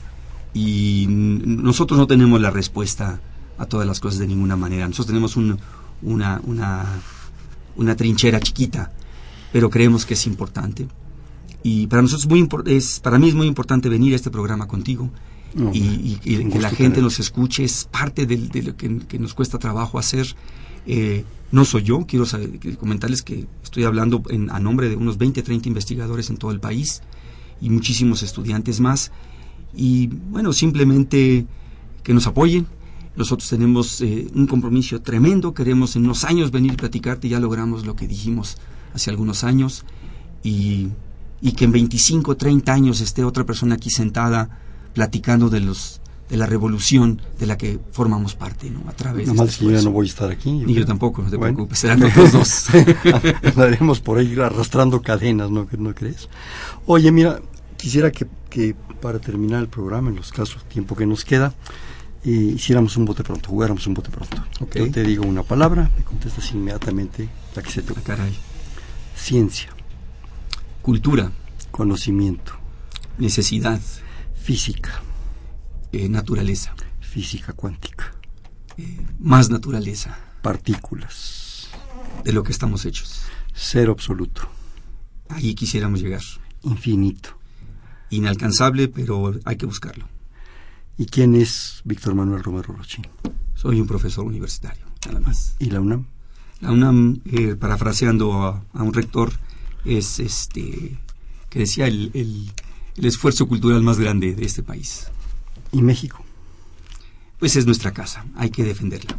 y 0.53 1.07
nosotros 1.09 1.99
no 1.99 2.07
tenemos 2.07 2.41
la 2.41 2.51
respuesta 2.51 3.20
a 3.59 3.67
todas 3.67 3.87
las 3.87 4.01
cosas 4.01 4.19
de 4.19 4.27
ninguna 4.27 4.57
manera. 4.57 4.87
Nosotros 4.87 5.09
tenemos 5.09 5.37
una, 5.37 5.59
una, 6.03 6.85
una 7.77 7.97
trinchera 7.97 8.41
chiquita, 8.41 8.93
pero 9.53 9.71
creemos 9.71 10.07
que 10.07 10.15
es 10.15 10.27
importante. 10.27 10.89
Y 11.63 11.87
para 11.87 12.03
nosotros 12.03 12.29
muy 12.29 12.47
es 12.67 13.01
para 13.01 13.19
mí 13.19 13.29
es 13.29 13.35
muy 13.35 13.47
importante 13.47 13.89
venir 13.89 14.13
a 14.13 14.17
este 14.17 14.31
programa 14.31 14.69
contigo 14.69 15.11
y, 15.73 16.17
que 16.17 16.59
la 16.59 16.71
gente 16.71 17.01
nos 17.01 17.19
escuche. 17.21 17.65
Es 17.65 17.89
parte 17.91 18.27
de, 18.27 18.63
lo 18.63 18.77
que, 18.77 19.19
nos 19.19 19.35
cuesta 19.35 19.59
trabajo 19.59 19.99
hacer. 19.99 20.27
Eh, 20.87 21.25
no 21.53 21.65
soy 21.65 21.83
yo 21.85 22.05
quiero 22.07 22.27
comentarles 22.79 23.23
que 23.23 23.47
estoy 23.63 23.85
hablando 23.85 24.23
a 24.51 24.61
nombre 24.61 24.91
de 24.91 24.97
unos 24.97 25.17
20 25.17 25.43
30 25.43 25.69
investigadores 25.69 26.29
en 26.29 26.37
todo 26.37 26.51
el 26.51 26.61
país 26.61 27.01
y 27.61 27.71
muchísimos 27.71 28.23
estudiantes 28.23 28.81
más. 28.81 29.11
Y 29.75 30.09
bueno 30.09 30.53
simplemente 30.53 31.47
que 32.03 32.13
nos 32.13 32.27
apoyen 32.27 32.67
nosotros 33.17 33.49
tenemos 33.49 34.01
eh, 34.01 34.29
un 34.35 34.47
compromiso 34.47 35.01
tremendo 35.01 35.55
queremos 35.55 35.97
en 35.97 36.05
unos 36.05 36.25
años 36.25 36.51
venir 36.51 36.73
a 36.73 36.77
platicarte 36.77 37.29
ya 37.29 37.41
logramos 37.41 37.87
lo 37.87 37.95
que 37.97 38.07
dijimos 38.07 38.59
hace 38.95 39.11
algunos 39.11 39.45
años 39.45 39.85
y 40.43 40.89
y 41.45 41.53
que 41.53 41.67
en 41.67 41.73
25, 41.73 42.37
30 42.37 42.73
años 42.73 43.01
esté 43.03 43.23
otra 43.23 43.45
persona 43.45 43.75
aquí 43.75 43.91
sentada 43.91 44.49
platicando 44.95 45.51
de 45.51 45.61
los 45.61 46.01
de 46.31 46.39
la 46.39 46.47
revolución 46.47 47.21
de 47.39 47.45
la 47.45 47.59
que 47.59 47.79
formamos 47.93 48.35
parte, 48.35 48.71
¿no? 48.71 48.89
A 48.89 48.93
través 48.93 49.31
de 49.31 49.45
este 49.45 49.59
que 49.59 49.65
yo 49.67 49.71
ya 49.73 49.83
no 49.83 49.91
voy 49.91 50.07
a 50.07 50.09
estar 50.09 50.31
aquí. 50.31 50.51
Ni 50.51 50.73
yo 50.73 50.87
tampoco, 50.87 51.21
no 51.21 51.29
te 51.29 51.39
preocupes, 51.39 51.79
serán 51.79 52.01
los 52.01 52.33
dos. 52.33 52.69
Andaremos 53.45 54.01
por 54.01 54.17
ahí 54.17 54.35
arrastrando 54.41 55.03
cadenas, 55.03 55.51
¿no, 55.51 55.69
¿no 55.77 55.95
crees? 55.95 56.31
Oye, 56.87 57.12
mira, 57.12 57.43
quisiera 57.77 58.11
que, 58.11 58.27
que 58.49 58.75
para 59.03 59.19
terminar 59.19 59.61
el 59.61 59.69
programa, 59.69 60.09
en 60.09 60.17
los 60.17 60.33
casos, 60.33 60.65
tiempo 60.65 60.97
que 60.97 61.05
nos 61.05 61.27
queda, 61.27 61.53
eh, 62.25 62.31
hiciéramos 62.31 62.97
un 62.97 63.05
bote 63.05 63.22
pronto, 63.22 63.51
jugáramos 63.51 63.87
un 63.87 63.95
bote 63.95 64.11
pronto. 64.11 64.43
Yo 64.75 64.91
te 64.91 65.03
digo 65.03 65.27
una 65.27 65.43
palabra, 65.43 65.91
me 65.97 66.05
contestas 66.05 66.53
inmediatamente 66.53 67.29
la 67.55 67.62
que 67.62 67.70
se 67.70 67.83
te 67.83 67.93
caray. 67.95 68.35
Ciencia. 69.14 69.68
Cultura. 70.81 71.31
Conocimiento. 71.70 72.53
Necesidad. 73.18 73.81
Física. 74.35 75.03
Eh, 75.93 76.09
naturaleza. 76.09 76.75
Física 77.01 77.53
cuántica. 77.53 78.14
Eh, 78.79 79.01
más 79.18 79.51
naturaleza. 79.51 80.18
Partículas. 80.43 81.68
De 82.25 82.33
lo 82.33 82.43
que 82.43 82.53
estamos 82.53 82.87
hechos. 82.87 83.22
Cero 83.55 83.93
absoluto. 83.93 84.49
Allí 85.29 85.55
quisiéramos 85.55 86.01
llegar. 86.01 86.22
Infinito. 86.62 87.39
Inalcanzable, 88.11 88.89
pero 88.89 89.35
hay 89.45 89.57
que 89.57 89.66
buscarlo. 89.66 90.14
¿Y 90.97 91.07
quién 91.07 91.34
es 91.34 91.80
Víctor 91.84 92.14
Manuel 92.14 92.42
Romero 92.42 92.72
Rochín? 92.72 93.07
Soy 93.55 93.80
un 93.80 93.86
profesor 93.86 94.24
universitario, 94.24 94.84
nada 95.07 95.18
más. 95.20 95.57
¿Y 95.59 95.70
la 95.70 95.80
UNAM? 95.80 96.07
La 96.61 96.70
UNAM, 96.70 97.20
eh, 97.24 97.57
parafraseando 97.57 98.32
a, 98.42 98.64
un 98.74 98.95
rector, 98.95 99.32
es 99.84 100.20
este 100.20 100.97
que 101.51 101.59
decía 101.59 101.86
el, 101.88 102.11
el, 102.14 103.05
esfuerzo 103.05 103.49
cultural 103.49 103.82
más 103.82 103.99
grande 103.99 104.34
de 104.34 104.45
este 104.45 104.62
país. 104.62 105.09
¿Y 105.72 105.82
México? 105.82 106.24
Pues 107.40 107.57
es 107.57 107.66
nuestra 107.66 107.92
casa, 107.92 108.24
hay 108.36 108.51
que 108.51 108.62
defenderla. 108.62 109.18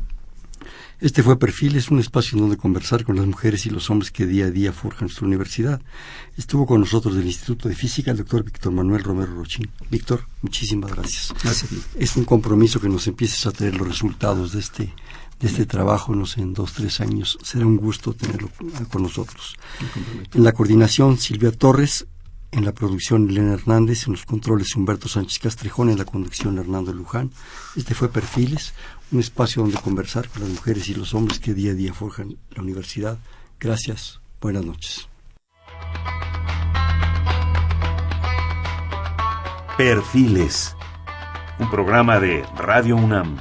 Este 0.99 1.23
fue 1.23 1.37
Perfil, 1.37 1.75
es 1.75 1.91
un 1.91 1.99
espacio 1.99 2.35
en 2.35 2.41
donde 2.41 2.57
conversar 2.57 3.03
con 3.03 3.17
las 3.17 3.25
mujeres 3.25 3.65
y 3.65 3.69
los 3.69 3.89
hombres 3.89 4.11
que 4.11 4.25
día 4.25 4.45
a 4.45 4.51
día 4.51 4.71
forjan 4.71 5.07
nuestra 5.07 5.27
universidad. 5.27 5.81
Estuvo 6.37 6.65
con 6.65 6.79
nosotros 6.79 7.15
del 7.15 7.25
Instituto 7.25 7.67
de 7.67 7.75
Física 7.75 8.11
el 8.11 8.17
doctor 8.17 8.43
Víctor 8.43 8.71
Manuel 8.71 9.03
Romero 9.03 9.33
Rochín. 9.35 9.69
Víctor, 9.91 10.25
muchísimas 10.41 10.91
gracias. 10.91 11.33
Gracias. 11.43 11.71
Es 11.95 12.15
un 12.15 12.23
compromiso 12.23 12.79
que 12.79 12.89
nos 12.89 13.07
empieces 13.07 13.45
a 13.45 13.51
tener 13.51 13.75
los 13.75 13.87
resultados 13.87 14.53
de 14.53 14.59
este 14.59 14.93
de 15.39 15.47
este 15.47 15.65
trabajo, 15.65 16.15
no 16.15 16.25
sé, 16.25 16.41
en 16.41 16.53
dos, 16.53 16.73
tres 16.73 17.01
años. 17.01 17.37
Será 17.43 17.65
un 17.65 17.77
gusto 17.77 18.13
tenerlo 18.13 18.49
con 18.89 19.03
nosotros. 19.03 19.55
En 20.33 20.43
la 20.43 20.53
coordinación, 20.53 21.17
Silvia 21.17 21.51
Torres. 21.51 22.07
En 22.51 22.63
la 22.63 22.73
producción, 22.73 23.29
Elena 23.29 23.53
Hernández. 23.53 24.07
En 24.07 24.13
los 24.13 24.23
controles, 24.23 24.73
Humberto 24.75 25.09
Sánchez 25.09 25.39
Castrejón. 25.39 25.89
En 25.89 25.97
la 25.97 26.05
conducción, 26.05 26.57
Hernando 26.57 26.93
Luján. 26.93 27.31
Este 27.75 27.93
fue 27.93 28.09
Perfiles, 28.09 28.73
un 29.11 29.19
espacio 29.19 29.61
donde 29.61 29.77
conversar 29.77 30.27
con 30.29 30.41
las 30.41 30.51
mujeres 30.51 30.89
y 30.89 30.93
los 30.93 31.13
hombres 31.13 31.39
que 31.39 31.53
día 31.53 31.71
a 31.71 31.75
día 31.75 31.93
forjan 31.93 32.37
la 32.51 32.61
universidad. 32.61 33.17
Gracias. 33.59 34.19
Buenas 34.41 34.65
noches. 34.65 35.07
Perfiles, 39.77 40.75
un 41.59 41.69
programa 41.69 42.19
de 42.19 42.43
Radio 42.55 42.95
UNAM. 42.95 43.37